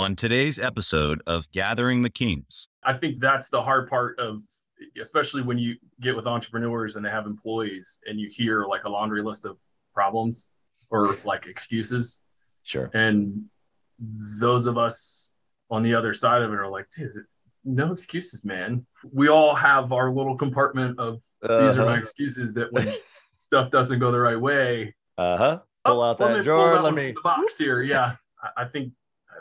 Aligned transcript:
On 0.00 0.16
today's 0.16 0.58
episode 0.58 1.22
of 1.26 1.50
Gathering 1.52 2.00
the 2.00 2.08
Kings, 2.08 2.68
I 2.84 2.94
think 2.94 3.20
that's 3.20 3.50
the 3.50 3.60
hard 3.60 3.86
part 3.88 4.18
of, 4.18 4.40
especially 4.98 5.42
when 5.42 5.58
you 5.58 5.76
get 6.00 6.16
with 6.16 6.26
entrepreneurs 6.26 6.96
and 6.96 7.04
they 7.04 7.10
have 7.10 7.26
employees 7.26 7.98
and 8.06 8.18
you 8.18 8.30
hear 8.32 8.64
like 8.64 8.84
a 8.84 8.88
laundry 8.88 9.22
list 9.22 9.44
of 9.44 9.58
problems 9.92 10.48
or 10.88 11.16
like 11.26 11.44
excuses. 11.44 12.20
Sure. 12.62 12.90
And 12.94 13.44
those 14.40 14.66
of 14.66 14.78
us 14.78 15.32
on 15.70 15.82
the 15.82 15.94
other 15.94 16.14
side 16.14 16.40
of 16.40 16.50
it 16.50 16.56
are 16.56 16.70
like, 16.70 16.86
dude, 16.96 17.12
no 17.66 17.92
excuses, 17.92 18.42
man. 18.42 18.86
We 19.12 19.28
all 19.28 19.54
have 19.54 19.92
our 19.92 20.10
little 20.10 20.34
compartment 20.36 20.98
of 20.98 21.20
these 21.42 21.50
are 21.76 21.84
my 21.84 21.92
Uh-huh. 21.92 21.98
excuses 21.98 22.54
that 22.54 22.72
when 22.72 22.88
stuff 23.40 23.70
doesn't 23.70 23.98
go 23.98 24.10
the 24.10 24.18
right 24.20 24.40
way, 24.40 24.94
Uh-huh. 25.18 25.58
Pull 25.84 26.00
Oh, 26.00 26.10
out 26.10 26.20
let 26.20 26.28
that 26.28 26.32
me 26.32 26.36
pull 26.38 26.44
drawer. 26.44 26.74
that 26.74 26.84
Let 26.84 26.94
me 26.94 27.08
from 27.12 27.14
the 27.16 27.20
box 27.22 27.58
here. 27.58 27.82
Yeah, 27.82 28.16
I- 28.42 28.62
I 28.62 28.64
think 28.66 28.94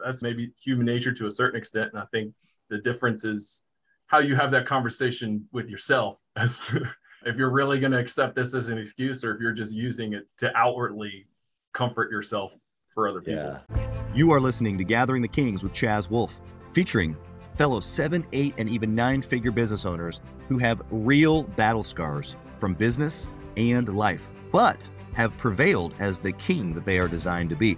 that's 0.03 0.21
maybe 0.23 0.51
human 0.63 0.85
nature 0.85 1.13
to 1.13 1.27
a 1.27 1.31
certain 1.31 1.59
extent, 1.59 1.91
and 1.93 2.01
I 2.01 2.05
think 2.11 2.33
the 2.69 2.79
difference 2.79 3.25
is 3.25 3.63
how 4.07 4.19
you 4.19 4.35
have 4.35 4.51
that 4.51 4.65
conversation 4.65 5.47
with 5.51 5.69
yourself 5.69 6.19
as 6.35 6.59
to 6.67 6.83
if 7.25 7.35
you're 7.35 7.51
really 7.51 7.79
going 7.79 7.91
to 7.91 7.99
accept 7.99 8.35
this 8.35 8.55
as 8.55 8.69
an 8.69 8.77
excuse 8.77 9.23
or 9.23 9.35
if 9.35 9.41
you're 9.41 9.53
just 9.53 9.73
using 9.73 10.13
it 10.13 10.25
to 10.37 10.55
outwardly 10.55 11.25
comfort 11.73 12.11
yourself 12.11 12.53
for 12.93 13.07
other 13.07 13.21
people. 13.21 13.59
Yeah. 13.69 13.89
you 14.15 14.31
are 14.31 14.39
listening 14.39 14.77
to 14.77 14.83
Gathering 14.83 15.21
the 15.21 15.27
Kings 15.27 15.63
with 15.63 15.73
Chaz 15.73 16.09
Wolfe, 16.09 16.39
featuring 16.71 17.15
fellow 17.55 17.81
seven, 17.81 18.25
eight, 18.31 18.53
and 18.57 18.69
even 18.69 18.95
nine 18.95 19.21
figure 19.21 19.51
business 19.51 19.85
owners 19.85 20.21
who 20.47 20.57
have 20.57 20.81
real 20.91 21.43
battle 21.43 21.83
scars 21.83 22.37
from 22.57 22.73
business 22.73 23.27
and 23.57 23.89
life, 23.89 24.29
but 24.51 24.87
have 25.13 25.35
prevailed 25.37 25.93
as 25.99 26.19
the 26.19 26.31
king 26.33 26.73
that 26.73 26.85
they 26.85 26.97
are 26.99 27.07
designed 27.07 27.49
to 27.49 27.55
be. 27.55 27.77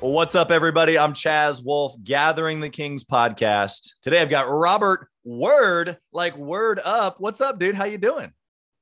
Well, 0.00 0.12
what's 0.12 0.34
up, 0.34 0.50
everybody? 0.50 0.98
I'm 0.98 1.12
Chaz 1.12 1.62
Wolfe, 1.62 1.94
Gathering 2.02 2.60
the 2.60 2.70
Kings 2.70 3.04
podcast. 3.04 3.90
Today 4.00 4.22
I've 4.22 4.30
got 4.30 4.48
Robert 4.48 5.08
Word, 5.24 5.98
like 6.10 6.34
Word 6.38 6.80
Up. 6.82 7.16
What's 7.20 7.42
up, 7.42 7.58
dude? 7.58 7.74
How 7.74 7.84
you 7.84 7.98
doing? 7.98 8.32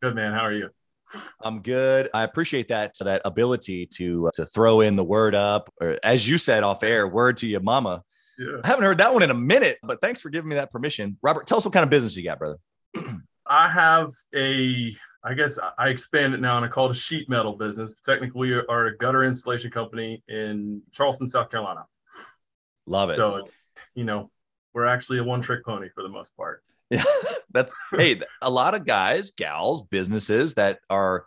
Good 0.00 0.14
man, 0.14 0.32
how 0.32 0.42
are 0.42 0.52
you? 0.52 0.70
I'm 1.42 1.60
good. 1.60 2.08
I 2.14 2.22
appreciate 2.22 2.68
that 2.68 2.94
that 3.00 3.22
ability 3.24 3.86
to 3.94 4.28
uh, 4.28 4.30
to 4.34 4.46
throw 4.46 4.80
in 4.80 4.94
the 4.94 5.02
word 5.02 5.34
up, 5.34 5.74
or 5.80 5.96
as 6.04 6.28
you 6.28 6.38
said 6.38 6.62
off 6.62 6.84
air, 6.84 7.08
word 7.08 7.38
to 7.38 7.48
your 7.48 7.62
mama. 7.62 8.04
Yeah. 8.38 8.60
I 8.62 8.68
haven't 8.68 8.84
heard 8.84 8.98
that 8.98 9.12
one 9.12 9.24
in 9.24 9.30
a 9.32 9.34
minute, 9.34 9.78
but 9.82 10.00
thanks 10.00 10.20
for 10.20 10.30
giving 10.30 10.48
me 10.48 10.54
that 10.54 10.70
permission. 10.70 11.18
Robert, 11.20 11.48
tell 11.48 11.58
us 11.58 11.64
what 11.64 11.74
kind 11.74 11.82
of 11.82 11.90
business 11.90 12.16
you 12.16 12.22
got, 12.22 12.38
brother. 12.38 12.58
I 13.48 13.68
have 13.68 14.10
a, 14.36 14.92
I 15.24 15.34
guess 15.34 15.58
I 15.76 15.88
expand 15.88 16.34
it 16.34 16.40
now 16.40 16.56
and 16.56 16.64
I 16.64 16.68
call 16.68 16.86
it 16.86 16.92
a 16.92 16.94
sheet 16.94 17.28
metal 17.28 17.54
business. 17.54 17.92
Technically, 18.04 18.52
we 18.52 18.52
are 18.54 18.86
a 18.86 18.96
gutter 18.96 19.24
installation 19.24 19.70
company 19.70 20.22
in 20.28 20.80
Charleston, 20.92 21.28
South 21.28 21.50
Carolina. 21.50 21.86
Love 22.86 23.10
it. 23.10 23.16
So 23.16 23.36
it's, 23.36 23.72
you 23.94 24.04
know, 24.04 24.30
we're 24.72 24.86
actually 24.86 25.18
a 25.18 25.24
one 25.24 25.42
trick 25.42 25.64
pony 25.64 25.88
for 25.94 26.02
the 26.02 26.08
most 26.08 26.36
part. 26.36 26.62
Yeah, 26.90 27.04
that's 27.52 27.74
hey, 27.92 28.20
a 28.40 28.48
lot 28.48 28.74
of 28.74 28.86
guys, 28.86 29.32
gals, 29.32 29.82
businesses 29.90 30.54
that 30.54 30.78
are 30.88 31.26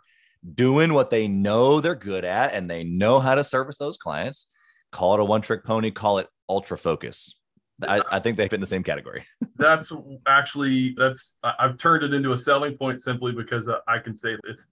doing 0.54 0.92
what 0.94 1.10
they 1.10 1.28
know 1.28 1.80
they're 1.80 1.94
good 1.94 2.24
at 2.24 2.54
and 2.54 2.68
they 2.68 2.82
know 2.82 3.20
how 3.20 3.34
to 3.34 3.44
service 3.44 3.76
those 3.76 3.96
clients. 3.96 4.48
Call 4.90 5.14
it 5.14 5.20
a 5.20 5.24
one 5.24 5.42
trick 5.42 5.64
pony, 5.64 5.90
call 5.90 6.18
it 6.18 6.28
ultra 6.48 6.76
focus. 6.76 7.34
I, 7.88 8.02
I 8.10 8.18
think 8.18 8.36
they 8.36 8.44
fit 8.44 8.54
in 8.54 8.60
the 8.60 8.66
same 8.66 8.82
category. 8.82 9.24
That's 9.56 9.92
actually, 10.26 10.94
that's, 10.98 11.34
I've 11.44 11.78
turned 11.78 12.02
it 12.02 12.12
into 12.12 12.32
a 12.32 12.36
selling 12.36 12.76
point 12.76 13.00
simply 13.00 13.30
because 13.30 13.68
uh, 13.68 13.78
I 13.86 13.98
can 13.98 14.16
say 14.16 14.36
it's 14.44 14.66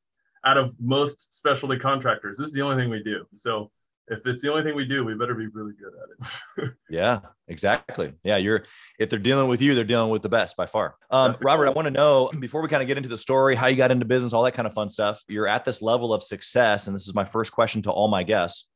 out 0.44 0.56
of 0.56 0.74
most 0.80 1.34
specialty 1.34 1.78
contractors, 1.78 2.38
this 2.38 2.48
is 2.48 2.54
the 2.54 2.62
only 2.62 2.82
thing 2.82 2.90
we 2.90 3.02
do. 3.02 3.24
So 3.32 3.70
if 4.10 4.26
it's 4.26 4.42
the 4.42 4.50
only 4.50 4.64
thing 4.64 4.74
we 4.74 4.84
do, 4.84 5.04
we 5.04 5.14
better 5.14 5.34
be 5.34 5.46
really 5.46 5.72
good 5.72 5.92
at 5.94 6.66
it. 6.66 6.74
Yeah, 6.90 7.20
exactly. 7.46 8.12
Yeah, 8.24 8.36
you're 8.36 8.64
if 8.98 9.08
they're 9.10 9.20
dealing 9.20 9.48
with 9.48 9.62
you, 9.62 9.76
they're 9.76 9.84
dealing 9.84 10.10
with 10.10 10.22
the 10.22 10.28
best 10.28 10.56
by 10.56 10.66
far. 10.66 10.96
Um, 11.08 11.32
Robert, 11.40 11.66
I 11.66 11.70
want 11.70 11.86
to 11.86 11.92
know 11.92 12.30
before 12.40 12.60
we 12.62 12.68
kind 12.68 12.82
of 12.82 12.88
get 12.88 12.96
into 12.96 13.08
the 13.08 13.16
story, 13.16 13.54
how 13.54 13.68
you 13.68 13.76
got 13.76 13.92
into 13.92 14.04
business, 14.04 14.32
all 14.32 14.42
that 14.42 14.54
kind 14.54 14.66
of 14.66 14.74
fun 14.74 14.88
stuff. 14.88 15.22
You're 15.28 15.46
at 15.46 15.64
this 15.64 15.80
level 15.82 16.12
of 16.12 16.24
success, 16.24 16.88
and 16.88 16.96
this 16.96 17.06
is 17.06 17.14
my 17.14 17.24
first 17.24 17.52
question 17.52 17.82
to 17.82 17.92
all 17.92 18.08
my 18.08 18.24
guests. 18.24 18.66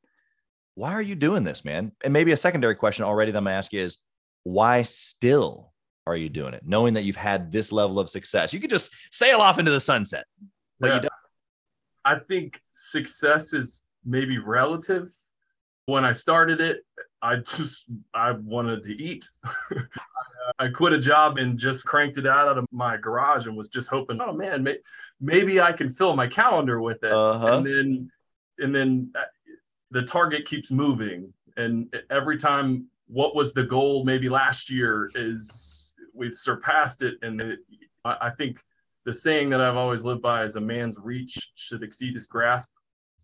Why 0.76 0.92
are 0.92 1.02
you 1.02 1.16
doing 1.16 1.42
this, 1.42 1.64
man? 1.64 1.90
And 2.04 2.12
maybe 2.12 2.30
a 2.30 2.36
secondary 2.36 2.76
question 2.76 3.04
already 3.04 3.32
that 3.32 3.38
I'm 3.38 3.44
gonna 3.44 3.56
ask 3.56 3.72
you 3.72 3.80
is 3.80 3.98
why 4.44 4.82
still 4.82 5.72
are 6.06 6.16
you 6.16 6.28
doing 6.28 6.54
it, 6.54 6.62
knowing 6.66 6.94
that 6.94 7.04
you've 7.04 7.16
had 7.16 7.50
this 7.50 7.72
level 7.72 7.98
of 7.98 8.08
success? 8.08 8.52
You 8.52 8.60
could 8.60 8.70
just 8.70 8.92
sail 9.10 9.40
off 9.40 9.58
into 9.58 9.70
the 9.70 9.80
sunset, 9.80 10.26
but 10.78 10.88
Yeah. 10.88 10.94
you 10.96 11.00
don't. 11.02 11.12
I 12.04 12.18
think 12.18 12.60
success 12.72 13.54
is 13.54 13.84
maybe 14.04 14.38
relative. 14.38 15.08
When 15.86 16.04
I 16.04 16.12
started 16.12 16.60
it, 16.60 16.84
I 17.22 17.36
just 17.36 17.86
I 18.12 18.32
wanted 18.32 18.82
to 18.84 18.90
eat. 19.02 19.28
I 20.58 20.68
quit 20.68 20.92
a 20.92 20.98
job 20.98 21.38
and 21.38 21.58
just 21.58 21.86
cranked 21.86 22.18
it 22.18 22.26
out 22.26 22.48
out 22.48 22.58
of 22.58 22.66
my 22.70 22.98
garage 22.98 23.46
and 23.46 23.56
was 23.56 23.68
just 23.68 23.88
hoping, 23.88 24.20
oh 24.20 24.32
man, 24.32 24.62
may, 24.62 24.76
maybe 25.20 25.60
I 25.60 25.72
can 25.72 25.88
fill 25.90 26.14
my 26.14 26.26
calendar 26.26 26.80
with 26.82 27.02
it. 27.02 27.12
Uh-huh. 27.12 27.56
And 27.58 27.66
then 27.66 28.10
and 28.58 28.74
then 28.74 29.10
uh, 29.18 29.22
the 29.90 30.02
target 30.02 30.44
keeps 30.44 30.70
moving, 30.70 31.32
and 31.56 31.94
every 32.10 32.36
time, 32.36 32.86
what 33.14 33.36
was 33.36 33.52
the 33.52 33.62
goal? 33.62 34.04
Maybe 34.04 34.28
last 34.28 34.68
year 34.68 35.08
is 35.14 35.92
we've 36.12 36.34
surpassed 36.34 37.02
it, 37.02 37.14
and 37.22 37.38
the, 37.38 37.58
I, 38.04 38.16
I 38.22 38.30
think 38.30 38.60
the 39.04 39.12
saying 39.12 39.50
that 39.50 39.60
I've 39.60 39.76
always 39.76 40.04
lived 40.04 40.20
by 40.20 40.42
is 40.42 40.56
a 40.56 40.60
man's 40.60 40.98
reach 40.98 41.50
should 41.54 41.84
exceed 41.84 42.14
his 42.14 42.26
grasp. 42.26 42.70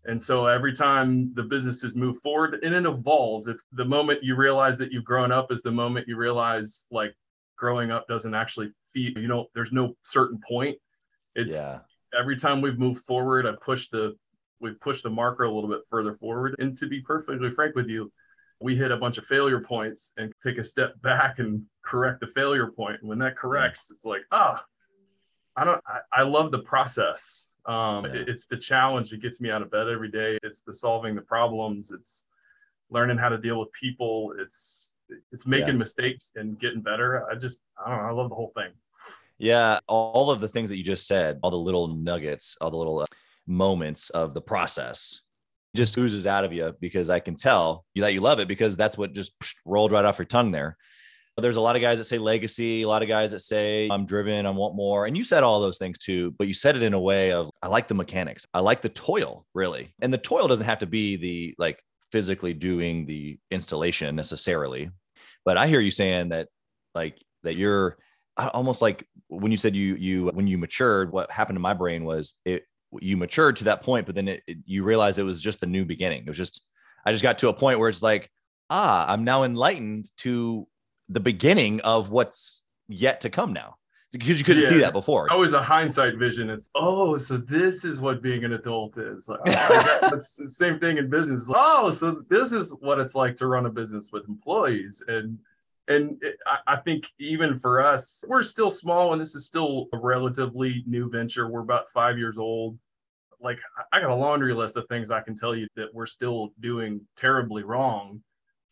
And 0.05 0.19
so 0.19 0.45
every 0.47 0.73
time 0.73 1.33
the 1.35 1.43
businesses 1.43 1.95
move 1.95 2.17
forward 2.21 2.63
and 2.63 2.73
it 2.73 2.85
evolves, 2.85 3.47
it's 3.47 3.63
the 3.73 3.85
moment 3.85 4.23
you 4.23 4.35
realize 4.35 4.77
that 4.77 4.91
you've 4.91 5.03
grown 5.03 5.31
up 5.31 5.51
is 5.51 5.61
the 5.61 5.71
moment 5.71 6.07
you 6.07 6.15
realize 6.15 6.85
like 6.89 7.13
growing 7.57 7.91
up 7.91 8.07
doesn't 8.07 8.33
actually 8.33 8.71
feed, 8.93 9.17
you 9.17 9.27
know, 9.27 9.47
there's 9.53 9.71
no 9.71 9.95
certain 10.03 10.39
point. 10.47 10.77
It's 11.35 11.53
Yeah, 11.53 11.79
every 12.17 12.35
time 12.35 12.61
we've 12.61 12.79
moved 12.79 13.03
forward, 13.05 13.45
I've 13.45 13.61
pushed 13.61 13.91
the, 13.91 14.15
we've 14.59 14.79
pushed 14.79 15.03
the 15.03 15.09
marker 15.09 15.43
a 15.43 15.53
little 15.53 15.69
bit 15.69 15.81
further 15.89 16.15
forward. 16.15 16.55
And 16.59 16.77
to 16.77 16.87
be 16.87 17.01
perfectly 17.01 17.49
frank 17.49 17.75
with 17.75 17.87
you, 17.87 18.11
we 18.61 18.75
hit 18.75 18.91
a 18.91 18.97
bunch 18.97 19.17
of 19.17 19.25
failure 19.25 19.59
points 19.59 20.11
and 20.17 20.31
take 20.43 20.57
a 20.57 20.63
step 20.63 20.99
back 21.01 21.39
and 21.39 21.63
correct 21.83 22.19
the 22.19 22.27
failure 22.27 22.67
point. 22.67 22.99
And 23.01 23.09
when 23.09 23.19
that 23.19 23.35
corrects, 23.35 23.91
it's 23.91 24.05
like, 24.05 24.21
ah, 24.31 24.63
I 25.55 25.63
don't, 25.65 25.81
I, 25.87 25.99
I 26.13 26.21
love 26.23 26.51
the 26.51 26.59
process. 26.59 27.53
Um, 27.65 28.05
Yeah. 28.05 28.13
it- 28.21 28.29
it's 28.29 28.45
the 28.45 28.57
challenge 28.57 29.09
that 29.09 29.21
gets 29.21 29.41
me 29.41 29.49
out 29.51 29.61
of 29.61 29.71
bed 29.71 29.87
every 29.87 30.09
day. 30.11 30.37
It's 30.43 30.61
the 30.61 30.73
solving 30.73 31.15
the 31.15 31.21
problems. 31.21 31.91
It's 31.91 32.25
learning 32.89 33.17
how 33.17 33.29
to 33.29 33.37
deal 33.37 33.59
with 33.59 33.71
people. 33.73 34.33
It's, 34.39 34.93
it's 35.31 35.45
making 35.47 35.69
Yeah. 35.69 35.73
mistakes 35.73 36.31
and 36.35 36.59
getting 36.59 36.81
better. 36.81 37.27
I 37.29 37.35
just, 37.35 37.63
I 37.83 37.89
don't 37.89 37.97
know. 38.01 38.09
I 38.09 38.11
love 38.11 38.29
the 38.29 38.35
whole 38.35 38.51
thing. 38.55 38.71
Yeah, 39.37 39.79
all 39.87 40.29
of 40.29 40.39
the 40.39 40.47
things 40.47 40.69
that 40.69 40.77
you 40.77 40.83
just 40.83 41.07
said, 41.07 41.39
all 41.41 41.49
the 41.49 41.57
little 41.57 41.87
nuggets, 41.87 42.57
all 42.61 42.69
the 42.69 42.77
little 42.77 42.99
uh, 42.99 43.05
moments 43.47 44.11
of 44.11 44.33
the 44.35 44.41
process 44.41 45.21
just 45.75 45.97
oozes 45.97 46.27
out 46.27 46.43
of 46.43 46.53
you 46.53 46.75
because 46.79 47.09
I 47.09 47.19
can 47.19 47.35
tell 47.35 47.85
you 47.93 48.01
that 48.01 48.13
you 48.13 48.21
love 48.21 48.39
it 48.39 48.47
because 48.47 48.75
that's 48.75 48.97
what 48.97 49.13
just 49.13 49.33
rolled 49.65 49.91
right 49.91 50.05
off 50.05 50.19
your 50.19 50.25
tongue 50.25 50.51
there. 50.51 50.77
But 51.35 51.43
There's 51.43 51.55
a 51.55 51.61
lot 51.61 51.77
of 51.77 51.81
guys 51.81 51.97
that 51.97 52.03
say 52.03 52.17
legacy, 52.17 52.81
a 52.81 52.87
lot 52.87 53.01
of 53.01 53.07
guys 53.07 53.31
that 53.31 53.39
say 53.39 53.87
I'm 53.89 54.05
driven, 54.05 54.45
I 54.45 54.49
want 54.49 54.75
more. 54.75 55.05
And 55.05 55.15
you 55.15 55.23
said 55.23 55.43
all 55.43 55.61
those 55.61 55.77
things 55.77 55.97
too, 55.97 56.35
but 56.37 56.47
you 56.47 56.53
said 56.53 56.75
it 56.75 56.83
in 56.83 56.93
a 56.93 56.99
way 56.99 57.31
of 57.31 57.49
I 57.61 57.67
like 57.67 57.87
the 57.87 57.93
mechanics. 57.93 58.45
I 58.53 58.59
like 58.59 58.81
the 58.81 58.89
toil, 58.89 59.45
really. 59.53 59.93
And 60.01 60.13
the 60.13 60.17
toil 60.17 60.47
doesn't 60.47 60.65
have 60.65 60.79
to 60.79 60.85
be 60.85 61.15
the 61.15 61.55
like 61.57 61.81
physically 62.11 62.53
doing 62.53 63.05
the 63.05 63.39
installation 63.49 64.15
necessarily. 64.15 64.89
But 65.45 65.57
I 65.57 65.67
hear 65.67 65.79
you 65.79 65.91
saying 65.91 66.29
that 66.29 66.49
like 66.93 67.17
that 67.43 67.55
you're 67.55 67.97
almost 68.37 68.81
like 68.81 69.07
when 69.27 69.51
you 69.51 69.57
said 69.57 69.75
you 69.75 69.95
you 69.95 70.27
when 70.27 70.47
you 70.47 70.57
matured 70.57 71.11
what 71.11 71.31
happened 71.31 71.55
to 71.55 71.61
my 71.61 71.73
brain 71.73 72.03
was 72.03 72.35
it 72.45 72.63
you 72.99 73.15
matured 73.17 73.55
to 73.55 73.63
that 73.65 73.83
point 73.83 74.05
but 74.05 74.15
then 74.15 74.27
it, 74.27 74.43
it- 74.47 74.57
you 74.65 74.83
realize 74.83 75.17
it 75.19 75.23
was 75.23 75.41
just 75.41 75.59
the 75.61 75.65
new 75.67 75.85
beginning 75.85 76.23
it 76.23 76.27
was 76.27 76.37
just 76.37 76.61
i 77.05 77.11
just 77.11 77.23
got 77.23 77.37
to 77.37 77.47
a 77.49 77.53
point 77.53 77.79
where 77.79 77.87
it's 77.89 78.03
like 78.03 78.29
ah 78.69 79.05
i'm 79.11 79.23
now 79.23 79.43
enlightened 79.43 80.09
to 80.17 80.67
the 81.09 81.19
beginning 81.19 81.79
of 81.81 82.09
what's 82.09 82.63
yet 82.89 83.21
to 83.21 83.29
come 83.29 83.53
now 83.53 83.75
because 84.13 84.37
you 84.37 84.43
couldn't 84.43 84.63
Yeah. 84.63 84.69
see 84.69 84.79
that 84.79 84.91
before. 84.91 85.31
always 85.31 85.53
a 85.53 85.61
hindsight 85.63 86.17
vision. 86.17 86.49
It's 86.49 86.69
oh, 86.75 87.15
so 87.15 87.37
this 87.37 87.85
is 87.85 88.01
what 88.01 88.21
being 88.21 88.43
an 88.43 88.51
adult 88.51 88.97
is. 88.97 89.29
Like, 89.29 89.39
I 89.45 89.51
guess 89.51 90.01
that's 90.11 90.35
the 90.35 90.49
same 90.49 90.79
thing 90.81 90.97
in 90.97 91.09
business. 91.09 91.45
Oh, 91.47 91.91
so 91.91 92.21
this 92.29 92.51
is 92.51 92.73
what 92.81 92.99
it's 92.99 93.15
like 93.15 93.37
to 93.37 93.47
run 93.47 93.67
a 93.67 93.69
business 93.69 94.09
with 94.11 94.27
employees. 94.27 95.01
And 95.07 95.37
and 95.87 96.21
I, 96.67 96.77
think 96.77 97.07
even 97.19 97.57
for 97.59 97.81
us, 97.81 98.23
we're 98.27 98.43
still 98.43 98.71
small, 98.71 99.13
and 99.13 99.21
this 99.21 99.35
is 99.35 99.45
still 99.45 99.87
a 99.93 99.97
relatively 99.97 100.83
new 100.85 101.09
venture. 101.09 101.49
We're 101.49 101.61
about 101.61 101.89
five 101.89 102.17
years 102.17 102.37
old. 102.37 102.77
Like 103.39 103.59
I 103.91 103.99
got 103.99 104.11
a 104.11 104.15
laundry 104.15 104.53
list 104.53 104.77
of 104.77 104.87
things 104.87 105.09
I 105.11 105.21
can 105.21 105.35
tell 105.35 105.55
you 105.55 105.67
that 105.75 105.93
we're 105.93 106.05
still 106.05 106.53
doing 106.59 107.01
terribly 107.17 107.63
wrong 107.63 108.21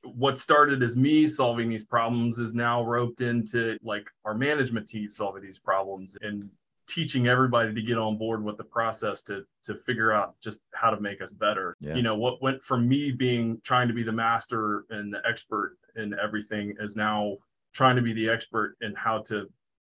what 0.04 0.40
started 0.40 0.82
as 0.82 0.96
me 0.96 1.28
solving 1.28 1.70
these 1.70 1.86
problems 1.86 2.40
is 2.40 2.54
now 2.54 2.84
roped 2.84 3.22
into 3.22 3.78
like 3.84 4.10
our 4.26 4.34
management 4.34 4.88
team 4.88 5.10
solving 5.10 5.44
these 5.44 5.60
problems 5.60 6.18
and 6.22 6.50
teaching 6.90 7.28
everybody 7.28 7.74
to 7.74 7.82
get 7.82 7.98
on 7.98 8.18
board 8.18 8.44
with 8.44 8.58
the 8.58 8.64
process 8.64 9.22
to 9.24 9.46
to 9.64 9.76
figure 9.76 10.12
out 10.12 10.36
just 10.42 10.62
how 10.74 10.90
to 10.90 11.00
make 11.00 11.22
us 11.22 11.32
better. 11.32 11.76
Yeah. 11.80 11.96
You 11.96 12.02
know, 12.02 12.16
what 12.16 12.42
went 12.42 12.62
from 12.64 12.88
me 12.88 13.12
being 13.12 13.62
trying 13.64 13.88
to 13.88 13.94
be 13.94 14.04
the 14.04 14.12
master 14.12 14.86
and 14.90 15.14
the 15.14 15.22
expert 15.28 15.78
in 15.96 16.16
everything 16.22 16.76
is 16.80 16.96
now 16.96 17.38
trying 17.74 17.96
to 17.96 18.02
be 18.02 18.14
the 18.14 18.30
expert 18.30 18.76
in 18.82 18.94
how 18.96 19.20
to 19.20 19.48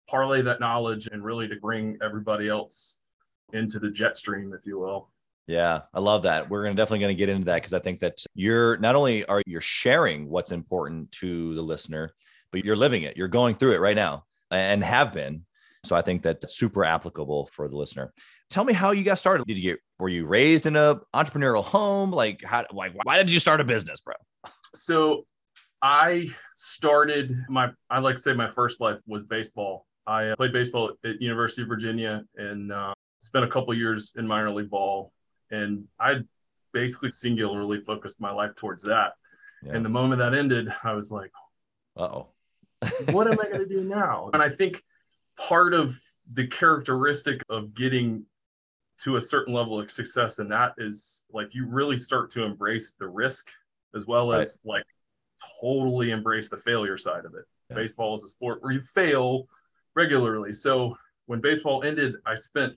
parlay 0.09 0.43
that 0.43 0.61
knowledge 0.61 1.09
and 1.11 1.25
really 1.25 1.49
to 1.49 1.57
bring 1.57 1.97
everybody 2.03 2.49
else 2.49 2.99
into 3.53 3.79
the 3.79 3.91
jet 3.91 4.17
stream, 4.17 4.53
if 4.53 4.67
you 4.67 4.79
will. 4.79 5.09
Yeah, 5.47 5.83
I 5.95 6.01
love 6.01 6.23
that. 6.23 6.49
We're 6.49 6.63
gonna 6.63 6.77
definitely 6.77 7.01
going 7.01 7.17
to 7.17 7.19
get 7.19 7.29
into 7.29 7.47
that 7.47 7.57
because 7.57 7.75
I 7.75 7.81
think 7.81 7.99
that 8.01 8.25
you're 8.35 8.77
not 8.77 8.95
only 8.95 9.25
are 9.25 9.43
you're 9.47 9.61
sharing 9.61 10.29
what's 10.29 10.53
important 10.53 11.11
to 11.13 11.55
the 11.55 11.63
listener, 11.63 12.13
but 12.53 12.65
you're 12.65 12.77
living 12.77 13.03
it. 13.03 13.17
You're 13.17 13.29
going 13.29 13.57
through 13.57 13.75
it 13.75 13.81
right 13.81 13.97
now 13.97 14.27
and 14.51 14.85
have 14.85 15.13
been. 15.13 15.45
So 15.85 15.97
I 15.97 16.03
think 16.03 16.23
that's 16.23 16.55
super 16.55 16.85
applicable 16.85 17.49
for 17.53 17.69
the 17.69 17.77
listener. 17.77 18.13
Tell 18.51 18.65
me 18.65 18.73
how 18.73 18.91
you 18.91 19.05
got 19.05 19.19
started. 19.19 19.47
Did 19.47 19.59
you 19.59 19.73
get 19.73 19.81
were 19.99 20.09
you 20.09 20.27
raised 20.27 20.67
in 20.67 20.77
a 20.77 21.01
entrepreneurial 21.15 21.65
home? 21.65 22.11
Like 22.11 22.43
how 22.43 22.65
like 22.73 22.93
why 23.05 23.17
did 23.17 23.31
you 23.31 23.41
start 23.41 23.61
a 23.61 23.65
business, 23.65 24.01
bro? 24.01 24.15
So 24.75 25.27
I 25.83 26.27
started 26.55 27.33
my 27.49 27.71
I 27.89 28.01
like 28.01 28.17
to 28.17 28.23
say 28.23 28.33
my 28.35 28.51
first 28.51 28.81
life 28.81 28.99
was 29.07 29.23
baseball. 29.23 29.87
I 30.07 30.29
uh, 30.29 30.37
played 30.37 30.53
baseball 30.53 30.93
at 31.05 31.21
University 31.21 31.63
of 31.63 31.69
Virginia 31.69 32.25
and 32.37 32.73
uh, 32.73 32.93
spent 33.21 33.45
a 33.45 33.49
couple 33.49 33.73
years 33.75 34.13
in 34.17 34.27
minor 34.27 34.51
league 34.51 34.71
ball, 34.71 35.13
and 35.51 35.85
I 35.99 36.17
basically 36.73 37.11
singularly 37.11 37.81
focused 37.81 38.21
my 38.21 38.33
life 38.33 38.55
towards 38.57 38.83
that. 38.85 39.13
Yeah. 39.63 39.75
And 39.75 39.85
the 39.85 39.89
moment 39.89 40.19
that 40.21 40.35
ended, 40.35 40.73
I 40.83 40.93
was 40.93 41.11
like, 41.11 41.31
Uh-oh. 41.97 42.29
what 43.13 43.27
am 43.27 43.39
I 43.41 43.45
going 43.53 43.59
to 43.59 43.67
do 43.67 43.85
now? 43.85 44.31
And 44.33 44.43
I 44.43 44.49
think 44.49 44.83
part 45.41 45.75
of 45.75 45.97
the 46.35 46.47
characteristic 46.47 47.43
of 47.49 47.75
getting 47.75 48.25
to 48.99 49.17
a 49.17 49.21
certain 49.21 49.55
level 49.55 49.81
of 49.81 49.91
success 49.91 50.39
and 50.39 50.53
that 50.53 50.73
is 50.79 51.23
like 51.33 51.55
you 51.55 51.67
really 51.67 51.97
start 51.97 52.31
to 52.31 52.45
embrace 52.45 52.95
the 52.99 53.09
risk 53.09 53.49
as 53.95 54.07
well 54.07 54.33
as 54.33 54.59
like 54.65 54.85
totally 55.61 56.11
embrace 56.11 56.51
the 56.51 56.57
failure 56.57 56.99
side 56.99 57.25
of 57.25 57.35
it. 57.35 57.45
Yeah. 57.71 57.77
Baseball 57.77 58.15
is 58.15 58.23
a 58.23 58.29
sport 58.29 58.63
where 58.63 58.73
you 58.73 58.83
fail 58.95 59.47
regularly. 59.95 60.53
So 60.53 60.97
when 61.27 61.41
baseball 61.41 61.83
ended, 61.83 62.17
I 62.27 62.35
spent 62.35 62.75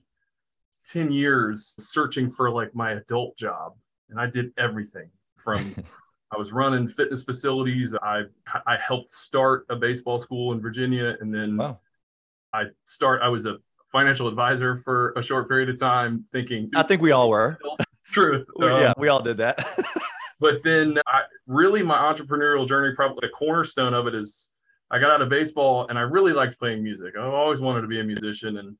10 0.86 1.12
years 1.12 1.74
searching 1.78 2.30
for 2.30 2.50
like 2.50 2.74
my 2.74 2.92
adult 2.92 3.36
job 3.36 3.74
and 4.08 4.18
I 4.18 4.26
did 4.26 4.52
everything 4.56 5.10
from 5.36 5.74
I 6.32 6.38
was 6.38 6.52
running 6.52 6.88
fitness 6.88 7.22
facilities. 7.22 7.94
I 8.02 8.22
I 8.66 8.76
helped 8.76 9.12
start 9.12 9.66
a 9.68 9.76
baseball 9.76 10.18
school 10.18 10.52
in 10.52 10.60
Virginia, 10.60 11.16
and 11.20 11.32
then 11.32 11.58
Wow. 11.58 11.78
I 12.54 12.64
start. 12.84 13.20
I 13.22 13.28
was 13.28 13.46
a 13.46 13.56
financial 13.92 14.28
advisor 14.28 14.76
for 14.78 15.12
a 15.16 15.22
short 15.22 15.48
period 15.48 15.68
of 15.68 15.78
time, 15.78 16.24
thinking 16.32 16.70
I 16.76 16.82
think 16.84 17.02
we 17.02 17.10
all 17.12 17.28
were. 17.28 17.58
truth. 18.12 18.46
We- 18.56 18.66
Um, 18.66 18.80
yeah, 18.80 18.92
we 18.96 19.08
all 19.08 19.20
did 19.20 19.36
that. 19.38 19.58
but 20.40 20.62
then 20.62 20.98
I 21.06 21.22
really 21.46 21.82
my 21.82 21.96
entrepreneurial 21.98 22.66
journey, 22.66 22.94
probably 22.94 23.18
the 23.22 23.28
cornerstone 23.30 23.92
of 23.92 24.06
it 24.06 24.14
is 24.14 24.48
I 24.90 24.98
got 25.00 25.10
out 25.10 25.20
of 25.22 25.28
baseball 25.28 25.88
and 25.88 25.98
I 25.98 26.02
really 26.02 26.32
liked 26.32 26.58
playing 26.58 26.82
music. 26.84 27.14
I 27.18 27.22
always 27.24 27.60
wanted 27.60 27.80
to 27.82 27.88
be 27.88 27.98
a 28.00 28.04
musician, 28.04 28.58
and 28.58 28.76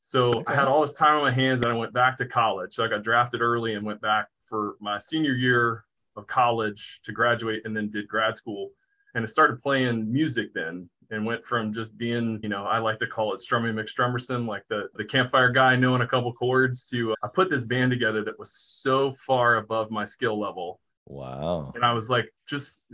so 0.00 0.28
Okay. 0.30 0.44
I 0.46 0.54
had 0.54 0.68
all 0.68 0.80
this 0.80 0.94
time 0.94 1.16
on 1.16 1.22
my 1.22 1.30
hands, 1.30 1.60
and 1.62 1.70
I 1.70 1.74
went 1.74 1.92
back 1.92 2.16
to 2.18 2.26
college. 2.26 2.74
So 2.74 2.82
I 2.84 2.88
got 2.88 3.02
drafted 3.02 3.42
early 3.42 3.74
and 3.74 3.84
went 3.84 4.00
back 4.00 4.28
for 4.48 4.76
my 4.80 4.96
senior 4.96 5.34
year 5.34 5.84
of 6.16 6.26
college 6.26 7.00
to 7.04 7.12
graduate, 7.12 7.62
and 7.66 7.76
then 7.76 7.90
did 7.90 8.08
grad 8.08 8.36
school. 8.36 8.70
And 9.14 9.22
I 9.22 9.26
started 9.26 9.60
playing 9.60 10.10
music 10.10 10.54
then, 10.54 10.88
and 11.10 11.24
went 11.24 11.42
from 11.44 11.72
just 11.72 11.96
being, 11.96 12.38
you 12.42 12.48
know, 12.48 12.64
I 12.64 12.78
like 12.78 12.98
to 12.98 13.06
call 13.06 13.32
it 13.34 13.40
Strummy 13.40 13.72
McStrummerson, 13.72 14.46
like 14.46 14.64
the 14.68 14.88
the 14.96 15.04
campfire 15.04 15.50
guy 15.50 15.76
knowing 15.76 16.02
a 16.02 16.06
couple 16.06 16.32
chords, 16.32 16.84
to 16.90 17.12
uh, 17.12 17.14
I 17.22 17.28
put 17.28 17.50
this 17.50 17.64
band 17.64 17.90
together 17.90 18.22
that 18.24 18.38
was 18.38 18.52
so 18.52 19.12
far 19.26 19.56
above 19.56 19.90
my 19.90 20.04
skill 20.04 20.38
level 20.38 20.80
wow. 21.06 21.72
and 21.74 21.84
I 21.84 21.92
was 21.92 22.10
like, 22.10 22.32
just 22.46 22.84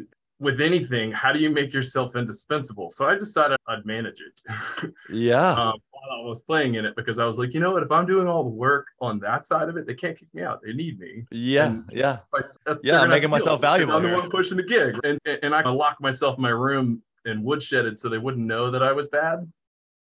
with 0.40 0.60
anything, 0.60 1.10
how 1.12 1.32
do 1.32 1.38
you 1.38 1.48
make 1.50 1.72
yourself 1.72 2.16
indispensable? 2.16 2.90
So 2.90 3.04
I 3.06 3.14
decided 3.16 3.56
I'd 3.68 3.84
manage 3.86 4.20
it 4.20 4.92
Yeah. 5.10 5.50
um, 5.52 5.74
while 5.90 6.20
I 6.20 6.24
was 6.26 6.42
playing 6.42 6.74
in 6.74 6.84
it 6.84 6.94
because 6.96 7.18
I 7.18 7.24
was 7.24 7.38
like, 7.38 7.54
you 7.54 7.60
know 7.60 7.72
what? 7.72 7.82
If 7.82 7.90
I'm 7.92 8.04
doing 8.06 8.26
all 8.26 8.42
the 8.44 8.50
work 8.50 8.86
on 9.00 9.18
that 9.20 9.46
side 9.46 9.68
of 9.68 9.76
it, 9.76 9.86
they 9.86 9.94
can't 9.94 10.18
kick 10.18 10.28
me 10.34 10.42
out. 10.42 10.60
They 10.64 10.72
need 10.72 10.98
me. 10.98 11.24
yeah. 11.30 11.66
and- 11.66 11.84
Yeah. 11.92 12.18
I- 12.34 12.40
Yeah, 12.82 12.98
gonna 12.98 13.08
making 13.08 13.30
myself 13.30 13.60
deal 13.60 13.70
with 13.72 13.82
it, 13.82 13.86
'cause 13.86 13.90
valuable 13.92 13.94
I'm 13.94 14.02
the 14.02 14.20
one 14.20 14.30
pushing 14.30 14.56
the 14.56 14.62
gig, 14.64 14.98
and 15.04 15.18
and 15.42 15.54
I 15.54 15.68
lock 15.68 16.00
myself 16.00 16.36
in 16.36 16.42
my 16.42 16.50
room 16.50 17.02
and 17.24 17.44
woodshedded 17.44 17.98
so 17.98 18.08
they 18.08 18.18
wouldn't 18.18 18.46
know 18.46 18.70
that 18.70 18.82
I 18.82 18.92
was 18.92 19.08
bad, 19.08 19.50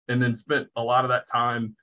and 0.07 0.21
then 0.21 0.35
spent 0.35 0.67
a 0.75 0.81
lot 0.83 1.05
of 1.05 1.09
that 1.09 1.27
time 1.31 1.75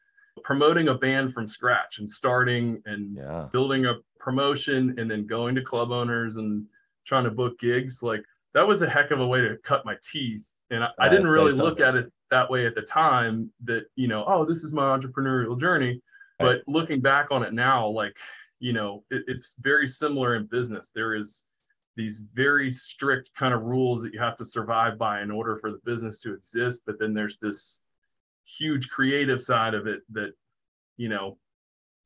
promoting 0.45 0.89
a 0.89 0.95
band 0.95 1.33
from 1.35 1.49
scratch 1.49 1.99
and 1.99 2.11
starting 2.11 2.81
and 2.87 3.17
Yeah. 3.17 3.49
building 3.53 3.87
a 3.87 3.95
promotion 4.21 4.95
and 4.99 5.11
then 5.11 5.27
going 5.27 5.55
to 5.57 5.63
club 5.63 5.91
owners 5.91 6.37
and 6.37 6.65
trying 7.07 7.25
to 7.25 7.31
book 7.31 7.59
gigs 7.59 8.03
like 8.03 8.23
that 8.55 8.67
was 8.67 8.83
a 8.83 8.89
heck 8.89 9.11
of 9.11 9.21
a 9.21 9.27
way 9.27 9.41
to 9.41 9.57
cut 9.65 9.85
my 9.85 9.97
teeth 10.13 10.47
and 10.71 10.85
i, 10.85 10.91
I 10.99 11.09
didn't 11.09 11.27
really 11.31 11.53
look 11.53 11.81
at 11.81 11.95
it 11.97 12.13
that 12.31 12.49
way 12.51 12.67
at 12.67 12.75
the 12.75 12.83
time 12.83 13.51
that 13.65 13.87
you 13.97 14.07
know 14.09 14.25
oh 14.29 14.45
this 14.45 14.63
is 14.63 14.73
my 14.73 14.97
entrepreneurial 14.97 15.59
journey 15.59 16.01
Right. 16.41 16.61
but 16.67 16.73
looking 16.73 17.01
back 17.01 17.29
on 17.31 17.43
it 17.43 17.53
now 17.53 17.89
like 17.89 18.15
you 18.61 18.73
know 18.73 19.03
it, 19.11 19.23
it's 19.27 19.55
very 19.61 19.87
similar 19.89 20.35
in 20.37 20.45
business 20.47 20.91
there 20.95 21.15
is 21.15 21.45
these 21.99 22.23
very 22.33 22.71
strict 22.71 23.31
kind 23.37 23.53
of 23.53 23.63
rules 23.63 24.03
that 24.03 24.15
you 24.15 24.21
have 24.21 24.39
to 24.39 24.45
survive 24.45 24.97
by 24.97 25.21
in 25.21 25.31
order 25.31 25.57
for 25.57 25.71
the 25.71 25.81
business 25.85 26.19
to 26.21 26.33
exist 26.33 26.81
but 26.87 26.99
then 26.99 27.13
there's 27.13 27.37
this 27.39 27.81
huge 28.45 28.89
creative 28.89 29.43
side 29.43 29.75
of 29.75 29.87
it 29.87 30.01
that 30.11 30.33
you 30.97 31.11
know 31.11 31.37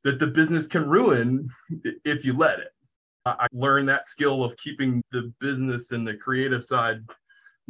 that 0.05 0.19
the 0.19 0.27
business 0.27 0.67
can 0.67 0.89
ruin 0.89 1.49
if 2.05 2.25
you 2.25 2.37
let 2.37 2.59
it. 2.59 2.73
I 3.25 3.47
learned 3.53 3.89
that 3.89 4.07
skill 4.07 4.45
of 4.45 4.57
keeping 4.57 5.03
the 5.13 5.33
business 5.41 5.93
and 5.93 6.07
the 6.07 6.15
creative 6.15 6.65
side 6.65 7.03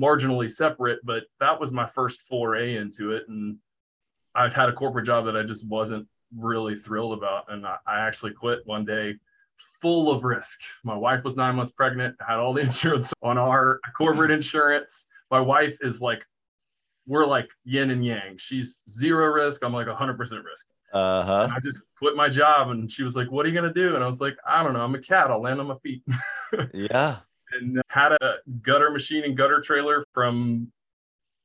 marginally 0.01 0.51
separate, 0.51 1.01
but 1.05 1.25
that 1.41 1.61
was 1.61 1.71
my 1.71 1.87
first 1.87 2.23
foray 2.23 2.77
into 2.77 3.13
it. 3.13 3.25
And 3.29 3.59
I'd 4.35 4.55
had 4.55 4.71
a 4.71 4.73
corporate 4.73 5.05
job 5.05 5.27
that 5.27 5.37
I 5.37 5.43
just 5.43 5.67
wasn't 5.67 6.09
really 6.35 6.75
thrilled 6.75 7.13
about. 7.13 7.53
And 7.53 7.67
I 7.67 7.79
actually 7.87 8.33
quit 8.33 8.61
one 8.65 8.87
day 8.87 9.17
full 9.81 10.11
of 10.11 10.25
risk. 10.25 10.61
My 10.85 10.97
wife 10.97 11.25
was 11.25 11.37
nine 11.37 11.57
months 11.57 11.73
pregnant, 11.73 12.17
had 12.27 12.39
all 12.39 12.53
the 12.55 12.61
insurance 12.69 13.13
on 13.23 13.39
our 13.39 13.81
corporate 13.97 14.31
insurance. 14.31 15.07
My 15.31 15.41
wife 15.41 15.77
is 15.81 16.01
like, 16.01 16.23
we're 17.07 17.27
like 17.27 17.49
yin 17.65 17.91
and 17.91 18.05
yang. 18.05 18.37
She's 18.39 18.81
zero 18.89 19.27
risk. 19.27 19.65
I'm 19.65 19.73
like 19.73 19.89
100% 19.89 20.19
risk. 20.19 20.67
Uh 20.93 21.23
huh. 21.25 21.43
And 21.45 21.53
I 21.53 21.59
just 21.63 21.83
quit 21.99 22.15
my 22.17 22.29
job 22.29 22.71
and 22.71 22.91
she 22.91 23.03
was 23.03 23.17
like, 23.17 23.31
What 23.31 23.47
are 23.47 23.49
you 23.49 23.59
going 23.59 23.73
to 23.73 23.81
do? 23.81 23.95
And 23.95 24.05
I 24.05 24.07
was 24.07 24.21
like, 24.21 24.37
I 24.47 24.63
don't 24.63 24.75
know. 24.75 24.81
I'm 24.81 24.95
a 24.95 25.01
cat. 25.01 25.31
I'll 25.31 25.41
land 25.41 25.59
on 25.61 25.67
my 25.67 25.77
feet. 25.83 26.03
Yeah. 26.75 27.17
and 27.59 27.81
had 27.89 28.13
a 28.13 28.35
gutter 28.61 28.91
machine 28.91 29.25
and 29.25 29.35
gutter 29.37 29.61
trailer 29.63 30.05
from 30.13 30.71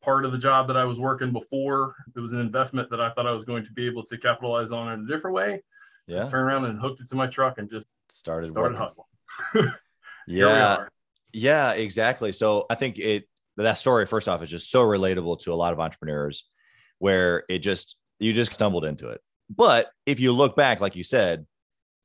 part 0.03 0.25
of 0.25 0.33
the 0.33 0.37
job 0.37 0.67
that 0.67 0.75
I 0.75 0.83
was 0.83 0.99
working 0.99 1.31
before. 1.31 1.95
It 2.13 2.19
was 2.19 2.33
an 2.33 2.39
investment 2.41 2.89
that 2.89 2.99
I 2.99 3.11
thought 3.13 3.25
I 3.25 3.31
was 3.31 3.45
going 3.45 3.63
to 3.63 3.71
be 3.71 3.85
able 3.85 4.03
to 4.03 4.17
capitalize 4.17 4.73
on 4.73 4.91
in 4.91 5.05
a 5.05 5.07
different 5.07 5.33
way. 5.33 5.63
Yeah. 6.07 6.27
Turned 6.27 6.45
around 6.47 6.65
and 6.65 6.79
hooked 6.79 7.01
it 7.01 7.09
to 7.09 7.15
my 7.15 7.27
truck 7.27 7.57
and 7.57 7.69
just 7.69 7.87
Started. 8.09 8.51
started 8.51 8.77
working. 8.77 8.77
hustling. 8.77 9.73
Yeah. 10.27 10.85
Yeah, 11.33 11.71
exactly. 11.71 12.31
So 12.31 12.65
I 12.69 12.75
think 12.75 12.99
it 12.99 13.27
that 13.57 13.77
story 13.77 14.05
first 14.05 14.27
off 14.27 14.43
is 14.43 14.49
just 14.49 14.69
so 14.69 14.83
relatable 14.83 15.39
to 15.41 15.53
a 15.53 15.55
lot 15.55 15.73
of 15.73 15.79
entrepreneurs 15.79 16.49
where 16.99 17.43
it 17.49 17.59
just 17.59 17.95
you 18.19 18.33
just 18.33 18.53
stumbled 18.53 18.83
into 18.85 19.09
it. 19.09 19.21
But 19.49 19.89
if 20.05 20.19
you 20.19 20.33
look 20.33 20.55
back 20.55 20.79
like 20.81 20.95
you 20.95 21.03
said, 21.03 21.45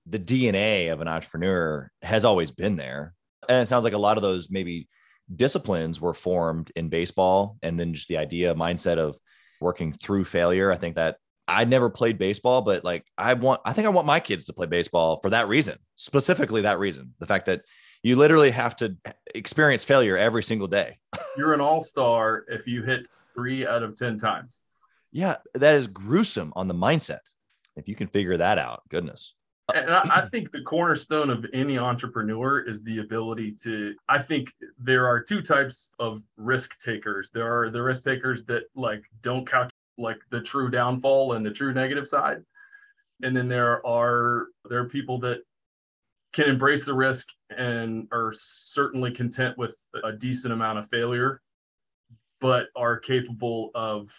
the 0.07 0.19
DNA 0.19 0.93
of 0.93 1.01
an 1.01 1.09
entrepreneur 1.09 1.91
has 2.03 2.25
always 2.25 2.51
been 2.53 2.77
there. 2.77 3.15
And 3.49 3.59
it 3.59 3.67
sounds 3.69 3.85
like 3.85 3.93
a 3.93 3.99
lot 3.99 4.17
of 4.19 4.23
those 4.23 4.51
maybe 4.51 4.89
disciplines 5.35 6.01
were 6.01 6.15
formed 6.15 6.71
in 6.77 6.89
baseball 6.89 7.57
and 7.63 7.79
then 7.79 7.95
just 7.95 8.09
the 8.09 8.19
idea 8.19 8.55
mindset 8.55 8.99
of 8.99 9.17
working 9.61 9.93
through 9.93 10.25
failure. 10.25 10.71
I 10.71 10.77
think 10.77 10.95
that 10.97 11.17
I 11.49 11.65
never 11.65 11.91
played 11.91 12.19
baseball, 12.19 12.63
but 12.63 12.85
like 12.85 13.05
I 13.19 13.35
want 13.35 13.61
I 13.65 13.73
think 13.73 13.87
I 13.87 13.91
want 13.91 14.07
my 14.07 14.21
kids 14.21 14.45
to 14.45 14.53
play 14.53 14.67
baseball 14.67 15.21
for 15.21 15.31
that 15.31 15.49
reason. 15.49 15.79
Specifically 15.97 16.63
that 16.63 16.79
reason. 16.79 17.15
The 17.19 17.27
fact 17.27 17.47
that 17.47 17.63
you 18.03 18.17
literally 18.17 18.51
have 18.51 18.77
to 18.77 18.97
experience 19.35 19.85
failure 19.85 20.17
every 20.17 20.43
single 20.43 20.67
day. 20.67 20.99
You're 21.37 21.55
an 21.55 21.61
all 21.61 21.81
star 21.81 22.45
if 22.49 22.67
you 22.67 22.83
hit 22.83 23.07
three 23.35 23.67
out 23.67 23.83
of 23.83 23.97
10 23.97 24.19
times. 24.19 24.61
Yeah, 25.13 25.37
that 25.55 25.77
is 25.77 25.87
gruesome 25.87 26.53
on 26.57 26.69
the 26.69 26.75
mindset. 26.75 27.21
If 27.77 27.89
you 27.89 27.95
can 27.95 28.09
figure 28.09 28.37
that 28.37 28.59
out, 28.59 28.83
goodness. 28.89 29.35
And 29.75 29.91
I, 29.91 30.23
I 30.23 30.29
think 30.29 30.51
the 30.51 30.63
cornerstone 30.63 31.31
of 31.31 31.47
any 31.55 31.79
entrepreneur 31.79 32.61
is 32.61 32.83
the 32.83 32.99
ability 32.99 33.57
to. 33.63 33.95
I 34.09 34.21
think 34.21 34.53
there 34.79 35.07
are 35.07 35.23
two 35.23 35.41
types 35.41 35.91
of 35.99 36.21
risk 36.37 36.79
takers. 36.81 37.31
There 37.33 37.61
are 37.61 37.71
the 37.71 37.83
risk 37.83 38.05
takers 38.05 38.45
that 38.47 38.65
like 38.75 39.05
don't 39.23 39.47
calculate 39.47 39.72
like 40.03 40.19
the 40.31 40.41
true 40.41 40.71
downfall 40.71 41.33
and 41.35 41.45
the 41.45 41.51
true 41.51 41.73
negative 41.73 42.07
side, 42.07 42.43
and 43.23 43.37
then 43.37 43.49
there 43.49 43.85
are 43.87 44.49
there 44.69 44.81
are 44.81 44.89
people 44.89 45.19
that 45.21 45.39
can 46.33 46.49
embrace 46.49 46.85
the 46.85 46.95
risk 46.95 47.29
and 47.57 48.09
are 48.13 48.33
certainly 48.35 49.11
content 49.13 49.57
with 49.59 49.77
a 50.05 50.13
decent 50.13 50.53
amount 50.53 50.79
of 50.79 50.89
failure, 50.89 51.41
but 52.41 52.69
are 52.77 52.99
capable 52.99 53.71
of 53.75 54.11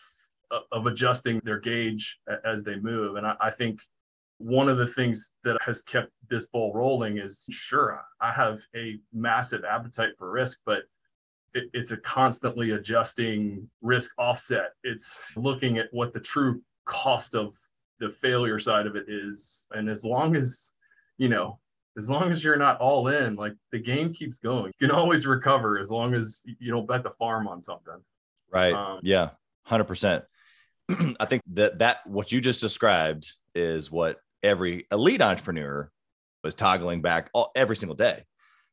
of 0.71 0.85
adjusting 0.85 1.41
their 1.43 1.59
gauge 1.59 2.19
as 2.45 2.63
they 2.63 2.75
move. 2.75 3.15
And 3.15 3.25
I, 3.25 3.35
I 3.41 3.51
think 3.51 3.81
one 4.37 4.69
of 4.69 4.77
the 4.77 4.87
things 4.87 5.31
that 5.43 5.57
has 5.61 5.81
kept 5.81 6.11
this 6.29 6.47
ball 6.47 6.73
rolling 6.73 7.17
is 7.17 7.45
sure 7.49 7.99
I 8.21 8.31
have 8.31 8.59
a 8.75 8.99
massive 9.13 9.63
appetite 9.63 10.11
for 10.17 10.29
risk, 10.29 10.59
but 10.65 10.83
it, 11.53 11.69
it's 11.73 11.91
a 11.91 11.97
constantly 11.97 12.71
adjusting 12.71 13.69
risk 13.81 14.11
offset. 14.17 14.71
It's 14.83 15.19
looking 15.35 15.77
at 15.77 15.87
what 15.91 16.13
the 16.13 16.19
true 16.19 16.61
cost 16.85 17.35
of 17.35 17.53
the 17.99 18.09
failure 18.09 18.59
side 18.59 18.87
of 18.87 18.95
it 18.95 19.05
is. 19.07 19.65
And 19.71 19.89
as 19.89 20.03
long 20.03 20.35
as, 20.35 20.71
you 21.17 21.29
know, 21.29 21.59
as 21.97 22.09
long 22.09 22.31
as 22.31 22.43
you're 22.43 22.57
not 22.57 22.79
all 22.79 23.07
in, 23.07 23.35
like 23.35 23.53
the 23.71 23.79
game 23.79 24.13
keeps 24.13 24.39
going. 24.39 24.71
You 24.79 24.87
can 24.87 24.95
always 24.95 25.27
recover 25.27 25.79
as 25.79 25.91
long 25.91 26.15
as 26.15 26.41
you 26.45 26.71
don't 26.71 26.87
bet 26.87 27.03
the 27.03 27.11
farm 27.11 27.47
on 27.47 27.61
something. 27.61 28.01
Right. 28.51 28.73
Um, 28.73 28.99
yeah. 29.03 29.29
100%. 29.69 30.23
I 31.19 31.25
think 31.25 31.43
that 31.53 31.79
that 31.79 32.05
what 32.05 32.31
you 32.31 32.41
just 32.41 32.59
described 32.59 33.31
is 33.55 33.91
what 33.91 34.17
every 34.41 34.85
elite 34.91 35.21
entrepreneur 35.21 35.89
was 36.43 36.53
toggling 36.53 37.01
back 37.01 37.29
all, 37.33 37.51
every 37.55 37.75
single 37.75 37.95
day. 37.95 38.25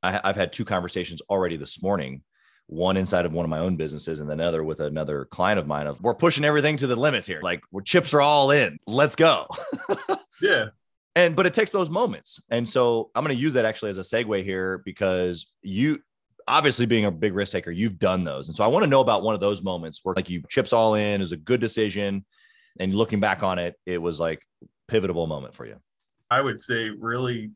I, 0.03 0.21
I've 0.25 0.37
had 0.37 0.53
two 0.53 0.65
conversations 0.65 1.21
already 1.29 1.57
this 1.57 1.83
morning 1.83 2.23
one 2.71 2.97
inside 2.97 3.27
of 3.27 3.33
one 3.33 3.45
of 3.45 3.51
my 3.51 3.59
own 3.59 3.77
businesses 3.77 4.21
and 4.21 4.31
then 4.31 4.39
another 4.39 4.63
with 4.63 4.79
another 4.79 5.25
client 5.25 5.59
of 5.59 5.67
mine 5.67 5.89
of 5.89 6.01
we're 6.01 6.15
pushing 6.15 6.45
everything 6.45 6.77
to 6.77 6.87
the 6.87 6.95
limits 6.95 7.27
here. 7.27 7.41
Like 7.43 7.63
we're 7.73 7.83
chips 7.83 8.15
are 8.15 8.21
all 8.21 8.53
in. 8.53 8.79
Let's 8.87 9.17
go. 9.17 9.47
Yeah. 10.43 10.69
And 11.17 11.37
but 11.37 11.45
it 11.45 11.53
takes 11.53 11.71
those 11.71 11.91
moments. 11.91 12.41
And 12.49 12.67
so 12.67 13.11
i'm 13.15 13.23
going 13.23 13.37
to 13.37 13.43
use 13.43 13.53
that 13.53 13.67
actually 13.67 13.91
as 13.91 13.99
a 13.99 14.01
segue 14.01 14.43
here 14.43 14.79
because 14.87 15.53
you 15.61 15.99
obviously 16.49 16.87
being 16.87 17.05
a 17.05 17.11
big 17.11 17.35
risk 17.35 17.53
taker 17.53 17.71
you've 17.71 17.99
done 17.99 18.25
those. 18.25 18.49
And 18.49 18.57
so 18.57 18.65
i 18.65 18.67
want 18.69 18.85
to 18.85 18.87
know 18.87 19.01
about 19.01 19.23
one 19.23 19.35
of 19.35 19.41
those 19.41 19.63
moments 19.63 20.01
where 20.03 20.15
like 20.15 20.31
you 20.31 20.43
chips 20.49 20.73
all 20.73 20.95
in 20.95 21.21
is 21.21 21.33
a 21.33 21.37
good 21.37 21.61
decision 21.61 22.25
and 22.79 22.95
looking 22.95 23.21
back 23.21 23.43
on 23.43 23.59
it 23.59 23.75
it 23.85 23.99
was 23.99 24.19
like 24.19 24.41
pivotal 24.89 25.27
moment 25.27 25.55
for 25.55 25.67
you. 25.67 25.77
I 26.31 26.41
would 26.41 26.59
say 26.59 26.89
really 26.89 27.51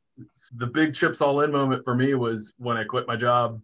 the 0.57 0.67
big 0.67 0.93
chips 0.93 1.23
all 1.23 1.41
in 1.41 1.51
moment 1.51 1.85
for 1.85 1.95
me 1.95 2.15
was 2.15 2.53
when 2.59 2.77
i 2.77 2.85
quit 2.85 3.07
my 3.09 3.17
job 3.17 3.61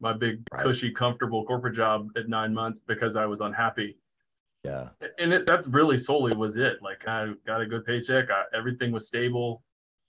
my 0.00 0.12
big 0.12 0.42
right. 0.52 0.62
cushy 0.62 0.90
comfortable 0.90 1.44
corporate 1.44 1.74
job 1.74 2.08
at 2.16 2.28
nine 2.28 2.52
months 2.52 2.80
because 2.80 3.16
I 3.16 3.26
was 3.26 3.40
unhappy. 3.40 3.96
Yeah. 4.64 4.88
And 5.18 5.32
it, 5.32 5.46
that's 5.46 5.66
really 5.68 5.96
solely 5.96 6.36
was 6.36 6.56
it. 6.56 6.78
Like 6.82 7.06
I 7.06 7.32
got 7.46 7.60
a 7.60 7.66
good 7.66 7.84
paycheck. 7.84 8.30
I, 8.30 8.44
everything 8.56 8.92
was 8.92 9.06
stable. 9.06 9.62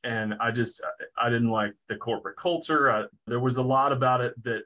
And 0.04 0.36
I 0.40 0.52
just, 0.52 0.82
I 1.18 1.30
didn't 1.30 1.52
like 1.52 1.74
the 1.90 1.96
corporate 1.96 2.38
culture. 2.38 2.92
I, 2.92 3.06
there 3.28 3.40
was 3.40 3.58
a 3.58 3.62
lot 3.62 3.92
about 3.92 4.22
it 4.22 4.34
that 4.44 4.64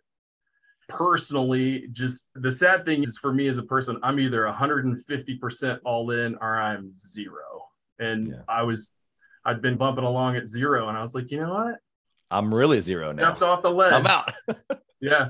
personally 0.88 1.88
just 1.92 2.26
the 2.36 2.52
sad 2.52 2.86
thing 2.86 3.04
is 3.04 3.18
for 3.18 3.34
me 3.34 3.48
as 3.48 3.58
a 3.58 3.64
person, 3.64 4.00
I'm 4.04 4.20
either 4.20 4.44
150% 4.44 5.80
all 5.86 6.12
in 6.12 6.36
or 6.42 6.60
I'm 6.60 6.92
zero. 6.92 7.66
And 8.00 8.28
yeah. 8.28 8.34
I 8.48 8.64
was, 8.64 8.94
I'd 9.46 9.62
been 9.62 9.78
bumping 9.78 10.04
along 10.04 10.36
at 10.36 10.48
zero 10.48 10.90
and 10.90 10.98
I 10.98 11.02
was 11.02 11.14
like, 11.14 11.32
you 11.32 11.40
know 11.40 11.54
what? 11.54 11.76
I'm 12.30 12.54
really 12.54 12.80
zero 12.80 13.12
now. 13.12 13.24
Stepped 13.24 13.42
off 13.42 13.62
the 13.62 13.72
ledge. 13.72 13.94
I'm 13.94 14.08
out. 14.08 14.32
Yeah, 15.02 15.30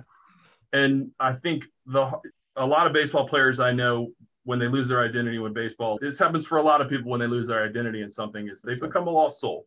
and 0.74 1.12
I 1.20 1.34
think 1.34 1.66
the 1.86 2.12
a 2.56 2.66
lot 2.66 2.88
of 2.88 2.94
baseball 2.94 3.28
players 3.28 3.60
I 3.60 3.72
know 3.72 4.12
when 4.44 4.60
they 4.60 4.68
lose 4.68 4.88
their 4.88 5.01
identity 5.04 5.38
with 5.38 5.54
baseball, 5.54 5.98
this 6.01 6.20
happens 6.20 6.46
for 6.46 6.58
a 6.58 6.62
lot 6.62 6.82
of 6.82 6.90
people 6.90 7.12
when 7.12 7.20
they 7.20 7.28
lose 7.28 7.48
their 7.48 7.63
identity 7.63 8.01
in 8.01 8.12
something 8.12 8.48
is 8.48 8.62
they 8.62 8.75
become 8.75 9.08
a 9.08 9.12
lost 9.12 9.40
soul. 9.40 9.66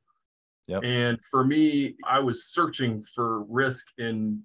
Yep. 0.66 0.82
And 0.82 1.22
for 1.30 1.44
me, 1.44 1.94
I 2.04 2.18
was 2.18 2.46
searching 2.46 3.02
for 3.14 3.44
risk 3.44 3.86
in 3.98 4.42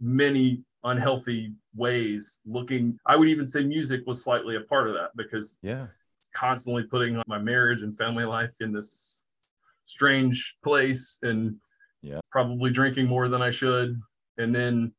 many 0.00 0.62
unhealthy 0.84 1.52
ways. 1.74 2.38
Looking, 2.46 2.98
I 3.06 3.16
would 3.16 3.28
even 3.28 3.48
say 3.48 3.64
music 3.64 4.02
was 4.06 4.22
slightly 4.22 4.56
a 4.56 4.60
part 4.60 4.88
of 4.88 4.94
that 4.94 5.10
because 5.16 5.58
yeah, 5.62 5.88
constantly 6.34 6.84
putting 6.84 7.20
my 7.26 7.38
marriage 7.38 7.82
and 7.82 7.96
family 7.96 8.24
life 8.24 8.52
in 8.60 8.72
this 8.72 9.22
strange 9.86 10.56
place 10.62 11.18
and 11.22 11.56
yeah, 12.00 12.20
probably 12.30 12.70
drinking 12.70 13.06
more 13.06 13.28
than 13.28 13.42
I 13.42 13.50
should 13.50 14.00
and 14.38 14.54
then 14.54 14.92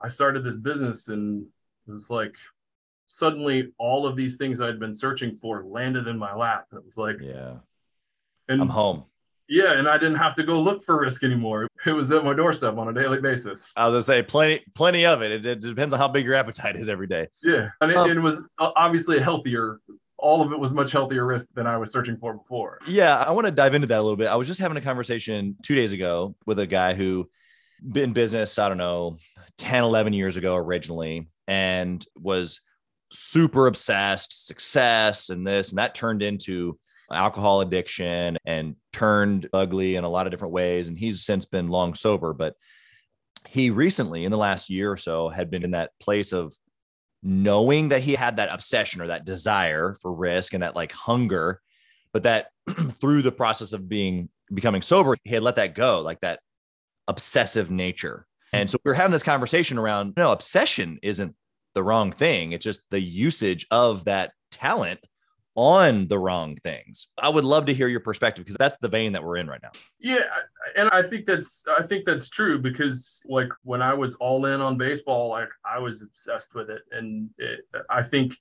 I 0.00 0.08
started 0.08 0.44
this 0.44 0.56
business, 0.56 1.08
and 1.08 1.46
it 1.88 1.92
was 1.92 2.10
like 2.10 2.34
suddenly 3.08 3.72
all 3.78 4.06
of 4.06 4.16
these 4.16 4.36
things 4.36 4.60
I'd 4.60 4.80
been 4.80 4.94
searching 4.94 5.36
for 5.36 5.64
landed 5.64 6.08
in 6.08 6.18
my 6.18 6.34
lap. 6.34 6.66
It 6.72 6.84
was 6.84 6.96
like, 6.96 7.16
yeah, 7.20 7.54
and 8.48 8.60
I'm 8.60 8.68
home. 8.68 9.04
Yeah, 9.46 9.74
and 9.74 9.86
I 9.86 9.98
didn't 9.98 10.16
have 10.16 10.34
to 10.36 10.42
go 10.42 10.58
look 10.58 10.84
for 10.84 10.98
risk 10.98 11.22
anymore. 11.22 11.68
It 11.86 11.92
was 11.92 12.10
at 12.12 12.24
my 12.24 12.32
doorstep 12.32 12.78
on 12.78 12.88
a 12.88 12.94
daily 12.94 13.20
basis. 13.20 13.70
I 13.76 13.86
was 13.86 13.92
gonna 13.92 14.02
say 14.02 14.22
plenty, 14.22 14.64
plenty 14.74 15.04
of 15.04 15.20
it. 15.20 15.32
It, 15.32 15.46
it 15.46 15.60
depends 15.60 15.92
on 15.92 16.00
how 16.00 16.08
big 16.08 16.24
your 16.24 16.34
appetite 16.34 16.76
is 16.76 16.88
every 16.88 17.06
day. 17.06 17.28
Yeah, 17.42 17.68
and 17.82 17.90
it, 17.90 17.96
um, 17.96 18.10
it 18.10 18.18
was 18.18 18.42
uh, 18.58 18.70
obviously 18.74 19.18
a 19.18 19.22
healthier 19.22 19.80
all 20.24 20.40
of 20.40 20.52
it 20.52 20.58
was 20.58 20.72
much 20.72 20.90
healthier 20.90 21.26
risk 21.26 21.46
than 21.54 21.66
I 21.66 21.76
was 21.76 21.92
searching 21.92 22.16
for 22.16 22.32
before. 22.32 22.78
Yeah, 22.86 23.16
I 23.16 23.30
want 23.32 23.46
to 23.46 23.50
dive 23.50 23.74
into 23.74 23.86
that 23.88 23.98
a 23.98 24.02
little 24.02 24.16
bit. 24.16 24.28
I 24.28 24.36
was 24.36 24.46
just 24.46 24.58
having 24.58 24.78
a 24.78 24.80
conversation 24.80 25.54
two 25.62 25.74
days 25.74 25.92
ago 25.92 26.34
with 26.46 26.58
a 26.58 26.66
guy 26.66 26.94
who 26.94 27.28
been 27.86 28.12
business, 28.12 28.58
I 28.58 28.68
don't 28.68 28.78
know, 28.78 29.18
10, 29.58 29.84
11 29.84 30.12
years 30.12 30.36
ago 30.36 30.56
originally, 30.56 31.28
and 31.46 32.04
was 32.16 32.60
super 33.10 33.66
obsessed, 33.66 34.46
success 34.46 35.30
and 35.30 35.46
this, 35.46 35.70
and 35.70 35.78
that 35.78 35.94
turned 35.94 36.22
into 36.22 36.78
alcohol 37.10 37.60
addiction 37.60 38.36
and 38.44 38.76
turned 38.92 39.48
ugly 39.52 39.96
in 39.96 40.04
a 40.04 40.08
lot 40.08 40.26
of 40.26 40.30
different 40.30 40.54
ways. 40.54 40.88
And 40.88 40.98
he's 40.98 41.22
since 41.22 41.44
been 41.44 41.68
long 41.68 41.94
sober, 41.94 42.32
but 42.32 42.54
he 43.48 43.70
recently, 43.70 44.24
in 44.24 44.30
the 44.30 44.38
last 44.38 44.70
year 44.70 44.90
or 44.90 44.96
so, 44.96 45.28
had 45.28 45.50
been 45.50 45.64
in 45.64 45.72
that 45.72 45.90
place 46.00 46.32
of 46.32 46.54
knowing 47.22 47.90
that 47.90 48.02
he 48.02 48.14
had 48.14 48.36
that 48.36 48.52
obsession 48.52 49.00
or 49.00 49.08
that 49.08 49.24
desire 49.24 49.94
for 50.00 50.12
risk 50.12 50.54
and 50.54 50.62
that 50.62 50.74
like 50.74 50.92
hunger, 50.92 51.60
but 52.12 52.24
that 52.24 52.48
through 53.00 53.22
the 53.22 53.32
process 53.32 53.72
of 53.72 53.88
being 53.88 54.28
becoming 54.52 54.82
sober, 54.82 55.16
he 55.24 55.34
had 55.34 55.42
let 55.42 55.56
that 55.56 55.74
go, 55.74 56.00
like 56.00 56.20
that 56.20 56.40
obsessive 57.08 57.70
nature. 57.70 58.26
Hmm. 58.52 58.56
And 58.58 58.70
so 58.70 58.78
we 58.84 58.90
are 58.90 58.94
having 58.94 59.12
this 59.12 59.22
conversation 59.22 59.78
around 59.78 60.14
no, 60.16 60.32
obsession 60.32 60.98
isn't 61.02 61.34
the 61.74 61.82
wrong 61.82 62.12
thing. 62.12 62.52
It's 62.52 62.64
just 62.64 62.82
the 62.90 63.00
usage 63.00 63.66
of 63.70 64.04
that 64.04 64.32
talent 64.50 65.00
on 65.56 66.08
the 66.08 66.18
wrong 66.18 66.56
things. 66.56 67.06
I 67.18 67.28
would 67.28 67.44
love 67.44 67.66
to 67.66 67.74
hear 67.74 67.86
your 67.86 68.00
perspective 68.00 68.44
because 68.44 68.56
that's 68.56 68.76
the 68.80 68.88
vein 68.88 69.12
that 69.12 69.22
we're 69.22 69.36
in 69.36 69.46
right 69.46 69.60
now. 69.62 69.70
Yeah, 70.00 70.24
and 70.76 70.88
I 70.90 71.02
think 71.02 71.26
that's 71.26 71.64
I 71.78 71.86
think 71.86 72.04
that's 72.04 72.28
true 72.28 72.58
because 72.58 73.20
like 73.26 73.48
when 73.62 73.80
I 73.80 73.94
was 73.94 74.16
all 74.16 74.46
in 74.46 74.60
on 74.60 74.76
baseball, 74.76 75.28
like 75.28 75.48
I 75.64 75.78
was 75.78 76.02
obsessed 76.02 76.54
with 76.54 76.70
it, 76.70 76.82
and 76.90 77.30
it, 77.38 77.60
I 77.88 78.02
think 78.02 78.36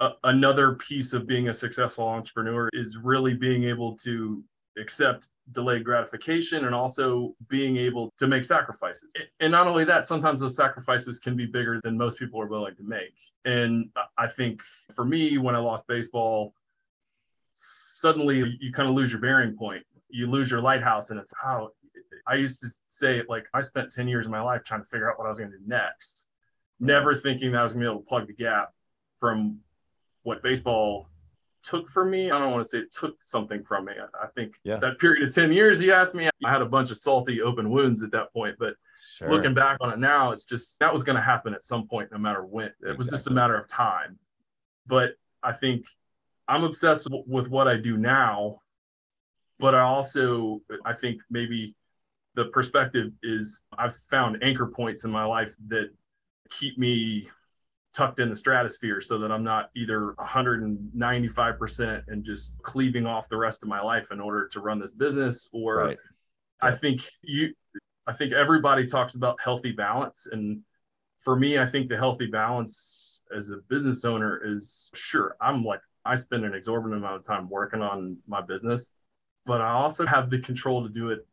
a, 0.00 0.10
another 0.24 0.74
piece 0.74 1.12
of 1.12 1.26
being 1.26 1.48
a 1.48 1.54
successful 1.54 2.06
entrepreneur 2.06 2.68
is 2.72 2.98
really 3.02 3.34
being 3.34 3.64
able 3.64 3.96
to 3.98 4.42
accept 4.78 5.28
delayed 5.52 5.84
gratification 5.84 6.64
and 6.64 6.74
also 6.74 7.34
being 7.48 7.76
able 7.76 8.12
to 8.18 8.26
make 8.26 8.44
sacrifices. 8.44 9.10
And 9.40 9.52
not 9.52 9.66
only 9.66 9.84
that, 9.84 10.06
sometimes 10.06 10.40
those 10.40 10.56
sacrifices 10.56 11.20
can 11.20 11.36
be 11.36 11.46
bigger 11.46 11.80
than 11.84 11.96
most 11.96 12.18
people 12.18 12.40
are 12.40 12.46
willing 12.46 12.74
to 12.76 12.82
make. 12.82 13.14
And 13.44 13.90
I 14.18 14.26
think 14.28 14.60
for 14.94 15.04
me, 15.04 15.38
when 15.38 15.54
I 15.54 15.58
lost 15.58 15.86
baseball, 15.86 16.52
suddenly 17.54 18.58
you 18.60 18.72
kind 18.72 18.88
of 18.88 18.94
lose 18.94 19.12
your 19.12 19.20
bearing 19.20 19.56
point. 19.56 19.84
You 20.08 20.28
lose 20.28 20.50
your 20.50 20.60
lighthouse, 20.60 21.10
and 21.10 21.18
it's 21.18 21.32
how 21.42 21.70
I 22.26 22.34
used 22.34 22.60
to 22.60 22.68
say 22.88 23.22
like 23.28 23.46
I 23.54 23.60
spent 23.60 23.90
10 23.92 24.08
years 24.08 24.26
of 24.26 24.32
my 24.32 24.40
life 24.40 24.62
trying 24.64 24.82
to 24.82 24.88
figure 24.88 25.10
out 25.10 25.18
what 25.18 25.26
I 25.26 25.30
was 25.30 25.38
going 25.38 25.50
to 25.50 25.58
do 25.58 25.64
next, 25.66 26.26
never 26.80 27.14
thinking 27.14 27.52
that 27.52 27.60
I 27.60 27.62
was 27.62 27.72
going 27.72 27.84
to 27.84 27.90
be 27.90 27.92
able 27.92 28.02
to 28.02 28.08
plug 28.08 28.26
the 28.26 28.32
gap 28.32 28.72
from 29.18 29.58
what 30.22 30.42
baseball 30.42 31.08
took 31.66 31.88
from 31.88 32.10
me. 32.10 32.30
I 32.30 32.38
don't 32.38 32.52
want 32.52 32.64
to 32.64 32.68
say 32.68 32.78
it 32.78 32.92
took 32.92 33.22
something 33.22 33.64
from 33.64 33.86
me. 33.86 33.92
I, 34.00 34.24
I 34.24 34.28
think 34.28 34.54
yeah. 34.64 34.76
that 34.76 34.98
period 34.98 35.26
of 35.26 35.34
10 35.34 35.52
years, 35.52 35.82
you 35.82 35.92
asked 35.92 36.14
me, 36.14 36.28
I 36.44 36.50
had 36.50 36.62
a 36.62 36.66
bunch 36.66 36.90
of 36.90 36.98
salty 36.98 37.42
open 37.42 37.70
wounds 37.70 38.02
at 38.02 38.10
that 38.12 38.32
point. 38.32 38.56
But 38.58 38.74
sure. 39.16 39.30
looking 39.30 39.54
back 39.54 39.78
on 39.80 39.92
it 39.92 39.98
now, 39.98 40.30
it's 40.30 40.44
just 40.44 40.78
that 40.80 40.92
was 40.92 41.02
going 41.02 41.16
to 41.16 41.22
happen 41.22 41.54
at 41.54 41.64
some 41.64 41.88
point, 41.88 42.10
no 42.12 42.18
matter 42.18 42.44
when. 42.44 42.66
It 42.66 42.72
exactly. 42.80 42.96
was 42.96 43.10
just 43.10 43.26
a 43.26 43.32
matter 43.32 43.58
of 43.58 43.68
time. 43.68 44.18
But 44.86 45.14
I 45.42 45.52
think 45.52 45.84
I'm 46.48 46.64
obsessed 46.64 47.08
with, 47.10 47.26
with 47.26 47.48
what 47.48 47.68
I 47.68 47.76
do 47.76 47.96
now. 47.96 48.60
But 49.58 49.74
I 49.74 49.80
also, 49.80 50.60
I 50.84 50.92
think 50.92 51.20
maybe 51.30 51.74
the 52.34 52.46
perspective 52.46 53.12
is 53.22 53.62
I've 53.76 53.96
found 54.10 54.42
anchor 54.42 54.66
points 54.66 55.04
in 55.04 55.10
my 55.10 55.24
life 55.24 55.52
that 55.68 55.90
keep 56.50 56.78
me 56.78 57.28
tucked 57.96 58.20
in 58.20 58.28
the 58.28 58.36
stratosphere 58.36 59.00
so 59.00 59.18
that 59.18 59.32
I'm 59.32 59.42
not 59.42 59.70
either 59.74 60.14
195% 60.18 62.02
and 62.08 62.22
just 62.24 62.62
cleaving 62.62 63.06
off 63.06 63.28
the 63.30 63.38
rest 63.38 63.62
of 63.62 63.70
my 63.70 63.80
life 63.80 64.08
in 64.10 64.20
order 64.20 64.46
to 64.48 64.60
run 64.60 64.78
this 64.78 64.92
business 64.92 65.48
or 65.52 65.76
Right. 65.76 65.98
I 66.60 66.72
think 66.76 67.00
you 67.22 67.54
I 68.06 68.12
think 68.12 68.32
everybody 68.32 68.86
talks 68.86 69.14
about 69.14 69.40
healthy 69.42 69.72
balance 69.72 70.26
and 70.30 70.60
for 71.24 71.36
me 71.36 71.58
I 71.58 71.66
think 71.66 71.88
the 71.88 71.96
healthy 71.96 72.26
balance 72.26 73.22
as 73.34 73.50
a 73.50 73.56
business 73.68 74.04
owner 74.04 74.40
is 74.44 74.90
sure 74.94 75.36
I'm 75.40 75.64
like 75.64 75.80
I 76.04 76.14
spend 76.16 76.44
an 76.44 76.54
exorbitant 76.54 77.00
amount 77.00 77.16
of 77.16 77.24
time 77.24 77.48
working 77.48 77.82
on 77.82 78.18
my 78.26 78.40
business 78.42 78.92
but 79.46 79.60
I 79.60 79.70
also 79.70 80.04
have 80.06 80.28
the 80.28 80.40
control 80.40 80.82
to 80.82 80.88
do 80.92 81.10
it 81.10 81.26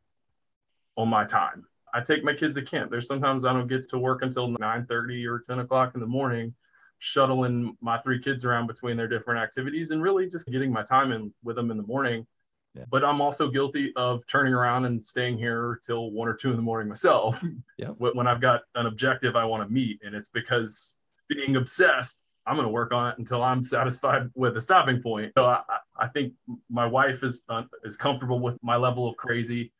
on 0.96 1.10
my 1.10 1.26
time. 1.26 1.66
I 1.94 2.02
take 2.02 2.24
my 2.24 2.34
kids 2.34 2.56
to 2.56 2.62
camp. 2.62 2.90
There's 2.92 3.08
sometimes 3.08 3.46
I 3.46 3.54
don't 3.54 3.68
get 3.68 3.88
to 3.90 4.00
work 4.00 4.22
until 4.24 4.50
9:30 4.50 5.26
or 5.28 5.40
10 5.40 5.60
o'clock 5.60 5.94
in 5.96 6.02
the 6.02 6.08
morning, 6.08 6.54
shuttling 7.00 7.78
my 7.82 7.98
three 8.00 8.20
kids 8.20 8.46
around 8.46 8.68
between 8.68 8.98
their 8.98 9.08
different 9.08 9.40
activities 9.42 9.92
and 9.92 10.02
really 10.02 10.28
just 10.30 10.48
getting 10.48 10.72
my 10.72 10.84
time 10.84 11.12
in 11.12 11.34
with 11.44 11.56
them 11.56 11.70
in 11.72 11.78
the 11.78 11.84
morning. 11.84 12.26
Yeah. 12.74 12.86
But 12.90 13.04
I'm 13.06 13.22
also 13.22 13.50
guilty 13.50 13.94
of 13.96 14.26
turning 14.26 14.54
around 14.54 14.86
and 14.86 15.04
staying 15.04 15.38
here 15.38 15.80
till 15.86 16.10
one 16.12 16.28
or 16.28 16.34
two 16.34 16.50
in 16.50 16.56
the 16.56 16.62
morning 16.64 16.88
myself. 16.90 17.36
Yeah. 17.78 17.90
when 17.90 18.28
I've 18.28 18.40
got 18.42 18.62
an 18.76 18.86
objective 18.86 19.36
I 19.36 19.46
want 19.46 19.68
to 19.68 19.72
meet, 19.74 20.00
and 20.04 20.16
it's 20.16 20.30
because 20.30 20.96
being 21.28 21.56
obsessed 21.58 22.24
I'm 22.46 22.56
going 22.56 22.66
to 22.68 22.72
work 22.72 22.92
on 22.94 23.10
it 23.12 23.18
until 23.20 23.42
I'm 23.44 23.64
satisfied 23.78 24.30
with 24.36 24.58
a 24.58 24.62
stopping 24.62 25.02
point. 25.02 25.34
So 25.38 25.46
I, 25.46 25.62
I- 25.70 25.80
I 25.96 26.08
think 26.08 26.34
my 26.72 26.88
wife 26.88 27.22
is 27.22 27.44
uh, 27.50 27.64
is 27.84 27.96
comfortable 27.96 28.40
with 28.40 28.58
my 28.64 28.76
level 28.78 29.08
of 29.08 29.16
crazy. 29.16 29.72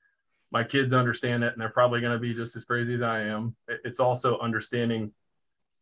My 0.54 0.64
kids 0.64 0.94
understand 0.94 1.44
it, 1.44 1.52
and 1.54 1.60
they're 1.60 1.70
probably 1.70 2.00
going 2.00 2.14
to 2.14 2.20
be 2.20 2.32
just 2.34 2.56
as 2.56 2.64
crazy 2.64 2.94
as 2.94 3.02
I 3.02 3.22
am. 3.22 3.56
It's 3.68 4.00
also 4.00 4.38
understanding 4.38 5.12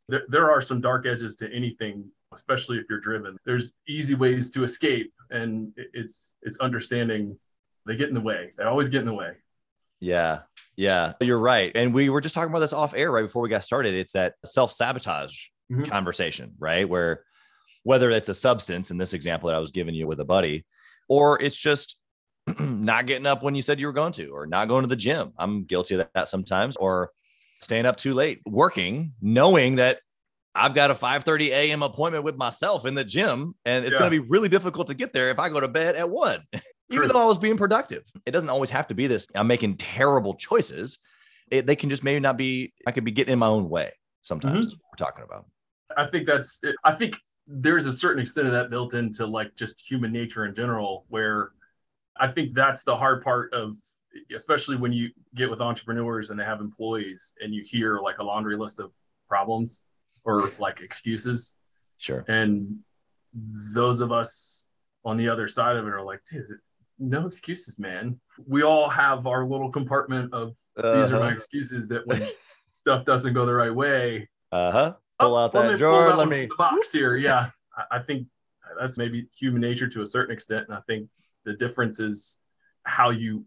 there, 0.07 0.23
there 0.29 0.49
are 0.49 0.61
some 0.61 0.79
dark 0.79 1.05
edges 1.05 1.35
to 1.37 1.53
anything, 1.53 2.09
especially 2.33 2.77
if 2.77 2.85
you're 2.89 3.01
driven. 3.01 3.37
There's 3.45 3.73
easy 3.87 4.15
ways 4.15 4.49
to 4.51 4.63
escape, 4.63 5.11
and 5.29 5.73
it's 5.75 6.35
it's 6.41 6.57
understanding 6.59 7.37
they 7.85 7.97
get 7.97 8.07
in 8.07 8.15
the 8.15 8.21
way. 8.21 8.53
They 8.57 8.63
always 8.63 8.87
get 8.87 9.01
in 9.01 9.07
the 9.07 9.13
way. 9.13 9.33
Yeah. 9.99 10.39
Yeah. 10.77 11.13
You're 11.19 11.37
right. 11.37 11.71
And 11.75 11.93
we 11.93 12.09
were 12.09 12.21
just 12.21 12.33
talking 12.33 12.49
about 12.49 12.59
this 12.61 12.73
off 12.73 12.93
air 12.95 13.11
right 13.11 13.23
before 13.23 13.41
we 13.43 13.49
got 13.49 13.63
started. 13.63 13.93
It's 13.93 14.13
that 14.13 14.35
self 14.45 14.71
sabotage 14.71 15.35
Mhm. 15.71 15.89
conversation, 15.89 16.55
right? 16.59 16.87
Where 16.87 17.23
whether 17.83 18.09
it's 18.09 18.29
a 18.29 18.33
substance 18.33 18.89
in 18.89 18.97
this 18.97 19.13
example 19.13 19.47
that 19.47 19.55
I 19.55 19.59
was 19.59 19.71
giving 19.71 19.95
you 19.95 20.07
with 20.07 20.19
a 20.19 20.25
buddy, 20.25 20.65
or 21.09 21.41
it's 21.41 21.57
just 21.57 21.97
not 22.59 23.05
getting 23.05 23.25
up 23.25 23.43
when 23.43 23.55
you 23.55 23.61
said 23.61 23.79
you 23.79 23.87
were 23.87 23.93
going 23.93 24.13
to, 24.13 24.29
or 24.29 24.45
not 24.45 24.67
going 24.67 24.83
to 24.83 24.87
the 24.87 24.95
gym. 24.95 25.33
I'm 25.37 25.63
guilty 25.63 25.95
of 25.95 26.07
that 26.13 26.27
sometimes, 26.27 26.75
or 26.75 27.11
staying 27.61 27.85
up 27.85 27.97
too 27.97 28.13
late, 28.13 28.41
working, 28.45 29.13
knowing 29.21 29.75
that 29.75 29.99
I've 30.53 30.75
got 30.75 30.91
a 30.91 30.95
5:30 30.95 31.49
a.m. 31.49 31.83
appointment 31.83 32.23
with 32.23 32.35
myself 32.35 32.85
in 32.85 32.95
the 32.95 33.03
gym, 33.03 33.55
and 33.65 33.85
it's 33.85 33.93
Yeah. 33.93 33.99
going 33.99 34.11
to 34.11 34.21
be 34.21 34.27
really 34.27 34.49
difficult 34.49 34.87
to 34.87 34.93
get 34.93 35.13
there 35.13 35.29
if 35.29 35.39
I 35.39 35.49
go 35.49 35.59
to 35.59 35.67
bed 35.67 35.95
at 35.95 36.09
one, 36.09 36.43
even 36.91 37.07
though 37.07 37.21
I 37.21 37.25
was 37.25 37.37
being 37.37 37.57
productive. 37.57 38.03
It 38.25 38.31
doesn't 38.31 38.49
always 38.49 38.69
have 38.71 38.87
to 38.87 38.95
be 38.95 39.07
this. 39.07 39.27
I'm 39.35 39.47
making 39.47 39.77
terrible 39.77 40.33
choices. 40.33 40.99
It, 41.49 41.65
they 41.65 41.75
can 41.75 41.89
just 41.89 42.03
maybe 42.03 42.19
not 42.19 42.37
be. 42.37 42.73
I 42.85 42.91
could 42.91 43.05
be 43.05 43.11
getting 43.11 43.33
in 43.33 43.39
my 43.39 43.47
own 43.47 43.69
way. 43.69 43.91
Sometimes 44.23 44.67
what 44.67 44.75
we're 44.91 45.05
talking 45.05 45.23
about. 45.23 45.45
I 45.97 46.05
think 46.05 46.25
that's 46.25 46.59
it. 46.63 46.75
I 46.83 46.93
think 46.93 47.15
there's 47.47 47.85
a 47.85 47.93
certain 47.93 48.21
extent 48.21 48.47
of 48.47 48.53
that 48.53 48.69
built 48.69 48.93
into 48.93 49.25
like 49.25 49.55
just 49.55 49.81
human 49.81 50.11
nature 50.11 50.45
in 50.45 50.53
general, 50.53 51.05
where 51.09 51.51
I 52.17 52.27
think 52.31 52.53
that's 52.53 52.83
the 52.83 52.95
hard 52.95 53.23
part 53.23 53.53
of, 53.53 53.75
especially 54.35 54.75
when 54.77 54.91
you 54.93 55.09
get 55.35 55.49
with 55.49 55.61
entrepreneurs 55.61 56.29
and 56.29 56.39
they 56.39 56.43
have 56.43 56.59
employees 56.59 57.33
and 57.41 57.53
you 57.53 57.63
hear 57.65 57.99
like 57.99 58.17
a 58.19 58.23
laundry 58.23 58.57
list 58.57 58.79
of 58.79 58.91
problems 59.27 59.83
or 60.23 60.51
like 60.59 60.81
excuses. 60.81 61.55
Sure. 61.97 62.23
And 62.27 62.77
those 63.73 64.01
of 64.01 64.11
us 64.11 64.65
on 65.05 65.17
the 65.17 65.29
other 65.29 65.47
side 65.47 65.77
of 65.77 65.87
it 65.87 65.93
are 65.93 66.03
like, 66.03 66.21
dude, 66.29 66.45
no 66.99 67.25
excuses, 67.25 67.79
man. 67.79 68.19
We 68.45 68.63
all 68.63 68.89
have 68.89 69.25
our 69.25 69.45
little 69.45 69.71
compartment 69.71 70.33
of 70.33 70.53
these 70.75 71.11
are 71.11 71.19
my 71.19 71.31
excuses 71.31 71.87
that 71.87 72.05
when 72.05 72.21
stuff 72.75 73.05
doesn't 73.05 73.33
go 73.33 73.45
the 73.45 73.53
right 73.53 73.73
way, 73.73 74.29
Uh 74.51 74.71
huh. 74.71 74.93
Pull 75.19 75.37
out 75.37 75.53
let 75.53 75.69
that 75.69 75.77
drawer. 75.77 76.07
that 76.07 76.17
Let 76.17 76.27
me. 76.27 76.47
the 76.47 76.55
box 76.57 76.91
here. 76.91 77.15
Yeah, 77.15 77.49
I 77.89 77.99
think 77.99 78.27
that's 78.79 78.97
maybe 78.97 79.27
human 79.37 79.61
nature 79.61 79.87
to 79.87 80.01
a 80.01 80.07
certain 80.07 80.33
extent, 80.33 80.65
and 80.67 80.75
I 80.75 80.81
think 80.87 81.07
the 81.45 81.53
difference 81.53 81.99
is 81.99 82.37
how 82.83 83.09
you 83.09 83.45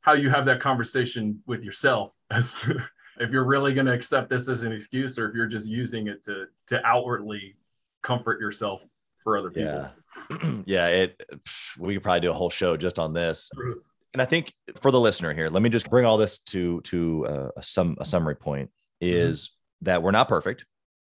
how 0.00 0.12
you 0.12 0.28
have 0.28 0.44
that 0.44 0.60
conversation 0.60 1.40
with 1.46 1.64
yourself 1.64 2.12
as 2.30 2.54
to 2.60 2.76
if 3.20 3.30
you're 3.30 3.44
really 3.44 3.72
going 3.72 3.86
to 3.86 3.92
accept 3.92 4.28
this 4.28 4.48
as 4.48 4.62
an 4.62 4.72
excuse 4.72 5.18
or 5.18 5.28
if 5.28 5.34
you're 5.34 5.46
just 5.46 5.68
using 5.68 6.08
it 6.08 6.24
to 6.24 6.46
to 6.68 6.84
outwardly 6.84 7.56
comfort 8.02 8.40
yourself 8.40 8.82
for 9.22 9.38
other 9.38 9.50
people. 9.50 9.90
Yeah. 10.30 10.62
yeah. 10.66 10.86
It. 10.88 11.20
We 11.78 11.94
could 11.94 12.02
probably 12.02 12.20
do 12.20 12.30
a 12.30 12.34
whole 12.34 12.50
show 12.50 12.76
just 12.76 12.98
on 12.98 13.14
this. 13.14 13.50
And 14.12 14.22
I 14.22 14.26
think 14.26 14.52
for 14.80 14.90
the 14.92 15.00
listener 15.00 15.34
here, 15.34 15.48
let 15.48 15.62
me 15.62 15.70
just 15.70 15.90
bring 15.90 16.04
all 16.04 16.18
this 16.18 16.38
to 16.38 16.80
to 16.82 17.26
uh, 17.26 17.48
a 17.56 17.62
sum 17.62 17.96
a 17.98 18.04
summary 18.04 18.36
point 18.36 18.70
is 19.00 19.50
that 19.80 20.02
we're 20.02 20.12
not 20.12 20.28
perfect, 20.28 20.66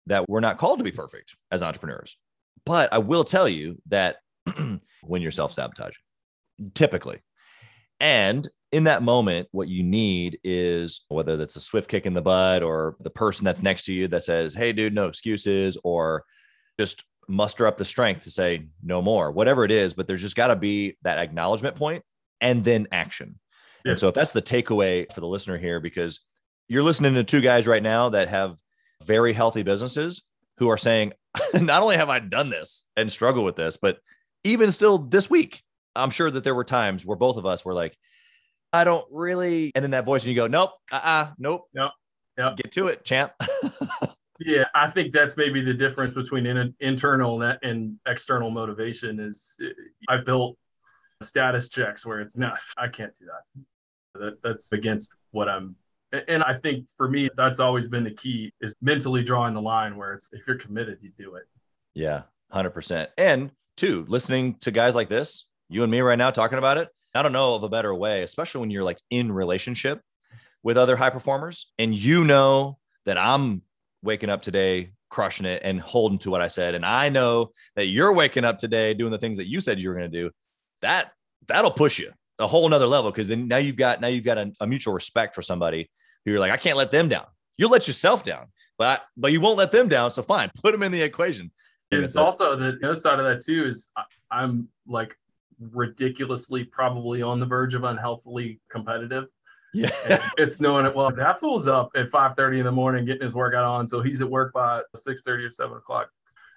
that 0.07 0.29
we're 0.29 0.39
not 0.39 0.57
called 0.57 0.79
to 0.79 0.83
be 0.83 0.91
perfect 0.91 1.35
as 1.51 1.63
entrepreneurs. 1.63 2.17
But 2.65 2.93
I 2.93 2.99
will 2.99 3.25
tell 3.25 3.49
you 3.49 3.81
that 3.87 4.17
when 5.01 5.21
you're 5.21 5.31
self 5.31 5.51
sabotaging, 5.51 5.95
typically, 6.73 7.19
and 7.99 8.47
in 8.71 8.85
that 8.85 9.03
moment, 9.03 9.47
what 9.51 9.67
you 9.67 9.83
need 9.83 10.39
is 10.43 11.01
whether 11.09 11.37
that's 11.37 11.55
a 11.55 11.61
swift 11.61 11.89
kick 11.89 12.05
in 12.05 12.13
the 12.13 12.21
butt 12.21 12.63
or 12.63 12.95
the 13.01 13.09
person 13.09 13.45
that's 13.45 13.61
next 13.61 13.85
to 13.85 13.93
you 13.93 14.07
that 14.07 14.23
says, 14.23 14.53
"Hey, 14.53 14.73
dude, 14.73 14.93
no 14.93 15.07
excuses," 15.07 15.77
or 15.83 16.23
just 16.79 17.03
muster 17.27 17.67
up 17.67 17.77
the 17.77 17.85
strength 17.85 18.23
to 18.23 18.31
say 18.31 18.67
no 18.81 19.01
more, 19.01 19.31
whatever 19.31 19.63
it 19.63 19.71
is. 19.71 19.93
But 19.93 20.07
there's 20.07 20.21
just 20.21 20.35
got 20.35 20.47
to 20.47 20.55
be 20.55 20.97
that 21.03 21.17
acknowledgement 21.17 21.75
point 21.75 22.03
and 22.41 22.63
then 22.63 22.87
action. 22.91 23.39
And 23.85 23.99
so 23.99 24.07
if 24.07 24.15
that's 24.15 24.31
the 24.31 24.41
takeaway 24.41 25.11
for 25.13 25.19
the 25.19 25.27
listener 25.27 25.57
here, 25.57 25.79
because 25.79 26.21
you're 26.67 26.83
listening 26.83 27.15
to 27.15 27.23
two 27.23 27.41
guys 27.41 27.67
right 27.67 27.83
now 27.83 28.09
that 28.09 28.29
have 28.29 28.55
very 29.03 29.33
healthy 29.33 29.63
businesses 29.63 30.23
who 30.57 30.69
are 30.69 30.77
saying, 30.77 31.13
not 31.53 31.83
only 31.83 31.97
have 31.97 32.09
I 32.09 32.19
done 32.19 32.49
this 32.49 32.85
and 32.95 33.11
struggle 33.11 33.43
with 33.43 33.55
this, 33.55 33.77
but 33.77 33.97
even 34.43 34.71
still 34.71 34.97
this 34.97 35.29
week, 35.29 35.63
I'm 35.95 36.09
sure 36.09 36.31
that 36.31 36.43
there 36.43 36.55
were 36.55 36.63
times 36.63 37.05
where 37.05 37.17
both 37.17 37.37
of 37.37 37.45
us 37.45 37.63
were 37.63 37.73
like, 37.73 37.97
I 38.71 38.83
don't 38.83 39.05
really, 39.11 39.71
and 39.75 39.83
then 39.83 39.91
that 39.91 40.05
voice, 40.05 40.23
and 40.23 40.29
you 40.29 40.35
go, 40.35 40.47
nope, 40.47 40.71
uh 40.91 41.01
uh 41.03 41.27
nope. 41.37 41.67
Yep, 41.73 41.91
yep. 42.37 42.57
Get 42.57 42.71
to 42.73 42.87
it, 42.87 43.05
champ. 43.05 43.33
Yeah, 44.39 44.65
I 44.73 44.89
think 44.89 45.13
that's 45.13 45.37
maybe 45.37 45.61
the 45.61 45.73
difference 45.73 46.13
between 46.13 46.45
in, 46.45 46.73
internal 46.79 47.41
and, 47.41 47.59
and 47.61 47.99
external 48.07 48.49
motivation 48.49 49.19
is 49.19 49.57
uh, 49.63 49.69
I've 50.09 50.25
built 50.25 50.57
status 51.21 51.69
checks 51.69 52.05
where 52.05 52.19
it's 52.19 52.35
not, 52.35 52.59
I 52.77 52.87
can't 52.87 53.13
do 53.17 53.25
that. 53.25 54.19
that 54.19 54.43
that's 54.43 54.73
against 54.73 55.13
what 55.31 55.47
I'm. 55.47 55.75
And 56.27 56.43
I 56.43 56.55
think 56.55 56.87
for 56.97 57.09
me, 57.09 57.29
that's 57.35 57.59
always 57.59 57.87
been 57.87 58.03
the 58.03 58.11
key 58.11 58.51
is 58.61 58.75
mentally 58.81 59.23
drawing 59.23 59.53
the 59.53 59.61
line 59.61 59.97
where 59.97 60.13
it's 60.13 60.29
if 60.31 60.45
you're 60.47 60.57
committed, 60.57 60.99
you 61.01 61.11
do 61.17 61.35
it. 61.35 61.43
Yeah, 61.95 62.23
100%. 62.53 63.07
And 63.17 63.51
two, 63.77 64.05
listening 64.07 64.55
to 64.61 64.71
guys 64.71 64.93
like 64.93 65.09
this, 65.09 65.45
you 65.73 65.83
and 65.83 65.91
me 65.91 66.01
right 66.01 66.17
now 66.17 66.29
talking 66.29 66.59
about 66.59 66.77
it, 66.77 66.89
I 67.15 67.23
don't 67.23 67.33
know 67.33 67.55
of 67.55 67.63
a 67.63 67.69
better 67.69 67.93
way, 67.93 68.23
especially 68.23 68.61
when 68.61 68.71
you're 68.71 68.83
like 68.83 68.99
in 69.09 69.31
relationship 69.31 70.01
with 70.61 70.77
other 70.77 70.95
high 70.95 71.09
performers 71.09 71.71
and 71.77 71.95
you 71.95 72.23
know 72.23 72.77
that 73.05 73.17
I'm 73.17 73.63
waking 74.01 74.29
up 74.29 74.41
today 74.41 74.91
crushing 75.09 75.45
it 75.45 75.61
and 75.63 75.79
holding 75.79 76.17
to 76.17 76.31
what 76.31 76.41
I 76.41 76.47
said 76.47 76.73
and 76.73 76.83
I 76.85 77.09
know 77.09 77.51
that 77.75 77.85
you're 77.85 78.11
waking 78.11 78.45
up 78.45 78.57
today 78.57 78.93
doing 78.93 79.11
the 79.11 79.17
things 79.17 79.37
that 79.37 79.47
you 79.47 79.59
said 79.59 79.79
you 79.79 79.89
were 79.89 79.95
going 79.95 80.11
to 80.11 80.21
do. 80.21 80.31
That 80.81 81.11
that'll 81.47 81.71
push 81.71 81.99
you 81.99 82.11
a 82.39 82.47
whole 82.47 82.67
nother 82.67 82.87
level 82.87 83.11
because 83.11 83.27
then 83.27 83.47
now 83.47 83.57
you've 83.57 83.75
got 83.75 84.01
now 84.01 84.07
you've 84.07 84.25
got 84.25 84.37
a, 84.37 84.51
a 84.61 84.67
mutual 84.67 84.93
respect 84.93 85.35
for 85.35 85.41
somebody 85.41 85.89
who 86.25 86.31
you're 86.31 86.39
like 86.39 86.51
I 86.51 86.57
can't 86.57 86.77
let 86.77 86.91
them 86.91 87.09
down. 87.09 87.25
You'll 87.57 87.69
let 87.69 87.87
yourself 87.87 88.23
down, 88.23 88.47
but 88.77 89.03
but 89.15 89.31
you 89.31 89.39
won't 89.39 89.57
let 89.57 89.71
them 89.71 89.87
down. 89.87 90.11
So 90.11 90.23
fine, 90.23 90.49
put 90.63 90.71
them 90.71 90.83
in 90.83 90.91
the 90.91 91.01
equation. 91.01 91.51
And 91.91 92.03
it's 92.03 92.15
also 92.15 92.55
the 92.55 92.79
other 92.83 92.95
side 92.95 93.19
of 93.19 93.25
that 93.25 93.45
too 93.45 93.65
is 93.65 93.91
I'm 94.31 94.67
like 94.87 95.15
ridiculously 95.71 96.63
probably 96.63 97.21
on 97.21 97.39
the 97.39 97.45
verge 97.45 97.73
of 97.73 97.83
unhealthily 97.83 98.59
competitive. 98.69 99.27
Yeah. 99.73 99.89
And 100.07 100.21
it's 100.37 100.59
knowing 100.59 100.85
it 100.85 100.95
well. 100.95 101.11
That 101.11 101.39
fool's 101.39 101.67
up 101.67 101.89
at 101.95 102.09
5:30 102.09 102.59
in 102.59 102.65
the 102.65 102.71
morning 102.71 103.05
getting 103.05 103.23
his 103.23 103.35
workout 103.35 103.65
on, 103.65 103.87
so 103.87 104.01
he's 104.01 104.21
at 104.21 104.29
work 104.29 104.53
by 104.53 104.81
6:30 104.95 105.45
or 105.45 105.49
7 105.49 105.77
o'clock. 105.77 106.09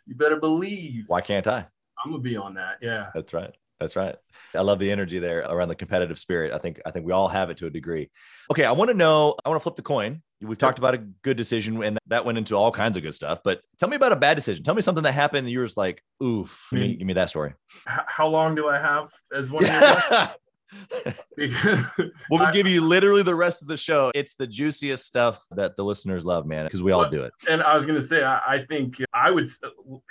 You 0.06 0.14
better 0.14 0.38
believe 0.38 1.04
Why 1.08 1.20
can't 1.20 1.46
I? 1.46 1.66
I'm 2.04 2.10
gonna 2.10 2.22
be 2.22 2.36
on 2.36 2.54
that. 2.54 2.76
Yeah. 2.82 3.10
That's 3.14 3.32
right. 3.32 3.54
That's 3.80 3.96
right. 3.96 4.16
I 4.54 4.62
love 4.62 4.78
the 4.78 4.90
energy 4.90 5.18
there 5.18 5.40
around 5.40 5.68
the 5.68 5.74
competitive 5.74 6.18
spirit. 6.18 6.52
I 6.52 6.58
think 6.58 6.80
I 6.86 6.90
think 6.90 7.06
we 7.06 7.12
all 7.12 7.28
have 7.28 7.50
it 7.50 7.58
to 7.58 7.66
a 7.66 7.70
degree. 7.70 8.10
Okay, 8.50 8.64
I 8.64 8.72
want 8.72 8.90
to 8.90 8.96
know. 8.96 9.34
I 9.44 9.48
want 9.48 9.60
to 9.60 9.62
flip 9.62 9.76
the 9.76 9.82
coin. 9.82 10.22
We've 10.42 10.58
talked 10.58 10.78
about 10.78 10.94
a 10.94 10.98
good 10.98 11.36
decision, 11.36 11.82
and 11.82 11.98
that 12.08 12.24
went 12.26 12.36
into 12.36 12.54
all 12.56 12.70
kinds 12.70 12.96
of 12.98 13.02
good 13.02 13.14
stuff. 13.14 13.40
But 13.42 13.62
tell 13.78 13.88
me 13.88 13.96
about 13.96 14.12
a 14.12 14.16
bad 14.16 14.34
decision. 14.34 14.62
Tell 14.64 14.74
me 14.74 14.82
something 14.82 15.02
that 15.04 15.12
happened, 15.12 15.46
and 15.46 15.50
you 15.50 15.60
were 15.60 15.64
just 15.64 15.78
like, 15.78 16.02
"Oof." 16.22 16.66
Give 16.70 16.80
me, 16.80 16.88
mean- 16.88 16.98
give 16.98 17.06
me 17.06 17.14
that 17.14 17.30
story. 17.30 17.54
How 17.86 18.28
long 18.28 18.54
do 18.54 18.68
I 18.68 18.78
have 18.78 19.08
as 19.34 19.50
one? 19.50 19.64
because 21.36 21.80
We'll 22.30 22.42
I- 22.42 22.52
give 22.52 22.66
you 22.66 22.80
literally 22.80 23.22
the 23.22 23.34
rest 23.34 23.62
of 23.62 23.68
the 23.68 23.76
show. 23.76 24.10
It's 24.14 24.34
the 24.34 24.46
juiciest 24.46 25.06
stuff 25.06 25.44
that 25.52 25.76
the 25.76 25.84
listeners 25.84 26.24
love, 26.24 26.46
man, 26.46 26.64
because 26.66 26.82
we 26.82 26.92
all 26.92 27.00
What- 27.02 27.12
do 27.12 27.22
it. 27.22 27.32
and 27.48 27.62
I 27.62 27.74
was 27.74 27.84
going 27.84 27.98
to 27.98 28.06
say, 28.06 28.22
I, 28.24 28.40
I 28.46 28.64
think 28.66 28.96
I 29.12 29.30
would 29.30 29.48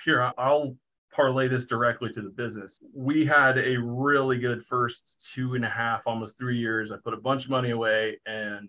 here. 0.03 0.31
I'll 0.37 0.75
parlay 1.13 1.47
this 1.47 1.65
directly 1.65 2.09
to 2.11 2.21
the 2.21 2.29
business. 2.29 2.79
We 2.93 3.25
had 3.25 3.57
a 3.57 3.77
really 3.77 4.37
good 4.37 4.63
first 4.65 5.29
two 5.33 5.53
and 5.55 5.63
a 5.63 5.69
half, 5.69 6.01
almost 6.07 6.37
three 6.37 6.57
years. 6.57 6.91
I 6.91 6.97
put 7.03 7.13
a 7.13 7.17
bunch 7.17 7.45
of 7.45 7.51
money 7.51 7.69
away 7.71 8.17
and 8.25 8.67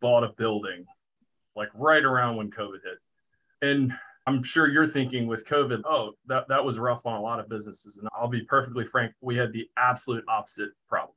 bought 0.00 0.24
a 0.24 0.28
building, 0.36 0.86
like 1.56 1.68
right 1.74 2.04
around 2.04 2.36
when 2.36 2.50
COVID 2.50 2.80
hit. 2.84 2.98
And 3.62 3.92
I'm 4.26 4.42
sure 4.42 4.68
you're 4.68 4.88
thinking 4.88 5.26
with 5.26 5.46
COVID, 5.46 5.82
oh, 5.84 6.12
that 6.26 6.48
that 6.48 6.64
was 6.64 6.78
rough 6.78 7.06
on 7.06 7.14
a 7.14 7.20
lot 7.20 7.40
of 7.40 7.48
businesses. 7.48 7.98
And 7.98 8.08
I'll 8.14 8.28
be 8.28 8.42
perfectly 8.42 8.84
frank, 8.84 9.12
we 9.20 9.36
had 9.36 9.52
the 9.52 9.68
absolute 9.76 10.24
opposite 10.28 10.70
problem 10.88 11.16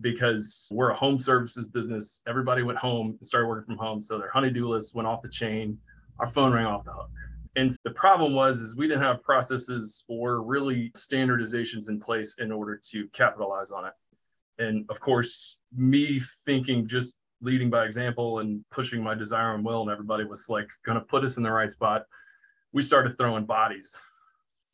because 0.00 0.68
we're 0.70 0.90
a 0.90 0.96
home 0.96 1.18
services 1.18 1.66
business. 1.66 2.20
Everybody 2.26 2.62
went 2.62 2.78
home 2.78 3.16
and 3.18 3.26
started 3.26 3.48
working 3.48 3.66
from 3.66 3.78
home. 3.78 4.00
So 4.00 4.18
their 4.18 4.30
honeydew 4.30 4.68
list 4.68 4.94
went 4.94 5.08
off 5.08 5.22
the 5.22 5.28
chain. 5.28 5.78
Our 6.18 6.26
phone 6.26 6.52
rang 6.52 6.66
off 6.66 6.84
the 6.84 6.92
hook. 6.92 7.10
And 7.56 7.76
the 7.82 7.90
problem 7.90 8.34
was 8.34 8.60
is 8.60 8.76
we 8.76 8.86
didn't 8.86 9.02
have 9.02 9.22
processes 9.22 10.04
or 10.08 10.42
really 10.42 10.90
standardizations 10.90 11.88
in 11.88 11.98
place 11.98 12.36
in 12.38 12.52
order 12.52 12.80
to 12.90 13.08
capitalize 13.08 13.70
on 13.70 13.86
it. 13.86 13.92
And 14.58 14.84
of 14.90 15.00
course, 15.00 15.56
me 15.74 16.20
thinking 16.44 16.86
just 16.86 17.14
leading 17.40 17.70
by 17.70 17.84
example 17.84 18.40
and 18.40 18.64
pushing 18.70 19.02
my 19.02 19.14
desire 19.14 19.54
and 19.54 19.64
will 19.64 19.82
and 19.82 19.90
everybody 19.90 20.24
was 20.24 20.48
like 20.48 20.68
going 20.84 20.98
to 20.98 21.04
put 21.04 21.24
us 21.24 21.36
in 21.36 21.42
the 21.42 21.50
right 21.50 21.70
spot. 21.70 22.06
We 22.72 22.82
started 22.82 23.16
throwing 23.16 23.44
bodies 23.44 24.00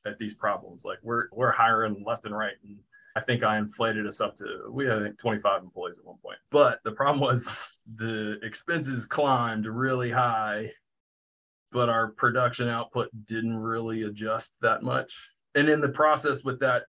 at 0.07 0.19
these 0.19 0.35
problems. 0.35 0.85
Like 0.85 0.99
we're 1.03 1.27
we're 1.33 1.53
hiring 1.53 2.03
left 2.07 2.25
and 2.27 2.37
right. 2.37 2.55
And 2.65 2.79
I 3.17 3.21
think 3.21 3.43
I 3.43 3.59
inflated 3.59 4.07
us 4.07 4.21
up 4.21 4.37
to 4.39 4.69
we 4.71 4.87
had 4.87 4.99
I 4.99 5.03
think 5.05 5.19
25 5.19 5.63
employees 5.63 5.99
at 5.99 6.05
one 6.05 6.19
point. 6.23 6.39
But 6.51 6.81
the 6.85 6.93
problem 6.93 7.21
was 7.21 7.81
the 7.97 8.39
expenses 8.43 9.05
climbed 9.05 9.67
really 9.67 10.11
high, 10.11 10.71
but 11.73 11.89
our 11.89 12.09
production 12.13 12.69
output 12.69 13.11
didn't 13.27 13.57
really 13.57 14.03
adjust 14.03 14.55
that 14.63 14.83
much. 14.83 15.15
And 15.55 15.69
in 15.69 15.81
the 15.81 15.89
process 15.89 16.43
with 16.43 16.59
that, 16.61 16.85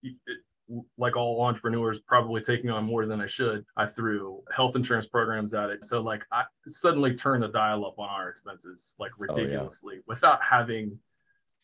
like 0.97 1.17
all 1.17 1.43
entrepreneurs, 1.43 2.01
probably 2.01 2.41
taking 2.41 2.71
on 2.71 2.85
more 2.85 3.07
than 3.07 3.21
I 3.21 3.27
should, 3.27 3.65
I 3.77 3.87
threw 3.87 4.43
health 4.55 4.77
insurance 4.77 5.07
programs 5.07 5.55
at 5.55 5.71
it. 5.71 5.85
So 5.85 6.01
like 6.01 6.25
I 6.33 6.45
suddenly 6.67 7.15
turned 7.15 7.43
the 7.43 7.49
dial 7.49 7.85
up 7.85 7.99
on 7.99 8.09
our 8.09 8.29
expenses 8.29 8.95
like 8.99 9.11
Oh, 9.19 9.25
yeah. 9.27 9.43
ridiculously 9.43 10.01
without 10.07 10.43
having 10.43 10.99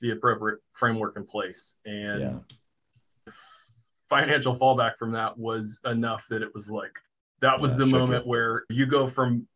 the 0.00 0.10
appropriate 0.10 0.60
framework 0.72 1.16
in 1.16 1.24
place. 1.24 1.76
And 1.84 2.20
Yeah. 2.20 3.32
financial 4.08 4.56
fallback 4.56 4.96
from 4.96 5.12
that 5.12 5.36
was 5.38 5.80
enough 5.84 6.24
that 6.30 6.42
it 6.42 6.52
was 6.54 6.70
like 6.70 6.92
that 7.40 7.60
was 7.60 7.72
Yeah, 7.72 7.78
the 7.78 7.86
moment 7.86 8.24
you. 8.24 8.30
where 8.30 8.64
you 8.70 8.86
go 8.86 9.06
from 9.06 9.46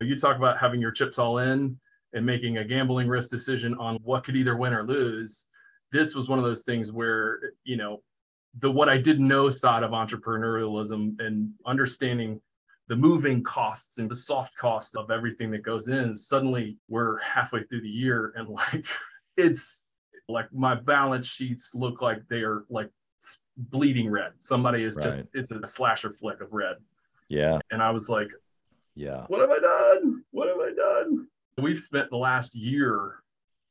you 0.00 0.18
talk 0.18 0.36
about 0.36 0.58
having 0.58 0.80
your 0.80 0.90
chips 0.90 1.18
all 1.18 1.38
in 1.38 1.78
and 2.12 2.24
making 2.24 2.58
a 2.58 2.64
gambling 2.64 3.08
risk 3.08 3.30
decision 3.30 3.74
on 3.78 3.96
what 4.02 4.24
could 4.24 4.36
either 4.36 4.56
win 4.56 4.72
or 4.72 4.82
lose 4.82 5.46
this 5.92 6.14
was 6.14 6.28
one 6.28 6.38
of 6.38 6.44
those 6.44 6.62
things 6.62 6.90
where 6.90 7.38
you 7.64 7.76
know 7.76 8.02
the 8.60 8.70
what 8.70 8.88
i 8.88 8.96
didn't 8.96 9.26
know 9.28 9.50
side 9.50 9.82
of 9.82 9.90
entrepreneurialism 9.90 11.18
and 11.20 11.52
understanding 11.66 12.40
the 12.88 12.96
moving 12.96 13.42
costs 13.42 13.98
and 13.98 14.08
the 14.10 14.14
soft 14.16 14.56
costs 14.56 14.94
of 14.96 15.10
everything 15.10 15.50
that 15.50 15.62
goes 15.62 15.88
in 15.88 16.14
suddenly 16.14 16.76
we're 16.88 17.18
halfway 17.18 17.62
through 17.64 17.80
the 17.80 17.88
year 17.88 18.32
and 18.36 18.48
like 18.60 18.84
it's 19.36 19.82
like 20.28 20.52
my 20.52 20.74
balance 20.74 21.26
sheets 21.26 21.72
look 21.74 22.00
like 22.02 22.20
they 22.28 22.42
are 22.42 22.64
like 22.70 22.90
bleeding 23.56 24.08
red 24.08 24.32
somebody 24.40 24.82
is 24.84 24.96
just 24.96 25.22
it's 25.34 25.50
a 25.50 25.66
slasher 25.66 26.12
flick 26.12 26.40
of 26.40 26.52
red 26.52 26.76
Yeah. 27.28 27.58
and 27.70 27.82
i 27.82 27.90
was 27.90 28.08
like 28.08 28.28
Yeah. 28.94 29.24
what 29.28 29.40
have 29.40 29.50
I 29.50 29.58
done? 29.60 30.22
What 30.30 30.48
have 30.48 30.58
I 30.58 30.72
done? 30.74 31.26
We've 31.58 31.78
spent 31.78 32.08
the 32.10 32.16
last 32.16 32.54
year 32.54 33.22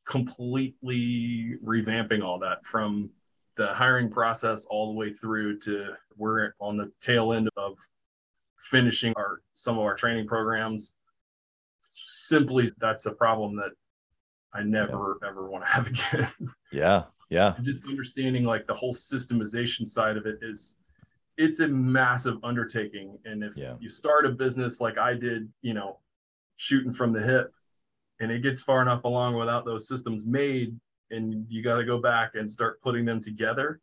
completely 0.05 1.55
revamping 1.63 2.23
all 2.23 2.39
that 2.39 2.63
from 2.65 3.09
the 3.57 3.67
hiring 3.73 4.09
process 4.09 4.65
all 4.69 4.87
the 4.91 4.97
way 4.97 5.13
through 5.13 5.59
to 5.59 5.89
we're 6.17 6.53
on 6.59 6.77
the 6.77 6.91
tail 7.01 7.33
end 7.33 7.49
of 7.57 7.77
finishing 8.69 9.13
our 9.17 9.41
some 9.53 9.77
of 9.77 9.83
our 9.83 9.95
training 9.95 10.27
programs. 10.27 10.95
Simply 11.79 12.69
that's 12.79 13.05
a 13.05 13.11
problem 13.11 13.55
that 13.57 13.71
I 14.53 14.63
never 14.63 15.19
ever 15.27 15.49
want 15.49 15.63
to 15.65 15.69
have 15.69 15.87
again. 15.87 16.53
Yeah. 16.71 17.03
Yeah. 17.29 17.55
just 17.61 17.83
understanding 17.85 18.43
like 18.43 18.67
the 18.67 18.73
whole 18.73 18.93
systemization 18.93 19.87
side 19.87 20.17
of 20.17 20.25
it 20.25 20.39
is 20.41 20.77
it's 21.37 21.59
a 21.59 21.67
massive 21.67 22.37
undertaking 22.43 23.17
and 23.25 23.43
if 23.43 23.57
Yeah. 23.57 23.75
you 23.79 23.89
start 23.89 24.25
a 24.25 24.29
business 24.29 24.79
like 24.79 24.97
i 24.97 25.13
did 25.13 25.51
you 25.61 25.73
know 25.73 25.99
shooting 26.55 26.93
from 26.93 27.11
the 27.11 27.21
hip 27.21 27.51
and 28.21 28.31
it 28.31 28.41
gets 28.41 28.61
far 28.61 28.81
enough 28.81 29.03
along 29.03 29.35
without 29.35 29.65
those 29.65 29.87
systems 29.87 30.23
made 30.25 30.79
and 31.11 31.45
you 31.49 31.61
got 31.63 31.75
to 31.77 31.85
go 31.85 31.99
back 31.99 32.35
and 32.35 32.51
start 32.51 32.81
putting 32.81 33.05
them 33.05 33.21
together 33.21 33.79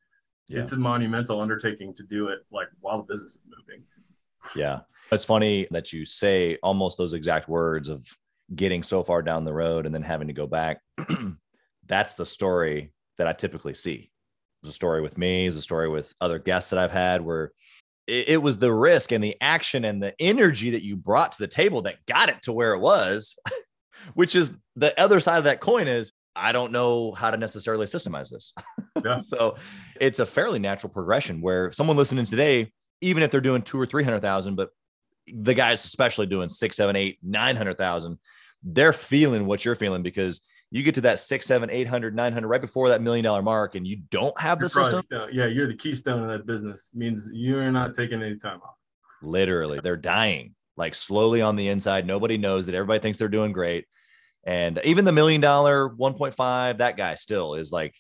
Yeah. 0.49 0.61
it's 0.61 0.73
a 0.73 0.77
monumental 0.77 1.41
undertaking 1.41 1.95
to 1.95 2.03
do 2.03 2.29
it 2.29 2.41
like 2.51 2.69
while 2.81 2.99
the 2.99 3.05
business 3.13 3.33
is 3.37 3.41
moving 3.47 3.85
Yeah. 4.57 4.81
It's 5.11 5.25
funny 5.25 5.69
that 5.73 5.93
you 5.93 6.05
say 6.07 6.57
almost 6.63 6.97
those 6.99 7.13
exact 7.13 7.49
words 7.49 7.89
of 7.89 8.07
getting 8.55 8.83
so 8.83 9.03
far 9.03 9.21
down 9.23 9.45
the 9.45 9.53
road 9.53 9.85
and 9.87 9.95
then 9.95 10.03
having 10.03 10.29
to 10.29 10.33
go 10.33 10.47
back. 10.47 10.81
That's 11.87 12.15
the 12.15 12.25
story 12.27 12.93
that 13.19 13.27
I 13.27 13.33
typically 13.35 13.75
see. 13.75 14.11
It's 14.63 14.71
a 14.71 14.75
story 14.75 15.03
with 15.03 15.19
me, 15.19 15.47
it's 15.47 15.57
a 15.57 15.63
story 15.63 15.89
with 15.89 16.13
other 16.21 16.39
guests 16.39 16.71
that 16.71 16.79
I've 16.79 16.91
had 16.93 17.21
where 17.21 17.53
it, 18.07 18.29
it 18.31 18.37
was 18.43 18.57
the 18.57 18.73
risk 18.73 19.13
and 19.13 19.23
the 19.23 19.37
action 19.41 19.85
and 19.85 20.03
the 20.03 20.15
energy 20.19 20.71
that 20.71 20.83
you 20.83 20.97
brought 20.97 21.33
to 21.33 21.39
the 21.39 21.49
table 21.49 21.83
that 21.83 22.05
got 22.07 22.29
it 22.31 22.41
to 22.43 22.53
where 22.53 22.73
it 22.73 22.81
was, 22.81 23.37
which 24.15 24.35
is 24.35 24.57
the 24.77 24.99
other 25.01 25.21
side 25.21 25.39
of 25.39 25.45
that 25.45 25.61
coin 25.61 25.89
is 25.89 26.13
I 26.35 26.53
don't 26.53 26.73
know 26.73 27.12
how 27.12 27.31
to 27.31 27.37
necessarily 27.37 27.87
systemize 27.87 28.31
this. 28.31 28.53
Yeah. 29.05 29.16
so 29.16 29.57
it's 30.01 30.21
a 30.21 30.27
fairly 30.27 30.61
natural 30.61 30.92
progression 30.92 31.40
where 31.40 31.73
someone 31.73 31.97
listening 31.97 32.25
today, 32.25 32.73
even 33.01 33.25
if 33.25 33.33
they're 33.33 33.40
doing 33.40 33.62
two 33.62 33.81
or 33.81 33.87
300,000, 33.87 34.55
but 34.55 34.68
the 35.27 35.55
guys 35.55 35.83
especially 35.85 36.27
doing 36.27 36.49
six, 36.49 36.77
seven, 36.77 36.95
eight, 36.95 37.18
900,000, 37.23 38.18
they're 38.62 38.92
feeling 38.92 39.47
what 39.47 39.64
you're 39.64 39.75
feeling 39.75 40.03
because 40.05 40.40
you 40.71 40.85
get 40.85 40.95
to 40.97 41.01
that 41.01 41.18
six, 41.18 41.47
seven, 41.47 41.68
800, 41.68 42.14
900 42.14 42.47
right 42.47 42.61
before 42.61 42.90
that 42.90 43.03
million 43.03 43.25
dollar 43.25 43.42
mark 43.42 43.75
and 43.75 43.87
you 43.87 44.03
don't 44.11 44.38
have 44.40 44.61
the 44.61 44.68
system. 44.68 45.03
yeah 45.33 45.47
you're 45.47 45.66
the 45.66 45.75
keystone 45.75 46.23
of 46.23 46.29
that 46.29 46.47
business 46.47 46.90
means 46.95 47.29
you're 47.33 47.73
not 47.73 47.95
taking 47.95 48.23
any 48.23 48.37
time 48.37 48.59
off 48.62 48.77
Literally, 49.23 49.81
they're 49.81 49.97
dying 49.97 50.55
like 50.77 50.95
slowly 50.95 51.42
on 51.42 51.57
the 51.57 51.68
inside. 51.68 52.07
Nobody 52.07 52.38
knows 52.38 52.66
that 52.66 52.75
everybody 52.75 53.01
thinks 53.01 53.18
they're 53.18 53.29
doing 53.29 53.53
great. 53.53 53.87
And 54.45 54.81
even 54.85 55.05
the 55.05 55.13
million 55.13 55.41
dollar 55.41 55.89
1.5, 55.89 56.79
that 56.79 56.97
guy 56.97 57.15
still 57.15 57.55
is 57.55 57.71
like 57.73 57.95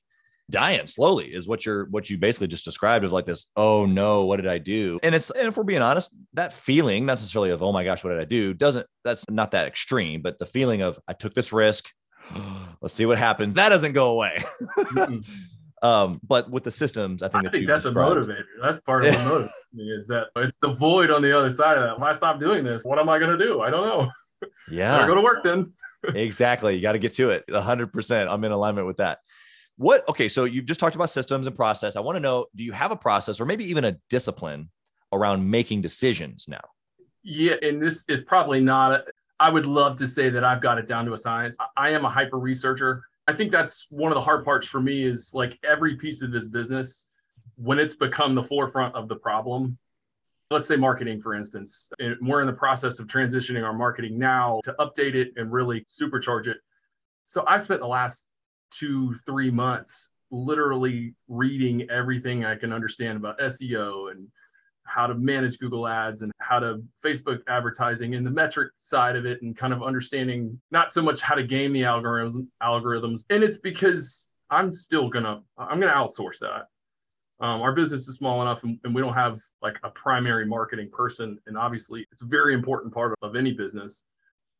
dying 0.50 0.86
slowly, 0.86 1.26
is 1.26 1.46
what 1.46 1.64
you're 1.64 1.86
what 1.86 2.10
you 2.10 2.18
basically 2.18 2.48
just 2.48 2.64
described 2.64 3.04
of 3.04 3.12
like 3.12 3.26
this, 3.26 3.46
oh 3.56 3.86
no, 3.86 4.24
what 4.24 4.36
did 4.36 4.48
I 4.48 4.58
do? 4.58 4.98
And 5.02 5.14
it's 5.14 5.30
and 5.30 5.48
if 5.48 5.56
we're 5.56 5.64
being 5.64 5.82
honest, 5.82 6.14
that 6.34 6.52
feeling, 6.52 7.06
not 7.06 7.12
necessarily 7.12 7.50
of 7.50 7.62
oh 7.62 7.72
my 7.72 7.84
gosh, 7.84 8.02
what 8.02 8.10
did 8.10 8.20
I 8.20 8.24
do, 8.24 8.54
doesn't 8.54 8.86
that's 9.04 9.28
not 9.30 9.52
that 9.52 9.66
extreme, 9.66 10.22
but 10.22 10.38
the 10.38 10.46
feeling 10.46 10.82
of 10.82 10.98
I 11.08 11.12
took 11.12 11.34
this 11.34 11.52
risk. 11.52 11.88
Let's 12.80 12.94
see 12.94 13.06
what 13.06 13.18
happens. 13.18 13.54
That 13.54 13.68
doesn't 13.68 13.92
go 13.92 14.10
away. 14.10 14.38
Um, 15.82 16.20
but 16.22 16.48
with 16.48 16.62
the 16.62 16.70
systems, 16.70 17.24
I 17.24 17.28
think 17.28 17.40
I 17.40 17.42
that 17.42 17.52
think 17.52 17.66
that's 17.66 17.86
a 17.86 17.90
motivator. 17.90 18.44
That's 18.62 18.78
part 18.78 19.04
of 19.04 19.12
the 19.12 19.18
motivator 19.18 19.48
is 19.98 20.06
that 20.06 20.28
it's 20.36 20.56
the 20.62 20.74
void 20.74 21.10
on 21.10 21.22
the 21.22 21.36
other 21.36 21.50
side 21.50 21.76
of 21.76 21.82
that. 21.82 21.96
If 21.96 22.02
I 22.02 22.12
stop 22.12 22.38
doing 22.38 22.62
this, 22.62 22.84
what 22.84 23.00
am 23.00 23.08
I 23.08 23.18
going 23.18 23.36
to 23.36 23.44
do? 23.44 23.60
I 23.60 23.70
don't 23.70 23.84
know. 23.84 24.08
Yeah. 24.70 24.96
Better 24.96 25.08
go 25.08 25.14
to 25.16 25.22
work 25.22 25.44
then. 25.44 25.72
exactly. 26.14 26.76
You 26.76 26.82
got 26.82 26.92
to 26.92 26.98
get 26.98 27.14
to 27.14 27.30
it. 27.30 27.44
hundred 27.50 27.92
percent. 27.92 28.28
I'm 28.28 28.42
in 28.44 28.52
alignment 28.52 28.86
with 28.86 28.98
that. 28.98 29.18
What? 29.76 30.08
Okay. 30.08 30.28
So 30.28 30.44
you've 30.44 30.66
just 30.66 30.80
talked 30.80 30.94
about 30.94 31.10
systems 31.10 31.46
and 31.46 31.56
process. 31.56 31.96
I 31.96 32.00
want 32.00 32.16
to 32.16 32.20
know, 32.20 32.46
do 32.54 32.64
you 32.64 32.72
have 32.72 32.90
a 32.90 32.96
process 32.96 33.40
or 33.40 33.44
maybe 33.44 33.64
even 33.64 33.84
a 33.84 33.96
discipline 34.10 34.70
around 35.12 35.48
making 35.48 35.82
decisions 35.82 36.46
now? 36.48 36.62
Yeah, 37.22 37.54
and 37.62 37.80
this 37.80 38.04
is 38.08 38.20
probably 38.20 38.60
not. 38.60 38.92
A, 38.92 39.04
I 39.38 39.50
would 39.50 39.66
love 39.66 39.96
to 39.98 40.06
say 40.06 40.30
that 40.30 40.44
I've 40.44 40.60
got 40.60 40.78
it 40.78 40.86
down 40.86 41.04
to 41.06 41.12
a 41.12 41.18
science. 41.18 41.56
I, 41.58 41.66
I 41.76 41.90
am 41.90 42.04
a 42.04 42.10
hyper 42.10 42.38
researcher. 42.38 43.04
I 43.28 43.32
think 43.32 43.52
that's 43.52 43.86
one 43.90 44.10
of 44.10 44.16
the 44.16 44.20
hard 44.20 44.44
parts 44.44 44.66
for 44.66 44.80
me 44.80 45.04
is 45.04 45.30
like 45.32 45.58
every 45.64 45.96
piece 45.96 46.22
of 46.22 46.32
this 46.32 46.48
business, 46.48 47.06
when 47.56 47.78
it's 47.78 47.94
become 47.94 48.34
the 48.34 48.42
forefront 48.42 48.94
of 48.94 49.08
the 49.08 49.16
problem. 49.16 49.78
Let's 50.52 50.68
say 50.68 50.76
marketing, 50.76 51.22
for 51.22 51.34
instance, 51.34 51.88
and 51.98 52.16
we're 52.20 52.42
in 52.42 52.46
the 52.46 52.52
process 52.52 52.98
of 52.98 53.06
transitioning 53.06 53.64
our 53.64 53.72
marketing 53.72 54.18
now 54.18 54.60
to 54.64 54.74
update 54.78 55.14
it 55.14 55.32
and 55.36 55.50
really 55.50 55.86
supercharge 55.88 56.46
it. 56.46 56.58
So 57.24 57.44
I've 57.46 57.62
spent 57.62 57.80
the 57.80 57.86
last 57.86 58.24
two, 58.70 59.14
three 59.26 59.50
months 59.50 60.10
literally 60.30 61.14
reading 61.28 61.88
everything 61.90 62.44
I 62.44 62.56
can 62.56 62.72
understand 62.72 63.16
about 63.16 63.38
SEO 63.38 64.10
and 64.10 64.28
how 64.84 65.06
to 65.06 65.14
manage 65.14 65.58
Google 65.58 65.86
Ads 65.88 66.22
and 66.22 66.32
how 66.38 66.58
to 66.58 66.82
Facebook 67.04 67.40
advertising 67.48 68.14
and 68.14 68.26
the 68.26 68.30
metric 68.30 68.72
side 68.78 69.16
of 69.16 69.24
it 69.24 69.40
and 69.40 69.56
kind 69.56 69.72
of 69.72 69.82
understanding 69.82 70.60
not 70.70 70.92
so 70.92 71.00
much 71.00 71.20
how 71.20 71.34
to 71.34 71.42
game 71.42 71.72
the 71.72 71.82
algorithms 71.82 72.34
algorithms. 72.62 73.24
And 73.30 73.42
it's 73.42 73.58
because 73.58 74.26
I'm 74.50 74.72
still 74.72 75.08
gonna 75.08 75.40
I'm 75.56 75.80
gonna 75.80 75.92
outsource 75.92 76.38
that. 76.40 76.66
Um, 77.40 77.60
our 77.60 77.72
business 77.72 78.06
is 78.06 78.16
small 78.16 78.40
enough 78.42 78.62
and, 78.62 78.78
and, 78.84 78.94
we 78.94 79.02
don't 79.02 79.14
have 79.14 79.40
like 79.62 79.76
a 79.82 79.90
primary 79.90 80.46
marketing 80.46 80.90
person. 80.92 81.38
And 81.46 81.58
obviously, 81.58 82.06
it's 82.12 82.22
a 82.22 82.26
very 82.26 82.54
important 82.54 82.94
part 82.94 83.12
of, 83.12 83.30
of 83.30 83.36
any 83.36 83.52
business. 83.52 84.04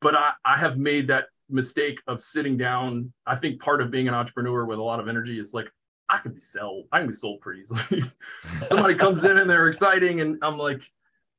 But 0.00 0.16
I, 0.16 0.32
I 0.44 0.58
have 0.58 0.78
made 0.78 1.06
that 1.08 1.26
mistake 1.48 2.00
of 2.08 2.20
sitting 2.20 2.56
down. 2.56 3.12
I 3.26 3.36
think 3.36 3.60
part 3.60 3.80
of 3.80 3.90
being 3.90 4.08
an 4.08 4.14
entrepreneur 4.14 4.64
with 4.64 4.78
a 4.78 4.82
lot 4.82 4.98
of 4.98 5.06
energy 5.06 5.38
is 5.38 5.54
like, 5.54 5.68
I 6.08 6.18
can 6.18 6.32
be 6.32 6.40
sold. 6.40 6.88
I 6.92 6.98
can 6.98 7.06
be 7.06 7.14
sold 7.14 7.40
pretty 7.40 7.60
easily. 7.60 8.02
Somebody 8.62 8.94
comes 8.94 9.24
in 9.24 9.38
and 9.38 9.48
they're 9.48 9.68
exciting, 9.68 10.20
and 10.20 10.38
I'm 10.42 10.58
like, 10.58 10.82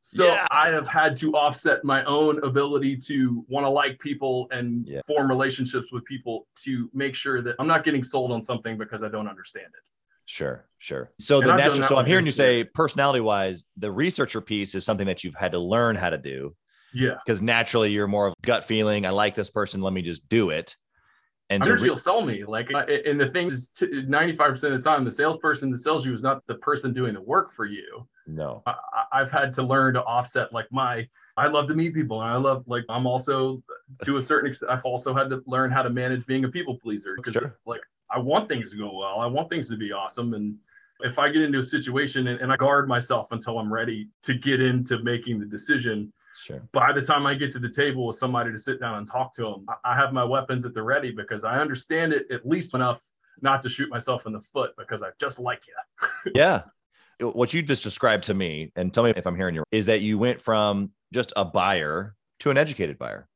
so 0.01 0.25
yeah. 0.25 0.47
I 0.51 0.69
have 0.69 0.87
had 0.87 1.15
to 1.17 1.33
offset 1.33 1.85
my 1.85 2.03
own 2.03 2.43
ability 2.43 2.97
to 2.97 3.45
want 3.47 3.65
to 3.65 3.69
like 3.69 3.99
people 3.99 4.47
and 4.51 4.85
yeah. 4.85 4.99
form 5.07 5.29
relationships 5.29 5.93
with 5.93 6.03
people 6.03 6.45
to 6.63 6.89
make 6.93 7.15
sure 7.15 7.41
that 7.41 7.55
I'm 7.57 7.67
not 7.67 7.85
getting 7.85 8.03
sold 8.03 8.31
on 8.31 8.43
something 8.43 8.77
because 8.77 9.01
I 9.01 9.07
don't 9.07 9.29
understand 9.29 9.67
it. 9.67 9.89
Sure, 10.25 10.65
sure. 10.77 11.11
So 11.19 11.39
and 11.41 11.49
the 11.49 11.55
natural, 11.55 11.87
so 11.87 11.97
I'm 11.97 12.05
hearing 12.05 12.25
you 12.25 12.31
say 12.31 12.63
personality 12.63 13.19
wise, 13.19 13.65
the 13.77 13.91
researcher 13.91 14.41
piece 14.41 14.75
is 14.75 14.85
something 14.85 15.07
that 15.07 15.23
you've 15.23 15.35
had 15.35 15.51
to 15.51 15.59
learn 15.59 15.95
how 15.95 16.09
to 16.09 16.17
do. 16.17 16.55
Yeah. 16.93 17.15
Because 17.25 17.41
naturally 17.41 17.91
you're 17.91 18.07
more 18.07 18.27
of 18.27 18.33
gut 18.41 18.65
feeling. 18.65 19.05
I 19.05 19.09
like 19.09 19.35
this 19.35 19.49
person. 19.49 19.81
Let 19.81 19.93
me 19.93 20.01
just 20.01 20.27
do 20.29 20.51
it. 20.51 20.75
And 21.49 21.63
energy 21.63 21.83
re- 21.83 21.89
will 21.89 21.97
sell 21.97 22.25
me. 22.25 22.45
Like, 22.45 22.71
and 22.71 23.19
the 23.19 23.29
thing 23.29 23.47
is, 23.47 23.69
95% 23.79 24.63
of 24.63 24.71
the 24.71 24.79
time, 24.79 25.03
the 25.03 25.11
salesperson 25.11 25.71
that 25.71 25.79
sells 25.79 26.05
you 26.05 26.13
is 26.13 26.23
not 26.23 26.41
the 26.47 26.55
person 26.55 26.93
doing 26.93 27.13
the 27.13 27.21
work 27.21 27.51
for 27.51 27.65
you. 27.65 28.07
No. 28.25 28.63
I, 28.65 28.75
I've 29.11 29.29
had 29.29 29.53
to 29.55 29.63
learn 29.63 29.93
to 29.95 30.03
offset 30.03 30.53
like 30.53 30.67
my, 30.71 31.07
I 31.35 31.47
love 31.47 31.67
to 31.67 31.75
meet 31.75 31.93
people. 31.93 32.21
And 32.21 32.31
I 32.31 32.37
love, 32.37 32.63
like, 32.65 32.85
I'm 32.89 33.05
also 33.05 33.57
to 34.03 34.17
a 34.17 34.21
certain 34.21 34.49
extent, 34.49 34.71
I've 34.71 34.85
also 34.85 35.13
had 35.13 35.29
to 35.31 35.43
learn 35.45 35.69
how 35.69 35.83
to 35.83 35.89
manage 35.89 36.25
being 36.25 36.45
a 36.45 36.49
people 36.49 36.79
pleaser 36.79 37.15
because, 37.17 37.33
sure. 37.33 37.57
like, 37.65 37.81
I 38.13 38.19
want 38.19 38.49
things 38.49 38.71
to 38.71 38.77
go 38.77 38.93
well. 38.93 39.19
I 39.19 39.25
want 39.25 39.49
things 39.49 39.69
to 39.69 39.77
be 39.77 39.91
awesome. 39.91 40.33
And 40.33 40.55
if 41.01 41.17
I 41.19 41.29
get 41.29 41.41
into 41.41 41.57
a 41.57 41.63
situation 41.63 42.27
and, 42.27 42.39
and 42.39 42.51
I 42.51 42.55
guard 42.55 42.87
myself 42.87 43.31
until 43.31 43.57
I'm 43.59 43.73
ready 43.73 44.09
to 44.23 44.33
get 44.33 44.61
into 44.61 44.99
making 44.99 45.39
the 45.39 45.45
decision, 45.45 46.13
Sure. 46.43 46.61
By 46.73 46.91
the 46.91 47.01
time 47.01 47.25
I 47.25 47.35
get 47.35 47.51
to 47.53 47.59
the 47.59 47.69
table 47.69 48.05
with 48.05 48.17
somebody 48.17 48.51
to 48.51 48.57
sit 48.57 48.79
down 48.81 48.97
and 48.97 49.09
talk 49.09 49.33
to 49.35 49.43
them, 49.43 49.65
I 49.85 49.95
have 49.95 50.11
my 50.11 50.25
weapons 50.25 50.65
at 50.65 50.73
the 50.73 50.83
ready 50.83 51.11
because 51.11 51.45
I 51.45 51.59
understand 51.59 52.11
it 52.11 52.29
at 52.31 52.45
least 52.45 52.73
enough 52.73 52.99
not 53.41 53.61
to 53.61 53.69
shoot 53.69 53.89
myself 53.89 54.25
in 54.25 54.33
the 54.33 54.41
foot 54.41 54.71
because 54.77 55.01
I 55.01 55.09
just 55.21 55.39
like 55.39 55.61
you. 55.67 56.31
yeah. 56.35 56.63
What 57.21 57.53
you 57.53 57.61
just 57.61 57.83
described 57.83 58.25
to 58.25 58.33
me, 58.33 58.73
and 58.75 58.93
tell 58.93 59.03
me 59.03 59.13
if 59.15 59.25
I'm 59.25 59.37
hearing 59.37 59.55
you, 59.55 59.63
is 59.71 59.85
that 59.85 60.01
you 60.01 60.17
went 60.17 60.41
from 60.41 60.91
just 61.13 61.31
a 61.37 61.45
buyer 61.45 62.15
to 62.39 62.49
an 62.49 62.57
educated 62.57 62.97
buyer. 62.97 63.27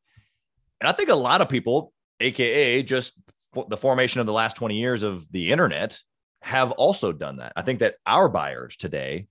And 0.82 0.90
I 0.90 0.92
think 0.92 1.08
a 1.08 1.16
lot 1.16 1.40
of 1.40 1.48
people, 1.48 1.94
AKA 2.20 2.84
just 2.84 3.14
the 3.68 3.78
formation 3.78 4.20
of 4.20 4.26
the 4.28 4.34
last 4.34 4.56
20 4.56 4.78
years 4.78 5.04
of 5.04 5.30
the 5.32 5.52
internet, 5.52 6.00
have 6.42 6.72
also 6.72 7.12
done 7.12 7.38
that. 7.38 7.54
I 7.56 7.62
think 7.62 7.80
that 7.80 7.96
our 8.06 8.30
buyers 8.30 8.78
today 8.78 9.28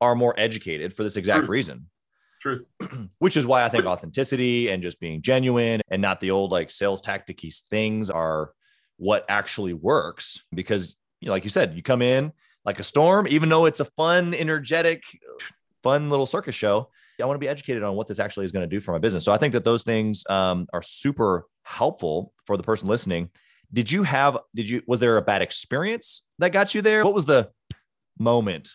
are 0.00 0.14
more 0.14 0.34
educated 0.38 0.92
for 0.92 1.02
this 1.02 1.16
exact 1.16 1.48
reason. 1.48 1.88
Truth. 2.40 2.66
Which 3.18 3.36
is 3.36 3.46
why 3.46 3.64
I 3.64 3.68
think 3.68 3.86
authenticity 3.86 4.68
and 4.68 4.82
just 4.82 5.00
being 5.00 5.22
genuine 5.22 5.80
and 5.88 6.00
not 6.02 6.20
the 6.20 6.30
old 6.30 6.52
like 6.52 6.70
sales 6.70 7.02
tacticy 7.02 7.62
things 7.68 8.10
are 8.10 8.52
what 8.96 9.24
actually 9.28 9.72
works. 9.72 10.42
Because, 10.54 10.96
you 11.20 11.26
know, 11.26 11.32
like 11.32 11.44
you 11.44 11.50
said, 11.50 11.74
you 11.74 11.82
come 11.82 12.02
in 12.02 12.32
like 12.64 12.80
a 12.80 12.84
storm, 12.84 13.26
even 13.28 13.48
though 13.48 13.66
it's 13.66 13.80
a 13.80 13.84
fun, 13.84 14.34
energetic, 14.34 15.02
fun 15.82 16.10
little 16.10 16.26
circus 16.26 16.54
show. 16.54 16.88
I 17.22 17.26
want 17.26 17.36
to 17.36 17.40
be 17.40 17.48
educated 17.48 17.84
on 17.84 17.94
what 17.94 18.08
this 18.08 18.18
actually 18.18 18.44
is 18.44 18.52
going 18.52 18.68
to 18.68 18.74
do 18.74 18.80
for 18.80 18.92
my 18.92 18.98
business. 18.98 19.24
So 19.24 19.32
I 19.32 19.38
think 19.38 19.52
that 19.52 19.64
those 19.64 19.84
things 19.84 20.24
um, 20.28 20.66
are 20.72 20.82
super 20.82 21.46
helpful 21.62 22.32
for 22.44 22.56
the 22.56 22.62
person 22.62 22.88
listening. 22.88 23.30
Did 23.74 23.90
you 23.90 24.04
have, 24.04 24.38
did 24.54 24.68
you, 24.68 24.82
was 24.86 25.00
there 25.00 25.16
a 25.16 25.22
bad 25.22 25.42
experience 25.42 26.22
that 26.38 26.52
got 26.52 26.74
you 26.74 26.80
there? 26.80 27.04
What 27.04 27.14
was 27.14 27.26
the 27.26 27.50
moment 28.18 28.70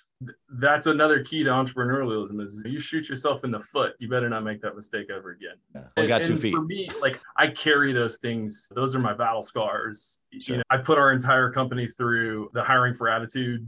that's 0.60 0.88
another 0.88 1.24
key 1.24 1.44
to 1.44 1.50
entrepreneurialism 1.50 2.42
is 2.42 2.62
you 2.66 2.80
shoot 2.80 3.08
yourself 3.08 3.46
in 3.46 3.52
the 3.52 3.60
foot 3.60 3.94
you 4.00 4.10
better 4.10 4.28
not 4.28 4.44
make 4.44 4.62
that 4.62 4.76
mistake 4.76 5.08
ever 5.10 5.32
again 5.32 5.56
yeah. 5.74 5.84
I 5.96 6.08
got 6.08 6.26
two 6.26 6.36
feet 6.36 6.54
for 6.54 6.62
me 6.62 6.92
like 7.02 7.20
i 7.38 7.48
carry 7.48 7.94
those 7.94 8.18
things 8.18 8.70
those 8.76 8.96
are 8.96 9.00
my 9.00 9.14
battle 9.14 9.42
scars 9.42 10.18
sure. 10.34 10.56
you 10.56 10.58
know 10.58 10.64
i 10.70 10.78
put 10.78 10.98
our 10.98 11.14
entire 11.14 11.50
company 11.52 11.88
through 11.88 12.50
the 12.54 12.62
hiring 12.62 12.96
for 12.96 13.08
attitude 13.08 13.66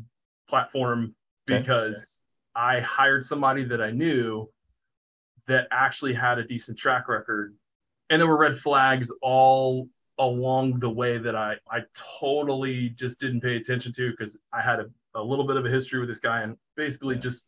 platform 0.49 1.15
because 1.45 2.21
okay. 2.57 2.67
i 2.67 2.79
hired 2.81 3.23
somebody 3.23 3.63
that 3.63 3.81
i 3.81 3.89
knew 3.89 4.49
that 5.47 5.67
actually 5.71 6.13
had 6.13 6.37
a 6.37 6.43
decent 6.43 6.77
track 6.77 7.07
record 7.07 7.55
and 8.09 8.19
there 8.19 8.27
were 8.27 8.37
red 8.37 8.57
flags 8.57 9.09
all 9.21 9.87
along 10.21 10.79
the 10.79 10.89
way 10.89 11.17
that 11.17 11.35
i 11.35 11.55
i 11.69 11.79
totally 12.19 12.89
just 12.89 13.19
didn't 13.19 13.41
pay 13.41 13.57
attention 13.57 13.91
to 13.91 14.11
because 14.11 14.37
i 14.53 14.61
had 14.61 14.79
a 14.79 14.85
a 15.15 15.21
little 15.21 15.45
bit 15.45 15.57
of 15.57 15.65
a 15.65 15.69
history 15.69 15.99
with 15.99 16.07
this 16.07 16.19
guy 16.19 16.41
and 16.41 16.55
basically 16.75 17.15
yeah. 17.15 17.21
just 17.21 17.45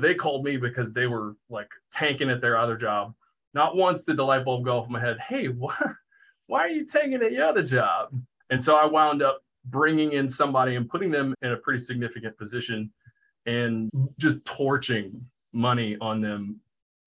they 0.00 0.14
called 0.14 0.44
me 0.44 0.56
because 0.56 0.92
they 0.92 1.06
were 1.06 1.36
like 1.48 1.68
tanking 1.92 2.30
at 2.30 2.40
their 2.40 2.56
other 2.56 2.76
job. 2.76 3.14
Not 3.52 3.76
once 3.76 4.04
did 4.04 4.16
the 4.16 4.24
light 4.24 4.44
bulb 4.44 4.64
go 4.64 4.78
off 4.78 4.86
in 4.86 4.92
my 4.92 5.00
head. 5.00 5.18
Hey, 5.20 5.48
why, 5.48 5.76
why 6.46 6.60
are 6.60 6.68
you 6.68 6.86
tanking 6.86 7.22
at 7.22 7.32
your 7.32 7.46
other 7.46 7.62
job? 7.62 8.10
And 8.50 8.62
so 8.62 8.76
I 8.76 8.86
wound 8.86 9.22
up 9.22 9.42
bringing 9.66 10.12
in 10.12 10.28
somebody 10.28 10.76
and 10.76 10.88
putting 10.88 11.10
them 11.10 11.34
in 11.42 11.52
a 11.52 11.56
pretty 11.56 11.78
significant 11.78 12.36
position 12.38 12.90
and 13.46 13.90
just 14.18 14.44
torching 14.44 15.24
money 15.52 15.96
on 16.00 16.20
them 16.20 16.60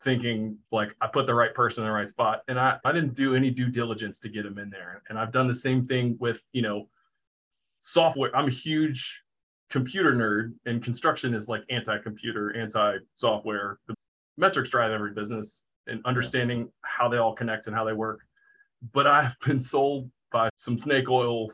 thinking 0.03 0.57
like 0.71 0.95
I 1.01 1.07
put 1.07 1.25
the 1.25 1.33
right 1.33 1.53
person 1.53 1.83
in 1.83 1.87
the 1.87 1.93
right 1.93 2.09
spot. 2.09 2.43
And 2.47 2.59
I, 2.59 2.77
I 2.83 2.91
didn't 2.91 3.15
do 3.15 3.35
any 3.35 3.49
due 3.49 3.69
diligence 3.69 4.19
to 4.21 4.29
get 4.29 4.43
them 4.43 4.57
in 4.57 4.69
there. 4.69 5.03
And 5.09 5.17
I've 5.17 5.31
done 5.31 5.47
the 5.47 5.55
same 5.55 5.85
thing 5.85 6.17
with, 6.19 6.41
you 6.51 6.61
know, 6.61 6.89
software. 7.79 8.35
I'm 8.35 8.47
a 8.47 8.51
huge 8.51 9.21
computer 9.69 10.13
nerd 10.13 10.53
and 10.65 10.83
construction 10.83 11.33
is 11.33 11.47
like 11.47 11.63
anti-computer, 11.69 12.55
anti-software. 12.55 13.79
The 13.87 13.95
metrics 14.37 14.69
drive 14.69 14.91
every 14.91 15.13
business 15.13 15.63
and 15.87 16.01
understanding 16.05 16.69
how 16.81 17.09
they 17.09 17.17
all 17.17 17.33
connect 17.33 17.67
and 17.67 17.75
how 17.75 17.83
they 17.83 17.93
work. 17.93 18.21
But 18.93 19.07
I've 19.07 19.39
been 19.45 19.59
sold 19.59 20.09
by 20.31 20.49
some 20.57 20.77
snake 20.77 21.09
oil 21.09 21.49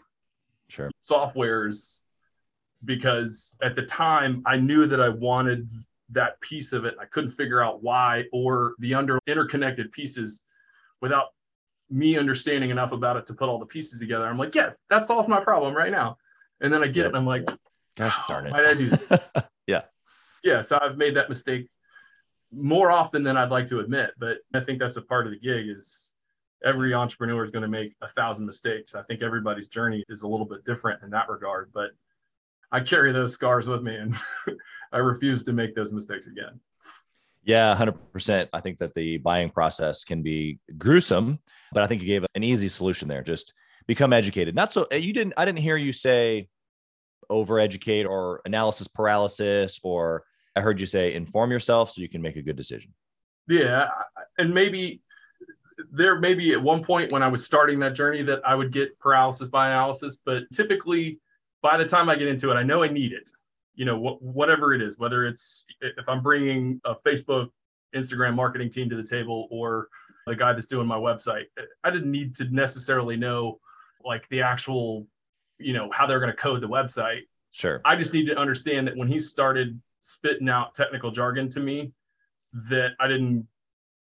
sure. 0.69 0.89
softwares 1.07 2.01
because 2.85 3.55
at 3.61 3.75
the 3.75 3.83
time 3.83 4.41
I 4.45 4.55
knew 4.57 4.87
that 4.87 5.01
I 5.01 5.09
wanted 5.09 5.69
that 6.11 6.39
piece 6.41 6.73
of 6.73 6.85
it. 6.85 6.95
I 6.99 7.05
couldn't 7.05 7.31
figure 7.31 7.63
out 7.63 7.83
why 7.83 8.25
or 8.31 8.75
the 8.79 8.93
under 8.95 9.19
interconnected 9.27 9.91
pieces 9.91 10.41
without 11.01 11.27
me 11.89 12.17
understanding 12.17 12.69
enough 12.69 12.91
about 12.91 13.17
it 13.17 13.25
to 13.27 13.33
put 13.33 13.49
all 13.49 13.59
the 13.59 13.65
pieces 13.65 13.99
together. 13.99 14.25
I'm 14.25 14.37
like, 14.37 14.55
yeah, 14.55 14.71
that 14.89 15.05
solves 15.05 15.27
my 15.27 15.39
problem 15.39 15.75
right 15.75 15.91
now. 15.91 16.17
And 16.61 16.73
then 16.73 16.83
I 16.83 16.87
get 16.87 17.05
it 17.05 17.09
and 17.09 17.17
I'm 17.17 17.25
like, 17.25 17.49
Gosh 17.95 18.15
oh, 18.17 18.25
darn 18.27 18.47
it. 18.47 18.51
Why 18.51 18.61
did 18.61 18.69
I 18.69 18.73
do 18.75 18.89
this? 18.89 19.11
yeah. 19.67 19.81
Yeah. 20.43 20.61
So 20.61 20.79
I've 20.81 20.97
made 20.97 21.15
that 21.15 21.29
mistake 21.29 21.67
more 22.51 22.91
often 22.91 23.23
than 23.23 23.37
I'd 23.37 23.51
like 23.51 23.67
to 23.67 23.79
admit, 23.79 24.11
but 24.17 24.37
I 24.53 24.61
think 24.61 24.79
that's 24.79 24.97
a 24.97 25.01
part 25.01 25.27
of 25.27 25.31
the 25.31 25.39
gig 25.39 25.67
is 25.67 26.13
every 26.63 26.93
entrepreneur 26.93 27.43
is 27.43 27.51
going 27.51 27.63
to 27.63 27.69
make 27.69 27.95
a 28.01 28.07
thousand 28.07 28.45
mistakes. 28.45 28.95
I 28.95 29.03
think 29.03 29.21
everybody's 29.21 29.67
journey 29.67 30.03
is 30.09 30.23
a 30.23 30.27
little 30.27 30.45
bit 30.45 30.65
different 30.65 31.03
in 31.03 31.09
that 31.11 31.29
regard, 31.29 31.71
but 31.73 31.91
I 32.71 32.79
carry 32.81 33.11
those 33.11 33.33
scars 33.33 33.67
with 33.67 33.81
me 33.81 33.95
and 33.95 34.15
I 34.91 34.97
refuse 34.97 35.43
to 35.45 35.53
make 35.53 35.75
those 35.75 35.91
mistakes 35.91 36.27
again. 36.27 36.59
Yeah, 37.43 37.75
100%. 37.75 38.49
I 38.53 38.59
think 38.59 38.79
that 38.79 38.93
the 38.93 39.17
buying 39.17 39.49
process 39.49 40.03
can 40.03 40.21
be 40.21 40.59
gruesome, 40.77 41.39
but 41.71 41.83
I 41.83 41.87
think 41.87 42.01
you 42.01 42.07
gave 42.07 42.25
an 42.35 42.43
easy 42.43 42.67
solution 42.67 43.07
there. 43.07 43.23
Just 43.23 43.53
become 43.87 44.13
educated. 44.13 44.55
Not 44.55 44.71
so 44.71 44.87
you 44.91 45.13
didn't 45.13 45.33
I 45.37 45.45
didn't 45.45 45.59
hear 45.59 45.77
you 45.77 45.91
say 45.91 46.47
overeducate 47.29 48.07
or 48.07 48.41
analysis 48.45 48.87
paralysis 48.87 49.79
or 49.83 50.23
i 50.55 50.61
heard 50.61 50.79
you 50.79 50.85
say 50.85 51.13
inform 51.13 51.51
yourself 51.51 51.91
so 51.91 52.01
you 52.01 52.09
can 52.09 52.21
make 52.21 52.35
a 52.35 52.41
good 52.41 52.55
decision 52.55 52.93
yeah 53.47 53.87
and 54.37 54.53
maybe 54.53 55.01
there 55.91 56.19
may 56.19 56.33
be 56.33 56.51
at 56.53 56.61
one 56.61 56.83
point 56.83 57.11
when 57.11 57.21
i 57.21 57.27
was 57.27 57.45
starting 57.45 57.79
that 57.79 57.93
journey 57.93 58.23
that 58.23 58.41
i 58.45 58.55
would 58.55 58.71
get 58.71 58.97
paralysis 58.99 59.47
by 59.47 59.67
analysis 59.67 60.17
but 60.25 60.43
typically 60.51 61.19
by 61.61 61.77
the 61.77 61.85
time 61.85 62.09
i 62.09 62.15
get 62.15 62.27
into 62.27 62.51
it 62.51 62.55
i 62.55 62.63
know 62.63 62.83
i 62.83 62.87
need 62.87 63.13
it. 63.13 63.29
You 63.75 63.85
know 63.85 63.97
wh- 63.97 64.21
whatever 64.21 64.73
it 64.73 64.81
is 64.81 64.99
whether 64.99 65.25
it's 65.25 65.65
if 65.81 66.07
i'm 66.07 66.21
bringing 66.21 66.81
a 66.85 66.95
facebook 66.95 67.49
instagram 67.95 68.35
marketing 68.35 68.69
team 68.69 68.89
to 68.89 68.95
the 68.95 69.03
table 69.03 69.47
or 69.51 69.87
the 70.27 70.35
guy 70.35 70.53
that's 70.53 70.67
doing 70.67 70.85
my 70.85 70.97
website 70.97 71.45
eh, 71.57 71.63
i 71.83 71.89
didn't 71.89 72.11
need 72.11 72.35
to 72.35 72.43
necessarily 72.53 73.15
know 73.15 73.59
like 74.03 74.27
the 74.29 74.41
actual 74.41 75.07
you 75.59 75.73
know 75.73 75.89
how 75.91 76.07
they're 76.07 76.19
going 76.19 76.31
to 76.31 76.37
code 76.37 76.61
the 76.61 76.67
website. 76.67 77.21
Sure. 77.51 77.81
I 77.85 77.95
just 77.95 78.13
need 78.13 78.25
to 78.27 78.37
understand 78.37 78.87
that 78.87 78.95
when 78.95 79.07
he 79.07 79.19
started 79.19 79.79
spitting 80.01 80.49
out 80.49 80.73
technical 80.73 81.11
jargon 81.11 81.49
to 81.49 81.59
me 81.59 81.91
that 82.69 82.91
i 82.99 83.07
didn't 83.07 83.45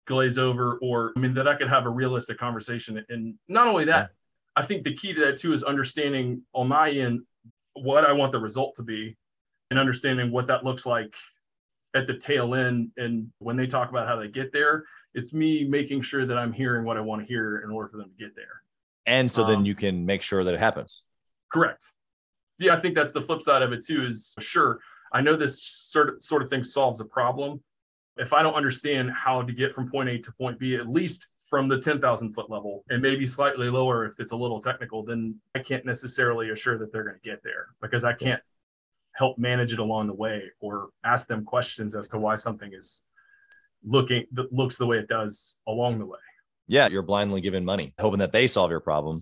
glaze 0.05 0.37
over 0.37 0.77
or 0.81 1.11
i 1.17 1.19
mean 1.19 1.33
that 1.33 1.47
i 1.47 1.55
could 1.55 1.67
have 1.67 1.85
a 1.85 1.89
realistic 1.89 2.37
conversation. 2.37 3.03
And 3.09 3.33
not 3.47 3.67
only 3.67 3.85
that 3.85 4.11
yeah. 4.11 4.61
i 4.61 4.65
think 4.65 4.83
the 4.83 4.93
key 4.93 5.13
to 5.13 5.21
that 5.21 5.37
too 5.37 5.53
is 5.53 5.63
understanding 5.63 6.43
on 6.53 6.67
my 6.67 6.91
end 6.91 7.21
what 7.83 8.05
i 8.05 8.11
want 8.11 8.31
the 8.31 8.39
result 8.39 8.75
to 8.75 8.83
be 8.83 9.15
and 9.69 9.79
understanding 9.79 10.31
what 10.31 10.47
that 10.47 10.63
looks 10.63 10.85
like 10.85 11.13
at 11.95 12.07
the 12.07 12.17
tail 12.17 12.53
end 12.53 12.91
and 12.97 13.29
when 13.39 13.55
they 13.55 13.65
talk 13.65 13.89
about 13.89 14.07
how 14.07 14.15
they 14.15 14.27
get 14.27 14.51
there 14.51 14.83
it's 15.13 15.33
me 15.33 15.63
making 15.63 16.01
sure 16.01 16.25
that 16.25 16.37
i'm 16.37 16.51
hearing 16.51 16.85
what 16.85 16.97
i 16.97 17.01
want 17.01 17.21
to 17.21 17.27
hear 17.27 17.59
in 17.59 17.71
order 17.71 17.89
for 17.89 17.97
them 17.97 18.09
to 18.09 18.23
get 18.23 18.35
there 18.35 18.61
and 19.05 19.31
so 19.31 19.43
um, 19.43 19.49
then 19.49 19.65
you 19.65 19.73
can 19.73 20.05
make 20.05 20.21
sure 20.21 20.43
that 20.43 20.53
it 20.53 20.59
happens 20.59 21.03
Correct. 21.51 21.91
Yeah, 22.59 22.75
I 22.75 22.79
think 22.79 22.95
that's 22.95 23.13
the 23.13 23.21
flip 23.21 23.41
side 23.41 23.61
of 23.61 23.71
it 23.71 23.85
too. 23.85 24.05
Is 24.05 24.33
sure 24.39 24.79
I 25.13 25.21
know 25.21 25.35
this 25.35 25.63
sort 25.63 26.09
of 26.09 26.23
sort 26.23 26.41
of 26.41 26.49
thing 26.49 26.63
solves 26.63 27.01
a 27.01 27.05
problem. 27.05 27.61
If 28.17 28.33
I 28.33 28.41
don't 28.41 28.55
understand 28.55 29.11
how 29.11 29.43
to 29.43 29.53
get 29.53 29.71
from 29.71 29.89
point 29.89 30.09
A 30.09 30.17
to 30.17 30.31
point 30.33 30.59
B, 30.59 30.75
at 30.75 30.89
least 30.89 31.27
from 31.49 31.67
the 31.67 31.79
10,000 31.79 32.33
foot 32.33 32.49
level 32.49 32.83
and 32.89 33.01
maybe 33.01 33.25
slightly 33.25 33.69
lower 33.69 34.05
if 34.05 34.19
it's 34.19 34.31
a 34.31 34.35
little 34.35 34.59
technical, 34.59 35.03
then 35.03 35.35
I 35.55 35.59
can't 35.59 35.85
necessarily 35.85 36.49
assure 36.49 36.77
that 36.77 36.91
they're 36.91 37.03
going 37.03 37.19
to 37.21 37.29
get 37.29 37.41
there 37.43 37.67
because 37.81 38.03
I 38.03 38.13
can't 38.13 38.41
help 39.13 39.37
manage 39.37 39.73
it 39.73 39.79
along 39.79 40.07
the 40.07 40.13
way 40.13 40.43
or 40.59 40.89
ask 41.03 41.27
them 41.27 41.43
questions 41.43 41.95
as 41.95 42.07
to 42.09 42.19
why 42.19 42.35
something 42.35 42.71
is 42.73 43.03
looking 43.83 44.25
that 44.33 44.51
looks 44.51 44.77
the 44.77 44.85
way 44.85 44.97
it 44.97 45.07
does 45.07 45.57
along 45.67 45.99
the 45.99 46.05
way. 46.05 46.19
Yeah, 46.67 46.87
you're 46.87 47.01
blindly 47.01 47.41
giving 47.41 47.63
money, 47.63 47.93
hoping 47.99 48.19
that 48.19 48.31
they 48.31 48.47
solve 48.47 48.71
your 48.71 48.81
problem. 48.81 49.21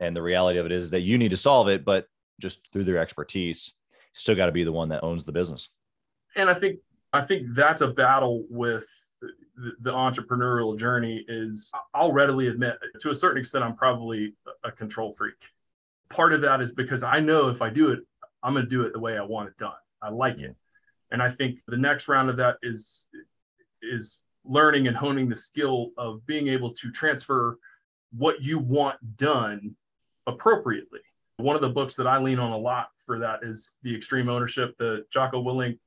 And 0.00 0.14
the 0.14 0.22
reality 0.22 0.60
of 0.60 0.66
it 0.66 0.72
is 0.72 0.90
that 0.90 1.00
you 1.00 1.18
need 1.18 1.30
to 1.30 1.36
solve 1.36 1.68
it, 1.68 1.84
but 1.84 2.06
just 2.40 2.72
through 2.72 2.84
their 2.84 2.98
expertise, 2.98 3.72
still 4.12 4.36
got 4.36 4.46
to 4.46 4.52
be 4.52 4.62
the 4.62 4.72
one 4.72 4.90
that 4.90 5.02
owns 5.02 5.24
the 5.24 5.32
business. 5.32 5.70
And 6.36 6.48
I 6.48 6.54
think 6.54 6.78
I 7.12 7.22
think 7.22 7.54
that's 7.54 7.80
a 7.80 7.88
battle 7.88 8.44
with 8.48 8.86
the, 9.80 9.92
entrepreneurial 9.92 10.78
journey 10.78 11.24
is 11.28 11.70
I'll 11.94 12.12
readily 12.12 12.48
admit 12.48 12.78
to 13.00 13.10
a 13.10 13.14
certain 13.14 13.38
extent 13.38 13.64
I'm 13.64 13.76
probably 13.76 14.34
a 14.64 14.70
control 14.70 15.12
freak. 15.12 15.34
Part 16.10 16.32
of 16.32 16.40
that 16.42 16.60
is 16.60 16.72
because 16.72 17.02
I 17.02 17.20
know 17.20 17.48
if 17.48 17.60
I 17.60 17.70
do 17.70 17.90
it, 17.90 18.00
I'm 18.42 18.54
going 18.54 18.64
to 18.64 18.70
do 18.70 18.82
it 18.82 18.92
the 18.92 19.00
way 19.00 19.18
I 19.18 19.22
want 19.22 19.48
it 19.48 19.56
done. 19.58 19.72
I 20.00 20.10
like 20.10 20.40
it. 20.40 20.54
And 21.10 21.22
I 21.22 21.30
think 21.30 21.60
the 21.66 21.76
next 21.76 22.08
round 22.08 22.30
of 22.30 22.36
that 22.36 22.56
is 22.62 23.06
is 23.82 24.24
learning 24.44 24.86
and 24.86 24.96
honing 24.96 25.28
the 25.28 25.36
skill 25.36 25.90
of 25.98 26.24
being 26.26 26.48
able 26.48 26.72
to 26.72 26.90
transfer 26.90 27.58
what 28.16 28.42
you 28.42 28.58
want 28.58 28.96
done 29.16 29.74
appropriately. 30.26 31.00
One 31.36 31.54
of 31.54 31.62
the 31.62 31.68
books 31.68 31.96
that 31.96 32.06
I 32.06 32.18
lean 32.18 32.38
on 32.38 32.52
a 32.52 32.56
lot 32.56 32.88
for 33.06 33.18
that 33.18 33.40
is 33.42 33.76
The 33.82 33.94
Extreme 33.94 34.28
Ownership, 34.28 34.76
the 34.78 35.04
Jocko 35.12 35.42
Willink. 35.42 35.78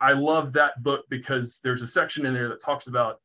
I 0.00 0.12
love 0.12 0.52
that 0.54 0.82
book 0.82 1.04
because 1.08 1.60
there's 1.62 1.82
a 1.82 1.86
section 1.86 2.26
in 2.26 2.34
there 2.34 2.48
that 2.48 2.60
talks 2.60 2.86
about 2.86 3.20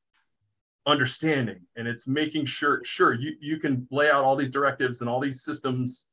understanding 0.86 1.62
and 1.78 1.88
it's 1.88 2.08
making 2.08 2.46
sure 2.46 2.82
sure 2.84 3.14
you, 3.14 3.36
you 3.40 3.58
can 3.58 3.88
lay 3.90 4.10
out 4.10 4.24
all 4.26 4.36
these 4.36 4.50
directives 4.50 5.00
and 5.00 5.10
all 5.10 5.22
these 5.22 5.42
systems 5.42 6.08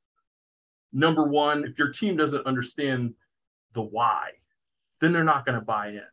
number 0.92 1.24
one 1.24 1.64
if 1.64 1.76
your 1.76 1.88
team 1.88 2.16
doesn't 2.16 2.46
understand 2.46 3.12
the 3.74 3.82
why 3.82 4.30
then 5.00 5.12
they're 5.12 5.24
not 5.24 5.44
going 5.44 5.58
to 5.58 5.64
buy 5.64 5.88
in 5.88 6.04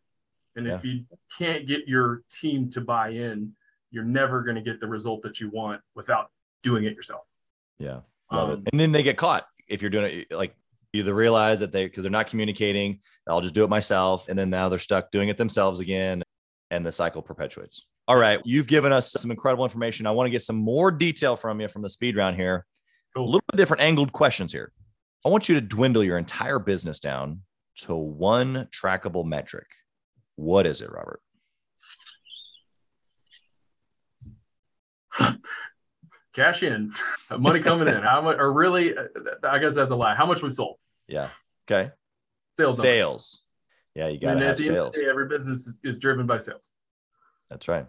and 0.57 0.65
yeah. 0.65 0.75
if 0.75 0.83
you 0.83 1.05
can't 1.37 1.67
get 1.67 1.87
your 1.87 2.23
team 2.31 2.69
to 2.71 2.81
buy 2.81 3.09
in, 3.09 3.53
you're 3.91 4.03
never 4.03 4.41
going 4.41 4.55
to 4.55 4.61
get 4.61 4.81
the 4.81 4.87
result 4.87 5.21
that 5.21 5.39
you 5.39 5.49
want 5.51 5.79
without 5.95 6.31
doing 6.63 6.83
it 6.83 6.95
yourself. 6.95 7.25
Yeah. 7.77 7.99
Love 8.31 8.49
um, 8.49 8.63
it. 8.65 8.69
And 8.71 8.79
then 8.79 8.91
they 8.91 9.03
get 9.03 9.17
caught 9.17 9.47
if 9.69 9.81
you're 9.81 9.91
doing 9.91 10.25
it 10.29 10.35
like 10.35 10.55
either 10.99 11.13
realize 11.13 11.59
that 11.59 11.71
they 11.71 11.85
because 11.85 12.03
they're 12.03 12.11
not 12.11 12.27
communicating, 12.27 12.99
I'll 13.27 13.41
just 13.41 13.55
do 13.55 13.63
it 13.63 13.69
myself. 13.69 14.29
And 14.29 14.37
then 14.37 14.49
now 14.49 14.69
they're 14.69 14.79
stuck 14.79 15.11
doing 15.11 15.29
it 15.29 15.37
themselves 15.37 15.79
again. 15.79 16.23
And 16.69 16.85
the 16.85 16.91
cycle 16.91 17.21
perpetuates. 17.21 17.85
All 18.07 18.17
right. 18.17 18.41
You've 18.43 18.67
given 18.67 18.91
us 18.91 19.11
some 19.11 19.31
incredible 19.31 19.63
information. 19.63 20.05
I 20.05 20.11
want 20.11 20.27
to 20.27 20.31
get 20.31 20.41
some 20.41 20.57
more 20.57 20.91
detail 20.91 21.35
from 21.35 21.61
you 21.61 21.67
from 21.67 21.81
the 21.81 21.89
speed 21.89 22.15
round 22.15 22.35
here. 22.35 22.65
Cool. 23.15 23.23
A 23.23 23.25
little 23.25 23.43
bit 23.51 23.57
different 23.57 23.83
angled 23.83 24.11
questions 24.11 24.51
here. 24.51 24.71
I 25.25 25.29
want 25.29 25.49
you 25.49 25.55
to 25.55 25.61
dwindle 25.61 26.03
your 26.03 26.17
entire 26.17 26.59
business 26.59 26.99
down 26.99 27.41
to 27.77 27.95
one 27.95 28.67
trackable 28.71 29.25
metric. 29.25 29.67
What 30.35 30.65
is 30.65 30.81
it, 30.81 30.89
Robert? 30.91 31.21
Cash 36.33 36.61
in, 36.61 36.93
money 37.39 37.59
coming 37.59 37.87
in. 37.87 38.03
How 38.03 38.21
much, 38.21 38.37
or 38.37 38.53
really, 38.53 38.95
uh, 38.95 39.05
I 39.43 39.57
guess 39.57 39.73
that's 39.73 39.91
a 39.91 39.95
lie. 39.95 40.13
How 40.13 40.27
much 40.27 40.43
we 40.43 40.51
sold? 40.51 40.77
Yeah. 41.07 41.29
Okay. 41.69 41.91
Sales. 42.57 42.81
Sales. 42.81 43.41
Yeah, 43.95 44.09
you 44.09 44.19
got 44.19 44.35
to 44.35 44.45
have 44.45 44.59
sales. 44.59 44.95
Day, 44.95 45.07
every 45.09 45.27
business 45.27 45.65
is, 45.65 45.77
is 45.83 45.99
driven 45.99 46.27
by 46.27 46.37
sales. 46.37 46.69
That's 47.49 47.67
right. 47.67 47.87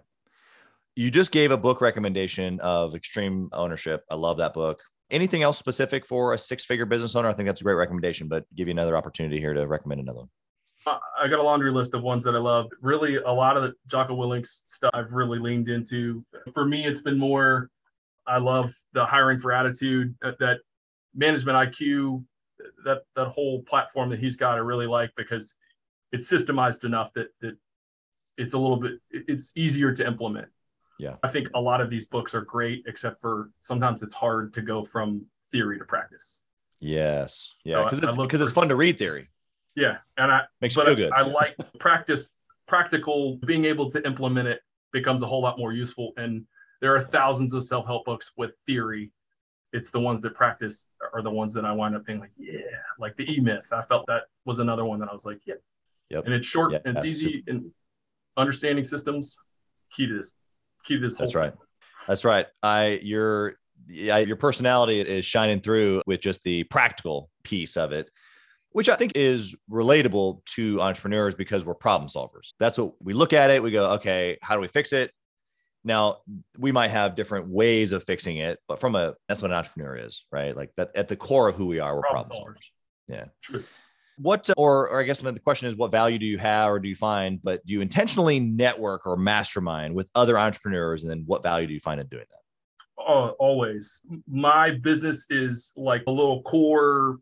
You 0.96 1.10
just 1.10 1.32
gave 1.32 1.50
a 1.50 1.56
book 1.56 1.80
recommendation 1.80 2.60
of 2.60 2.94
extreme 2.94 3.50
ownership. 3.52 4.04
I 4.10 4.14
love 4.14 4.38
that 4.38 4.54
book. 4.54 4.80
Anything 5.10 5.42
else 5.42 5.58
specific 5.58 6.06
for 6.06 6.34
a 6.34 6.38
six 6.38 6.64
figure 6.64 6.86
business 6.86 7.14
owner? 7.14 7.28
I 7.28 7.34
think 7.34 7.46
that's 7.46 7.60
a 7.60 7.64
great 7.64 7.74
recommendation, 7.74 8.28
but 8.28 8.44
give 8.54 8.68
you 8.68 8.72
another 8.72 8.96
opportunity 8.96 9.38
here 9.38 9.54
to 9.54 9.66
recommend 9.66 10.00
another 10.00 10.20
one. 10.20 10.28
I 10.86 11.28
got 11.28 11.38
a 11.38 11.42
laundry 11.42 11.70
list 11.70 11.94
of 11.94 12.02
ones 12.02 12.24
that 12.24 12.34
I 12.34 12.38
love. 12.38 12.66
Really, 12.80 13.16
a 13.16 13.30
lot 13.30 13.56
of 13.56 13.62
the 13.62 13.74
Jocko 13.86 14.16
Willink 14.16 14.46
stuff 14.46 14.90
I've 14.94 15.12
really 15.12 15.38
leaned 15.38 15.68
into. 15.68 16.24
For 16.54 16.64
me, 16.64 16.86
it's 16.86 17.02
been 17.02 17.18
more. 17.18 17.70
I 18.26 18.38
love 18.38 18.72
the 18.92 19.04
hiring 19.04 19.38
for 19.38 19.52
attitude, 19.52 20.14
that, 20.22 20.38
that 20.38 20.60
management 21.14 21.56
IQ, 21.56 22.24
that 22.84 23.02
that 23.16 23.28
whole 23.28 23.62
platform 23.62 24.10
that 24.10 24.18
he's 24.18 24.36
got. 24.36 24.54
I 24.54 24.58
really 24.58 24.86
like 24.86 25.10
because 25.16 25.54
it's 26.12 26.30
systemized 26.30 26.84
enough 26.84 27.12
that 27.14 27.28
that 27.40 27.56
it's 28.36 28.54
a 28.54 28.58
little 28.58 28.76
bit 28.76 28.92
it's 29.10 29.52
easier 29.56 29.92
to 29.92 30.06
implement. 30.06 30.48
Yeah, 30.98 31.16
I 31.22 31.28
think 31.28 31.48
a 31.54 31.60
lot 31.60 31.80
of 31.80 31.90
these 31.90 32.06
books 32.06 32.34
are 32.34 32.42
great, 32.42 32.84
except 32.86 33.20
for 33.20 33.50
sometimes 33.60 34.02
it's 34.02 34.14
hard 34.14 34.52
to 34.54 34.62
go 34.62 34.84
from 34.84 35.24
theory 35.50 35.78
to 35.78 35.84
practice. 35.84 36.42
Yes, 36.80 37.52
yeah, 37.64 37.84
because 37.84 37.98
so 37.98 38.06
it's 38.06 38.16
because 38.16 38.40
it's 38.40 38.52
fun 38.52 38.68
to 38.68 38.76
read 38.76 38.98
theory. 38.98 39.28
Yeah, 39.74 39.98
and 40.16 40.32
I 40.32 40.42
makes 40.60 40.74
you 40.74 40.84
feel 40.84 40.94
good. 40.96 41.12
I, 41.12 41.20
I 41.20 41.22
like 41.22 41.56
practice, 41.78 42.30
practical, 42.66 43.36
being 43.46 43.64
able 43.64 43.90
to 43.90 44.04
implement 44.04 44.48
it 44.48 44.60
becomes 44.92 45.22
a 45.22 45.26
whole 45.26 45.42
lot 45.42 45.58
more 45.58 45.72
useful. 45.72 46.12
And 46.16 46.44
there 46.80 46.94
are 46.94 47.02
thousands 47.02 47.54
of 47.54 47.64
self-help 47.64 48.04
books 48.04 48.32
with 48.36 48.54
theory. 48.66 49.12
It's 49.72 49.90
the 49.90 50.00
ones 50.00 50.20
that 50.22 50.34
practice 50.34 50.86
are 51.14 51.22
the 51.22 51.30
ones 51.30 51.54
that 51.54 51.64
I 51.64 51.72
wind 51.72 51.96
up 51.96 52.06
being 52.06 52.20
like, 52.20 52.30
yeah, 52.36 52.60
like 52.98 53.16
the 53.16 53.30
E 53.30 53.40
Myth. 53.40 53.66
I 53.72 53.82
felt 53.82 54.06
that 54.06 54.22
was 54.44 54.60
another 54.60 54.84
one 54.84 54.98
that 55.00 55.08
I 55.08 55.12
was 55.12 55.24
like, 55.24 55.40
yeah. 55.46 55.54
Yep. 56.10 56.24
And 56.24 56.34
it's 56.34 56.46
short 56.46 56.72
and 56.72 56.96
it's 56.96 57.04
easy 57.04 57.32
super. 57.32 57.50
and 57.50 57.70
understanding 58.36 58.84
systems. 58.84 59.36
Key 59.92 60.06
to 60.06 60.16
this. 60.16 60.32
Key 60.84 60.94
to 60.94 61.00
this. 61.00 61.16
That's 61.16 61.34
right. 61.34 61.52
Thing. 61.52 61.60
That's 62.06 62.24
right. 62.24 62.46
I 62.62 63.00
your 63.02 63.56
yeah, 63.86 64.18
your 64.18 64.36
personality 64.36 65.00
is 65.00 65.24
shining 65.24 65.60
through 65.60 66.02
with 66.06 66.20
just 66.20 66.42
the 66.42 66.64
practical 66.64 67.30
piece 67.42 67.76
of 67.76 67.92
it 67.92 68.10
which 68.70 68.88
I 68.88 68.96
think 68.96 69.12
is 69.14 69.56
relatable 69.70 70.44
to 70.54 70.80
entrepreneurs 70.80 71.34
because 71.34 71.64
we're 71.64 71.74
problem 71.74 72.08
solvers. 72.08 72.52
That's 72.60 72.78
what 72.78 72.92
we 73.02 73.12
look 73.12 73.32
at 73.32 73.50
it. 73.50 73.62
We 73.62 73.70
go, 73.70 73.92
okay, 73.92 74.38
how 74.42 74.54
do 74.54 74.60
we 74.60 74.68
fix 74.68 74.92
it? 74.92 75.10
Now, 75.88 76.18
we 76.58 76.70
might 76.70 76.88
have 76.88 77.14
different 77.14 77.48
ways 77.48 77.92
of 77.92 78.04
fixing 78.04 78.36
it, 78.36 78.58
but 78.68 78.78
from 78.78 78.94
a 78.94 79.14
that's 79.26 79.40
what 79.40 79.50
an 79.50 79.56
entrepreneur 79.56 79.96
is, 79.96 80.26
right? 80.30 80.54
Like 80.54 80.70
that 80.76 80.90
at 80.94 81.08
the 81.08 81.16
core 81.16 81.48
of 81.48 81.56
who 81.56 81.64
we 81.64 81.80
are, 81.80 81.96
we're 81.96 82.02
problem, 82.02 82.28
problem 82.28 82.54
solvers. 82.54 82.64
Yeah. 83.08 83.24
True. 83.42 83.64
What, 84.18 84.50
or, 84.56 84.90
or 84.90 85.00
I 85.00 85.04
guess 85.04 85.20
the 85.20 85.32
question 85.40 85.68
is, 85.68 85.76
what 85.76 85.90
value 85.90 86.18
do 86.18 86.26
you 86.26 86.36
have 86.36 86.70
or 86.70 86.78
do 86.78 86.88
you 86.88 86.94
find? 86.94 87.40
But 87.42 87.64
do 87.64 87.72
you 87.72 87.80
intentionally 87.80 88.38
network 88.38 89.06
or 89.06 89.16
mastermind 89.16 89.94
with 89.94 90.10
other 90.14 90.38
entrepreneurs? 90.38 91.04
And 91.04 91.10
then 91.10 91.22
what 91.24 91.42
value 91.42 91.66
do 91.66 91.72
you 91.72 91.80
find 91.80 92.00
in 92.00 92.06
doing 92.08 92.26
that? 92.28 93.02
Always. 93.02 94.02
My 94.28 94.72
business 94.72 95.24
is 95.30 95.72
like 95.76 96.02
a 96.06 96.10
little 96.10 96.42
core 96.42 97.18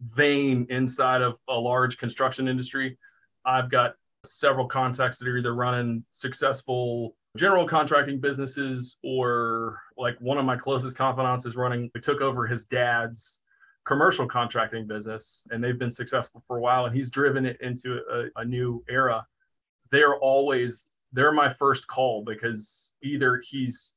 vein 0.00 0.66
inside 0.70 1.20
of 1.20 1.36
a 1.48 1.54
large 1.54 1.98
construction 1.98 2.48
industry. 2.48 2.96
I've 3.44 3.70
got 3.70 3.94
several 4.24 4.68
contacts 4.68 5.18
that 5.18 5.28
are 5.28 5.36
either 5.36 5.54
running 5.54 6.04
successful 6.12 7.16
general 7.36 7.66
contracting 7.66 8.20
businesses 8.20 8.96
or 9.02 9.80
like 9.96 10.16
one 10.20 10.38
of 10.38 10.44
my 10.44 10.56
closest 10.56 10.96
confidants 10.96 11.46
is 11.46 11.56
running 11.56 11.90
we 11.94 12.00
took 12.00 12.20
over 12.20 12.46
his 12.46 12.64
dad's 12.66 13.40
commercial 13.84 14.26
contracting 14.26 14.86
business 14.86 15.44
and 15.50 15.62
they've 15.62 15.78
been 15.78 15.90
successful 15.90 16.42
for 16.46 16.58
a 16.58 16.60
while 16.60 16.86
and 16.86 16.94
he's 16.94 17.10
driven 17.10 17.44
it 17.44 17.60
into 17.60 18.00
a, 18.10 18.40
a 18.40 18.44
new 18.44 18.82
era. 18.88 19.26
They're 19.90 20.16
always 20.16 20.88
they're 21.12 21.32
my 21.32 21.52
first 21.54 21.86
call 21.86 22.24
because 22.24 22.92
either 23.02 23.40
he's 23.44 23.94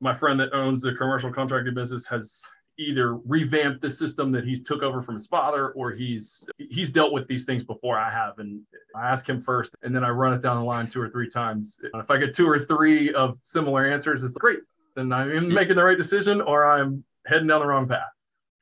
my 0.00 0.14
friend 0.14 0.38
that 0.40 0.52
owns 0.52 0.82
the 0.82 0.94
commercial 0.94 1.32
contracting 1.32 1.74
business 1.74 2.06
has 2.06 2.42
either 2.78 3.16
revamped 3.16 3.80
the 3.80 3.90
system 3.90 4.32
that 4.32 4.44
he's 4.44 4.62
took 4.62 4.82
over 4.82 5.02
from 5.02 5.14
his 5.14 5.26
father 5.26 5.70
or 5.70 5.90
he's 5.90 6.46
he's 6.58 6.90
dealt 6.90 7.12
with 7.12 7.26
these 7.26 7.44
things 7.44 7.62
before 7.62 7.98
I 7.98 8.10
have. 8.10 8.38
And 8.38 8.62
I 8.96 9.08
ask 9.08 9.28
him 9.28 9.40
first 9.40 9.74
and 9.82 9.94
then 9.94 10.04
I 10.04 10.10
run 10.10 10.32
it 10.32 10.42
down 10.42 10.56
the 10.56 10.64
line 10.64 10.86
two 10.86 11.00
or 11.00 11.08
three 11.08 11.28
times. 11.28 11.78
If 11.94 12.10
I 12.10 12.16
get 12.18 12.34
two 12.34 12.48
or 12.48 12.58
three 12.58 13.12
of 13.12 13.38
similar 13.42 13.86
answers 13.86 14.24
it's 14.24 14.34
great. 14.34 14.60
Then 14.94 15.12
I'm 15.12 15.52
making 15.52 15.76
the 15.76 15.84
right 15.84 15.98
decision 15.98 16.40
or 16.40 16.64
I'm 16.64 17.04
heading 17.26 17.48
down 17.48 17.60
the 17.60 17.66
wrong 17.66 17.88
path 17.88 18.13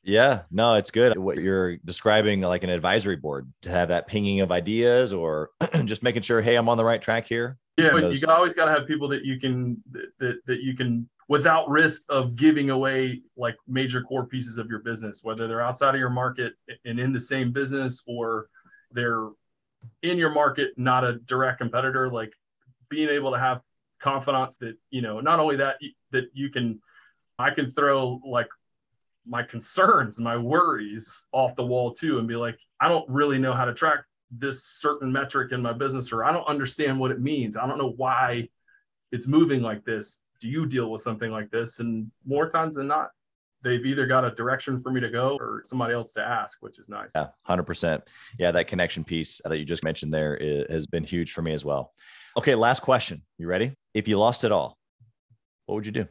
yeah 0.02 0.42
no 0.50 0.74
it's 0.74 0.90
good. 0.90 1.16
What 1.16 1.38
you're 1.38 1.76
describing 1.78 2.40
like 2.40 2.64
an 2.64 2.70
advisory 2.70 3.16
board 3.16 3.52
to 3.62 3.70
have 3.70 3.88
that 3.88 4.06
pinging 4.06 4.40
of 4.40 4.50
ideas 4.50 5.12
or 5.12 5.50
just 5.84 6.02
making 6.02 6.22
sure 6.22 6.40
hey 6.40 6.56
I'm 6.56 6.68
on 6.68 6.76
the 6.76 6.84
right 6.84 7.00
track 7.00 7.26
here. 7.26 7.58
Yeah 7.78 7.90
but 7.92 8.14
you 8.14 8.26
always 8.28 8.54
got 8.54 8.66
to 8.66 8.72
have 8.72 8.86
people 8.86 9.08
that 9.08 9.24
you 9.24 9.38
can 9.38 9.82
that, 10.18 10.38
that 10.46 10.60
you 10.62 10.74
can 10.74 11.08
without 11.28 11.66
risk 11.70 12.02
of 12.10 12.36
giving 12.36 12.68
away 12.68 13.22
like 13.38 13.56
major 13.66 14.02
core 14.02 14.26
pieces 14.26 14.58
of 14.58 14.68
your 14.68 14.80
business, 14.80 15.20
whether 15.22 15.48
they're 15.48 15.62
outside 15.62 15.94
of 15.94 15.98
your 15.98 16.10
market 16.10 16.52
and 16.84 17.00
in 17.00 17.10
the 17.10 17.18
same 17.18 17.52
business 17.52 18.02
or 18.06 18.48
they're 18.90 19.28
in 20.02 20.18
your 20.18 20.30
market, 20.30 20.72
not 20.76 21.04
a 21.04 21.14
direct 21.20 21.58
competitor, 21.58 22.10
like 22.10 22.32
being 22.90 23.08
able 23.08 23.32
to 23.32 23.38
have 23.38 23.62
confidence 23.98 24.58
that, 24.58 24.76
you 24.90 25.00
know, 25.00 25.20
not 25.20 25.40
only 25.40 25.56
that, 25.56 25.76
that 26.10 26.24
you 26.34 26.50
can, 26.50 26.78
I 27.38 27.50
can 27.50 27.70
throw 27.70 28.20
like 28.26 28.48
my 29.26 29.42
concerns, 29.42 30.18
my 30.20 30.36
worries 30.36 31.26
off 31.32 31.54
the 31.54 31.64
wall 31.64 31.92
too, 31.92 32.18
and 32.18 32.26
be 32.26 32.36
like, 32.36 32.58
I 32.80 32.88
don't 32.88 33.08
really 33.08 33.38
know 33.38 33.52
how 33.52 33.64
to 33.64 33.74
track 33.74 34.00
this 34.30 34.64
certain 34.64 35.12
metric 35.12 35.52
in 35.52 35.62
my 35.62 35.72
business, 35.72 36.12
or 36.12 36.24
I 36.24 36.32
don't 36.32 36.46
understand 36.48 36.98
what 36.98 37.10
it 37.10 37.20
means. 37.20 37.56
I 37.56 37.66
don't 37.66 37.78
know 37.78 37.94
why 37.96 38.48
it's 39.12 39.26
moving 39.26 39.62
like 39.62 39.84
this. 39.84 40.20
Do 40.40 40.48
you 40.48 40.66
deal 40.66 40.90
with 40.90 41.02
something 41.02 41.30
like 41.30 41.50
this? 41.50 41.78
And 41.78 42.10
more 42.26 42.48
times 42.48 42.76
than 42.76 42.88
not, 42.88 43.10
they've 43.62 43.84
either 43.84 44.06
got 44.06 44.24
a 44.24 44.30
direction 44.32 44.80
for 44.80 44.90
me 44.90 45.00
to 45.00 45.10
go 45.10 45.36
or 45.38 45.62
somebody 45.64 45.94
else 45.94 46.12
to 46.14 46.20
ask, 46.20 46.58
which 46.62 46.78
is 46.78 46.88
nice. 46.88 47.12
Yeah, 47.14 47.28
100%. 47.48 48.02
Yeah, 48.38 48.50
that 48.50 48.66
connection 48.66 49.04
piece 49.04 49.40
that 49.44 49.56
you 49.56 49.64
just 49.64 49.84
mentioned 49.84 50.12
there 50.12 50.36
is, 50.36 50.64
has 50.68 50.86
been 50.86 51.04
huge 51.04 51.32
for 51.32 51.42
me 51.42 51.52
as 51.52 51.64
well. 51.64 51.92
Okay, 52.36 52.54
last 52.54 52.80
question. 52.80 53.22
You 53.38 53.46
ready? 53.46 53.76
If 53.94 54.08
you 54.08 54.18
lost 54.18 54.42
it 54.42 54.50
all, 54.50 54.78
what 55.66 55.76
would 55.76 55.86
you 55.86 55.92
do? 55.92 56.08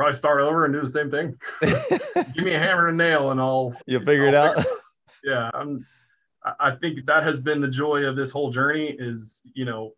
Probably 0.00 0.16
start 0.16 0.40
over 0.40 0.64
and 0.64 0.72
do 0.72 0.80
the 0.80 0.88
same 0.88 1.10
thing. 1.10 1.38
Give 2.34 2.42
me 2.42 2.54
a 2.54 2.58
hammer 2.58 2.88
and 2.88 2.98
a 2.98 3.04
nail 3.04 3.32
and 3.32 3.38
I'll 3.38 3.76
you'll 3.84 4.00
figure 4.00 4.28
it 4.28 4.34
I'll 4.34 4.56
out. 4.56 4.64
yeah, 5.22 5.50
I'm 5.52 5.84
I 6.58 6.70
think 6.70 7.04
that 7.04 7.22
has 7.22 7.38
been 7.38 7.60
the 7.60 7.68
joy 7.68 8.04
of 8.06 8.16
this 8.16 8.30
whole 8.30 8.48
journey 8.50 8.96
is, 8.98 9.42
you 9.52 9.66
know, 9.66 9.92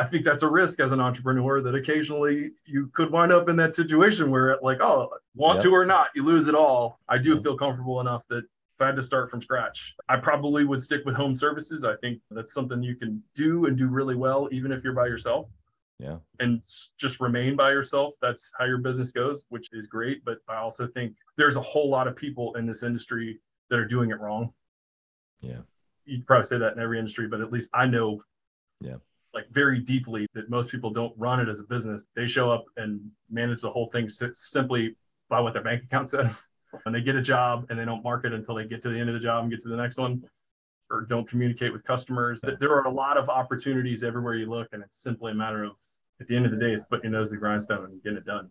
I 0.00 0.04
think 0.06 0.24
that's 0.24 0.42
a 0.42 0.48
risk 0.48 0.80
as 0.80 0.90
an 0.90 0.98
entrepreneur 0.98 1.60
that 1.62 1.76
occasionally 1.76 2.50
you 2.64 2.88
could 2.88 3.12
wind 3.12 3.30
up 3.30 3.48
in 3.48 3.54
that 3.58 3.76
situation 3.76 4.32
where 4.32 4.50
it 4.50 4.64
like, 4.64 4.80
oh, 4.80 5.08
want 5.36 5.58
Yep. 5.58 5.62
to 5.62 5.74
or 5.76 5.86
not, 5.86 6.08
you 6.16 6.24
lose 6.24 6.48
it 6.48 6.56
all. 6.56 6.98
I 7.08 7.16
do 7.16 7.34
Yep. 7.34 7.44
feel 7.44 7.56
comfortable 7.56 8.00
enough 8.00 8.26
that 8.30 8.38
if 8.38 8.80
I 8.80 8.86
had 8.86 8.96
to 8.96 9.02
start 9.02 9.30
from 9.30 9.42
scratch, 9.42 9.94
I 10.08 10.16
probably 10.16 10.64
would 10.64 10.82
stick 10.82 11.02
with 11.06 11.14
home 11.14 11.36
services. 11.36 11.84
I 11.84 11.94
think 11.98 12.20
that's 12.32 12.52
something 12.52 12.82
you 12.82 12.96
can 12.96 13.22
do 13.36 13.66
and 13.66 13.78
do 13.78 13.86
really 13.86 14.16
well, 14.16 14.48
even 14.50 14.72
if 14.72 14.82
you're 14.82 14.92
by 14.92 15.06
yourself 15.06 15.46
Yeah. 16.00 16.16
and 16.38 16.62
just 16.98 17.20
remain 17.20 17.56
by 17.56 17.70
yourself. 17.72 18.14
That's 18.22 18.50
how 18.58 18.64
your 18.64 18.78
business 18.78 19.10
goes, 19.10 19.44
which 19.50 19.68
is 19.72 19.86
great. 19.86 20.24
But 20.24 20.38
I 20.48 20.56
also 20.56 20.86
think 20.86 21.14
there's 21.36 21.56
a 21.56 21.60
whole 21.60 21.90
lot 21.90 22.08
of 22.08 22.16
people 22.16 22.54
in 22.54 22.64
this 22.66 22.82
industry 22.82 23.38
that 23.68 23.78
are 23.78 23.84
doing 23.84 24.10
it 24.10 24.18
wrong. 24.18 24.52
Yeah. 25.42 25.58
You'd 26.06 26.26
probably 26.26 26.44
say 26.44 26.56
that 26.58 26.72
in 26.72 26.80
every 26.80 26.98
industry, 26.98 27.28
but 27.28 27.40
at 27.42 27.52
least 27.52 27.68
I 27.74 27.86
know, 27.86 28.22
Yeah. 28.80 28.96
like 29.34 29.48
very 29.50 29.78
deeply 29.80 30.26
that 30.34 30.48
most 30.48 30.70
people 30.70 30.90
don't 30.90 31.12
run 31.18 31.38
it 31.38 31.48
as 31.48 31.60
a 31.60 31.64
business. 31.64 32.06
They 32.16 32.26
show 32.26 32.50
up 32.50 32.64
and 32.78 33.00
manage 33.30 33.60
the 33.60 33.70
whole 33.70 33.90
thing 33.90 34.08
simply 34.08 34.96
by 35.28 35.40
what 35.40 35.52
their 35.52 35.62
bank 35.62 35.84
account 35.84 36.08
says. 36.16 36.46
And 36.86 36.94
they 36.94 37.02
get 37.02 37.16
a 37.16 37.22
job 37.22 37.66
and 37.68 37.78
they 37.78 37.84
don't 37.84 38.02
market 38.02 38.32
until 38.32 38.54
they 38.54 38.64
get 38.64 38.80
to 38.82 38.88
the 38.88 38.98
end 38.98 39.10
of 39.10 39.14
the 39.14 39.20
job 39.20 39.42
and 39.42 39.50
get 39.50 39.60
to 39.62 39.68
the 39.68 39.76
next 39.76 39.98
one 39.98 40.22
or 40.90 41.02
don't 41.02 41.28
communicate 41.28 41.72
with 41.72 41.84
customers. 41.84 42.42
There 42.58 42.72
are 42.72 42.84
a 42.84 42.90
lot 42.90 43.16
of 43.16 43.28
opportunities 43.28 44.02
everywhere 44.04 44.34
you 44.34 44.46
look, 44.46 44.68
and 44.72 44.82
it's 44.82 45.02
simply 45.02 45.32
a 45.32 45.34
matter 45.34 45.64
of 45.64 45.72
at 46.20 46.28
the 46.28 46.36
end 46.36 46.44
of 46.44 46.52
the 46.52 46.58
day, 46.58 46.72
it's 46.72 46.84
putting 46.84 47.10
your 47.10 47.18
nose 47.18 47.30
to 47.30 47.36
the 47.36 47.40
grindstone 47.40 47.84
and 47.86 48.02
getting 48.02 48.18
it 48.18 48.26
done. 48.26 48.50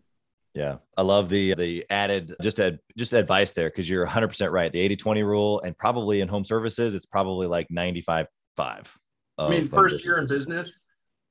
Yeah. 0.54 0.76
I 0.96 1.02
love 1.02 1.28
the 1.28 1.54
the 1.54 1.86
added 1.90 2.34
just 2.42 2.58
ad, 2.58 2.80
just 2.96 3.12
advice 3.12 3.52
there 3.52 3.70
because 3.70 3.88
you're 3.88 4.06
100% 4.06 4.50
right. 4.50 4.72
The 4.72 4.96
80/20 4.96 5.24
rule 5.24 5.60
and 5.60 5.78
probably 5.78 6.20
in 6.20 6.28
home 6.28 6.44
services 6.44 6.94
it's 6.94 7.06
probably 7.06 7.46
like 7.46 7.68
95 7.70 8.26
5. 8.56 8.98
I 9.38 9.48
mean, 9.48 9.68
first 9.68 10.04
year 10.04 10.18
in 10.18 10.26
business, 10.26 10.82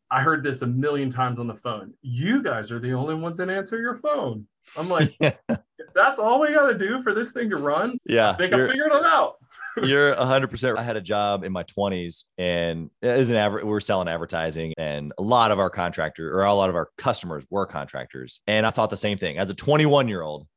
I 0.10 0.22
heard 0.22 0.44
this 0.44 0.62
a 0.64 0.68
million 0.68 1.10
times 1.10 1.40
on 1.40 1.48
the 1.48 1.56
phone. 1.56 1.94
You 2.02 2.42
guys 2.42 2.72
are 2.72 2.80
the 2.80 2.94
only 2.94 3.14
ones 3.14 3.38
that 3.38 3.50
answer 3.50 3.80
your 3.80 3.96
phone. 3.96 4.48
I'm 4.76 4.90
like, 4.90 5.14
if 5.20 5.94
that's 5.94 6.18
all 6.18 6.40
we 6.40 6.54
got 6.54 6.72
to 6.72 6.78
do 6.78 7.04
for 7.04 7.14
this 7.14 7.32
thing 7.32 7.50
to 7.52 7.58
run, 7.58 8.00
yeah. 8.06 8.32
I 8.32 8.34
think 8.34 8.54
I 8.54 8.68
figured 8.68 8.92
it 8.94 9.06
out. 9.06 9.36
You're 9.84 10.16
100%. 10.16 10.78
I 10.78 10.84
had 10.84 10.96
a 10.98 11.02
job 11.02 11.44
in 11.44 11.52
my 11.52 11.64
20s 11.64 12.24
and 12.38 12.90
as 13.02 13.30
an 13.30 13.36
aver- 13.38 13.58
we 13.64 13.70
were 13.72 13.82
selling 13.82 14.08
advertising 14.08 14.74
and 14.78 15.14
a 15.18 15.22
lot 15.22 15.52
of 15.52 15.60
our 15.60 15.70
contractor 15.70 16.34
or 16.38 16.44
a 16.44 16.54
lot 16.54 16.70
of 16.70 16.76
our 16.76 16.90
customers 16.98 17.46
were 17.50 17.66
contractors. 17.66 18.42
And 18.48 18.66
I 18.66 18.70
thought 18.70 18.90
the 18.90 18.98
same 18.98 19.18
thing. 19.18 19.38
As 19.38 19.50
a 19.50 19.54
21 19.56 20.08
year 20.08 20.22
old, 20.22 20.48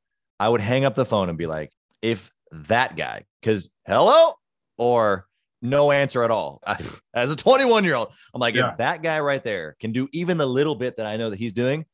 I 0.40 0.48
would 0.48 0.60
hang 0.60 0.84
up 0.84 0.94
the 0.94 1.04
phone 1.06 1.28
and 1.28 1.38
be 1.38 1.46
like, 1.46 1.70
if 2.00 2.30
that 2.52 2.96
guy, 2.96 3.24
because 3.40 3.70
hello 3.86 4.34
or 4.78 5.26
no 5.62 5.92
answer 5.92 6.24
at 6.24 6.30
all. 6.30 6.60
As 7.14 7.30
a 7.30 7.36
21 7.36 7.84
year 7.84 7.94
old, 7.94 8.12
I'm 8.34 8.40
like, 8.40 8.54
Yeah. 8.56 8.72
if 8.72 8.78
that 8.78 9.02
guy 9.02 9.20
right 9.20 9.42
there 9.44 9.76
can 9.80 9.92
do 9.92 10.08
even 10.12 10.36
the 10.38 10.46
little 10.46 10.74
bit 10.74 10.96
that 10.96 11.06
I 11.06 11.16
know 11.16 11.30
that 11.30 11.38
he's 11.38 11.52
doing, 11.52 11.84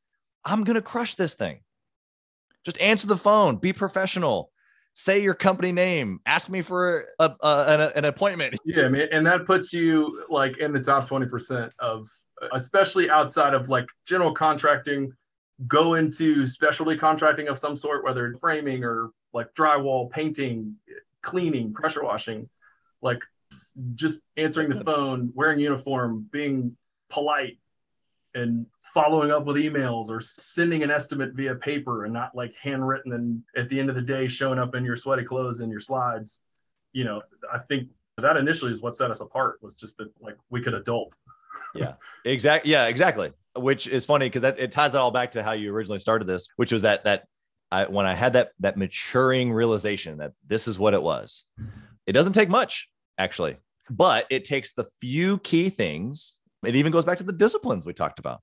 I'm 0.45 0.65
going 0.65 0.77
to 0.77 0.83
crush 0.83 1.17
this 1.17 1.35
thing. 1.35 1.61
Just 2.65 2.81
answer 2.81 3.07
the 3.07 3.17
phone, 3.17 3.57
be 3.57 3.73
professional 3.73 4.51
say 4.99 5.21
your 5.23 5.35
company 5.35 5.71
name. 5.71 6.21
Ask 6.27 6.49
me 6.49 6.61
for 6.61 7.07
a, 7.21 7.33
a, 7.41 7.65
an, 7.69 7.81
an 7.81 8.05
appointment. 8.05 8.57
Yeah, 8.65 8.89
man, 8.89 9.09
and 9.13 9.25
that 9.27 9.47
puts 9.47 9.73
you 9.73 10.25
like 10.29 10.59
in 10.59 10.73
the 10.73 10.81
top 10.81 11.09
20% 11.09 11.71
of 11.79 12.07
especially 12.53 13.09
outside 13.09 13.55
of 13.55 13.69
like 13.69 13.87
general 14.07 14.35
contracting, 14.35 15.13
go 15.67 15.95
into 15.95 16.45
specialty 16.47 16.97
contracting 16.97 17.49
of 17.49 17.59
some 17.59 17.77
sort, 17.77 18.05
whether 18.05 18.35
framing 18.41 18.85
or 18.85 19.11
like 19.33 19.55
drywall, 19.55 20.11
painting, 20.11 20.75
cleaning, 21.23 21.73
pressure 21.73 22.05
washing, 22.05 22.49
like 23.01 23.23
just 23.95 24.21
answering 24.37 24.69
the 24.69 24.85
phone, 24.85 25.31
wearing 25.35 25.61
uniform, 25.61 26.29
being 26.31 26.77
polite 27.09 27.57
and 28.39 28.67
following 28.95 29.31
up 29.31 29.45
with 29.45 29.57
emails 29.57 30.09
or 30.09 30.21
sending 30.21 30.83
an 30.83 30.91
estimate 30.91 31.33
via 31.35 31.55
paper 31.55 32.05
and 32.05 32.15
not 32.15 32.35
like 32.35 32.55
handwritten 32.55 33.13
and 33.13 33.43
at 33.57 33.69
the 33.69 33.79
end 33.79 33.91
of 33.91 33.97
the 33.97 34.03
day 34.03 34.27
showing 34.27 34.59
up 34.59 34.75
in 34.75 34.85
your 34.85 34.97
sweaty 34.97 35.25
clothes 35.25 35.61
and 35.61 35.71
your 35.71 35.81
slides 35.81 36.41
you 36.93 37.05
know 37.05 37.21
i 37.53 37.59
think 37.69 37.89
that 38.23 38.37
initially 38.37 38.71
is 38.71 38.81
what 38.81 38.97
set 38.97 39.11
us 39.11 39.21
apart 39.21 39.59
was 39.63 39.75
just 39.75 39.97
that 39.99 40.09
like 40.21 40.37
we 40.51 40.61
could 40.61 40.75
adult. 40.75 41.17
Yeah. 41.75 41.95
Exactly 42.25 42.71
yeah 42.71 42.87
exactly. 42.87 43.33
Which 43.57 43.89
is 43.89 44.05
funny 44.05 44.27
because 44.27 44.43
that 44.43 44.59
it 44.59 44.71
ties 44.71 44.95
it 44.95 44.99
all 44.99 45.11
back 45.11 45.33
to 45.33 45.43
how 45.43 45.53
you 45.53 45.73
originally 45.73 45.99
started 45.99 46.27
this 46.27 46.49
which 46.57 46.73
was 46.73 46.83
that 46.83 47.05
that 47.05 47.25
I, 47.71 47.85
when 47.85 48.07
i 48.07 48.15
had 48.15 48.33
that 48.35 48.53
that 48.61 48.77
maturing 48.77 49.53
realization 49.53 50.19
that 50.19 50.33
this 50.47 50.69
is 50.69 50.79
what 50.79 50.95
it 50.95 51.03
was. 51.03 51.45
It 52.07 52.13
doesn't 52.13 52.33
take 52.33 52.49
much 52.49 52.89
actually 53.19 53.57
but 53.91 54.27
it 54.31 54.45
takes 54.45 54.73
the 54.73 54.85
few 55.01 55.39
key 55.39 55.71
things 55.71 56.37
it 56.65 56.77
even 56.77 56.93
goes 56.93 57.05
back 57.05 57.19
to 57.19 57.25
the 57.25 57.33
disciplines 57.33 57.87
we 57.87 57.93
talked 57.93 58.19
about 58.19 58.41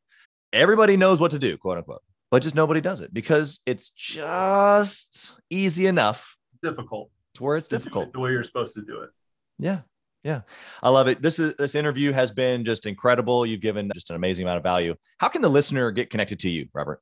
everybody 0.53 0.95
knows 0.97 1.19
what 1.19 1.31
to 1.31 1.39
do 1.39 1.57
quote 1.57 1.77
unquote 1.77 2.01
but 2.31 2.41
just 2.41 2.55
nobody 2.55 2.81
does 2.81 3.01
it 3.01 3.13
because 3.13 3.59
it's 3.65 3.89
just 3.91 5.33
easy 5.49 5.87
enough 5.87 6.35
difficult 6.61 7.09
to 7.33 7.43
where 7.43 7.57
it's 7.57 7.67
do 7.67 7.75
it 7.75 7.79
difficult 7.79 8.13
the 8.13 8.19
way 8.19 8.31
you're 8.31 8.43
supposed 8.43 8.73
to 8.73 8.81
do 8.81 9.01
it 9.01 9.09
Yeah. 9.57 9.79
Yeah. 10.23 10.41
I 10.81 10.89
love 10.89 11.07
it. 11.07 11.21
This 11.21 11.37
is 11.37 11.53
this 11.57 11.75
interview 11.75 12.11
has 12.11 12.31
been 12.31 12.65
just 12.65 12.87
incredible. 12.87 13.45
You've 13.45 13.61
given 13.61 13.91
just 13.93 14.09
an 14.09 14.15
amazing 14.15 14.45
amount 14.45 14.57
of 14.57 14.63
value. 14.63 14.95
How 15.19 15.27
can 15.27 15.43
the 15.43 15.49
listener 15.49 15.91
get 15.91 16.09
connected 16.09 16.39
to 16.39 16.49
you, 16.49 16.67
Robert? 16.73 16.99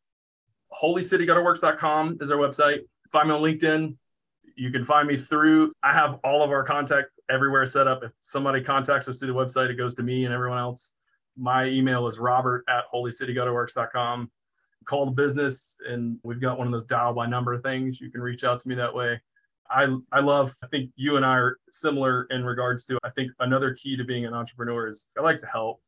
holycitygutterworks.com 0.81 2.17
is 2.21 2.31
our 2.31 2.37
website 2.37 2.79
find 3.11 3.29
me 3.29 3.35
on 3.35 3.41
linkedin 3.41 3.95
you 4.55 4.71
can 4.71 4.83
find 4.83 5.07
me 5.07 5.15
through 5.17 5.71
i 5.83 5.93
have 5.93 6.19
all 6.23 6.41
of 6.41 6.49
our 6.49 6.63
contact 6.63 7.09
everywhere 7.29 7.65
set 7.65 7.87
up 7.87 8.03
if 8.03 8.11
somebody 8.21 8.61
contacts 8.61 9.07
us 9.07 9.19
through 9.19 9.31
the 9.31 9.33
website 9.33 9.69
it 9.69 9.75
goes 9.75 9.93
to 9.95 10.03
me 10.03 10.25
and 10.25 10.33
everyone 10.33 10.57
else 10.57 10.93
my 11.37 11.65
email 11.65 12.07
is 12.07 12.19
robert 12.19 12.63
at 12.67 12.83
holycitygutterworks.com 12.93 14.29
call 14.83 15.05
the 15.05 15.11
business 15.11 15.75
and 15.87 16.17
we've 16.23 16.41
got 16.41 16.57
one 16.57 16.67
of 16.67 16.73
those 16.73 16.85
dial 16.85 17.13
by 17.13 17.25
number 17.25 17.57
things. 17.59 17.99
You 17.99 18.09
can 18.09 18.21
reach 18.21 18.43
out 18.43 18.59
to 18.61 18.67
me 18.67 18.75
that 18.75 18.93
way. 18.93 19.19
I, 19.69 19.87
I 20.11 20.19
love 20.19 20.51
i 20.61 20.67
think 20.67 20.91
you 20.97 21.15
and 21.15 21.25
i 21.25 21.35
are 21.37 21.57
similar 21.71 22.27
in 22.31 22.43
regards 22.43 22.85
to 22.87 22.99
i 23.01 23.09
think 23.09 23.31
another 23.39 23.73
key 23.73 23.95
to 23.95 24.03
being 24.03 24.25
an 24.25 24.33
entrepreneur 24.33 24.87
is 24.89 25.05
i 25.17 25.21
like 25.21 25.37
to 25.39 25.47
help. 25.47 25.81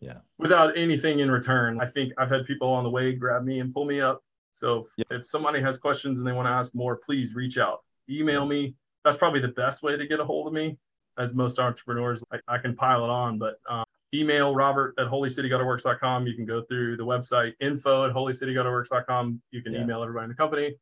Yeah. 0.00 0.18
without 0.38 0.76
anything 0.78 1.20
in 1.20 1.30
return. 1.30 1.80
I 1.80 1.86
think 1.90 2.12
i've 2.18 2.30
had 2.30 2.46
people 2.46 2.68
on 2.68 2.84
the 2.84 2.90
way 2.90 3.12
grab 3.12 3.44
me 3.44 3.58
and 3.58 3.74
pull 3.74 3.84
me 3.84 4.00
up. 4.00 4.22
So 4.52 4.84
if, 4.96 5.06
if 5.10 5.26
somebody 5.26 5.60
has 5.60 5.76
questions 5.76 6.18
and 6.18 6.26
they 6.26 6.32
want 6.32 6.46
to 6.46 6.52
ask 6.52 6.72
more 6.72 6.96
please 6.96 7.34
reach 7.34 7.58
out. 7.58 7.80
Email 8.08 8.46
me. 8.46 8.74
That's 9.04 9.16
probably 9.16 9.40
the 9.40 9.48
best 9.48 9.82
way 9.82 9.96
to 9.96 10.06
get 10.06 10.20
a 10.20 10.24
hold 10.24 10.46
of 10.46 10.52
me. 10.52 10.78
As 11.18 11.34
most 11.34 11.58
entrepreneurs 11.58 12.22
i, 12.32 12.38
I 12.46 12.58
can 12.58 12.76
pile 12.76 13.02
it 13.02 13.10
on 13.10 13.38
but 13.38 13.56
um, 13.68 13.85
email 14.14 14.54
robert 14.54 14.94
at 14.98 15.06
holycitygutterworks.com 15.08 16.26
you 16.26 16.34
can 16.34 16.44
go 16.44 16.62
through 16.62 16.96
the 16.96 17.04
website 17.04 17.52
info 17.60 18.06
at 18.08 18.14
holycitygutterworks.com 18.14 19.40
you 19.50 19.62
can 19.62 19.72
Yeah. 19.72 19.82
email 19.82 20.02
everybody 20.02 20.24
in 20.24 20.28
the 20.30 20.34
company 20.36 20.74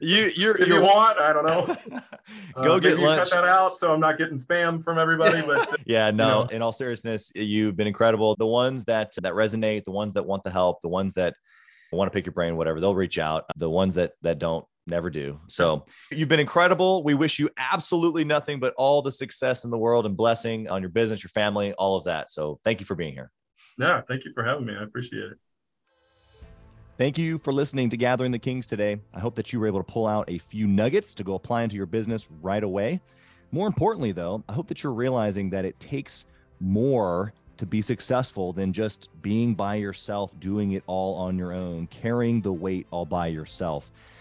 You 0.00 0.30
you're 0.36 0.56
if 0.56 0.68
you 0.68 0.80
want 0.80 1.20
i 1.20 1.32
don't 1.32 1.46
know 1.46 1.66
Go 2.62 2.74
Uh, 2.74 2.78
get 2.78 2.98
you 2.98 3.04
lunch. 3.06 3.30
cut 3.30 3.42
that 3.42 3.44
out 3.48 3.78
so 3.78 3.92
i'm 3.92 4.00
not 4.00 4.16
getting 4.18 4.38
spam 4.38 4.82
from 4.82 4.98
everybody 4.98 5.40
but 5.46 5.72
uh, 5.72 5.76
Yeah, 5.86 6.10
no, 6.10 6.42
know. 6.42 6.48
in 6.50 6.62
all 6.62 6.72
seriousness, 6.72 7.32
you've 7.34 7.76
been 7.76 7.86
incredible. 7.86 8.36
The 8.38 8.46
ones 8.46 8.84
that 8.84 9.12
that 9.22 9.32
resonate, 9.32 9.84
the 9.84 9.90
ones 9.90 10.14
that 10.14 10.24
want 10.24 10.44
the 10.44 10.50
help, 10.50 10.80
the 10.82 10.88
ones 10.88 11.14
that 11.14 11.34
want 11.92 12.10
to 12.10 12.14
pick 12.16 12.26
your 12.26 12.32
brain, 12.34 12.56
whatever, 12.56 12.80
they'll 12.80 12.94
reach 12.94 13.18
out. 13.18 13.44
The 13.56 13.70
ones 13.70 13.94
that 13.94 14.12
that 14.22 14.38
don't 14.38 14.64
never 14.88 15.10
do. 15.10 15.38
So 15.48 15.84
you've 16.10 16.28
been 16.28 16.40
incredible. 16.40 17.02
We 17.04 17.14
wish 17.14 17.38
you 17.38 17.48
absolutely 17.56 18.24
nothing 18.24 18.58
but 18.60 18.74
all 18.76 19.02
the 19.02 19.12
success 19.12 19.64
in 19.64 19.70
the 19.70 19.78
world 19.78 20.06
and 20.06 20.16
blessing 20.16 20.68
on 20.68 20.82
your 20.82 20.90
business, 20.90 21.22
your 21.22 21.30
family, 21.30 21.72
all 21.74 21.96
of 21.96 22.04
that. 22.04 22.30
So 22.30 22.58
thank 22.64 22.80
you 22.80 22.86
for 22.86 22.94
being 22.94 23.12
here. 23.14 23.30
yeah 23.78 24.00
thank 24.08 24.24
you 24.24 24.32
for 24.34 24.42
having 24.44 24.66
me 24.66 24.74
i 24.78 24.82
appreciate 24.82 25.24
it 25.32 25.38
Thank 26.96 27.16
you 27.16 27.38
for 27.38 27.52
listening 27.52 27.88
to 27.90 27.96
Gathering 27.96 28.32
the 28.32 28.40
Kings 28.40 28.66
today. 28.66 28.96
I 29.14 29.20
hope 29.20 29.36
that 29.36 29.52
you 29.52 29.60
were 29.60 29.68
able 29.68 29.78
to 29.78 29.84
pull 29.84 30.08
out 30.08 30.24
a 30.28 30.38
few 30.38 30.66
nuggets 30.66 31.14
to 31.14 31.22
go 31.22 31.34
apply 31.36 31.62
into 31.62 31.76
your 31.76 31.86
business 31.86 32.28
right 32.42 32.64
away. 32.64 33.00
More 33.52 33.68
importantly, 33.68 34.10
though, 34.10 34.42
I 34.48 34.52
hope 34.52 34.66
that 34.66 34.82
you're 34.82 34.92
realizing 34.92 35.48
that 35.50 35.64
it 35.64 35.78
takes 35.78 36.24
more 36.58 37.32
to 37.56 37.66
be 37.66 37.82
successful 37.82 38.52
than 38.52 38.72
just 38.72 39.10
being 39.22 39.54
by 39.54 39.76
yourself, 39.76 40.38
doing 40.40 40.72
it 40.72 40.82
all 40.88 41.14
on 41.14 41.38
your 41.38 41.52
own, 41.52 41.86
carrying 41.86 42.40
the 42.42 42.52
weight 42.52 42.88
all 42.90 43.06
by 43.06 43.28
yourself. 43.28 43.92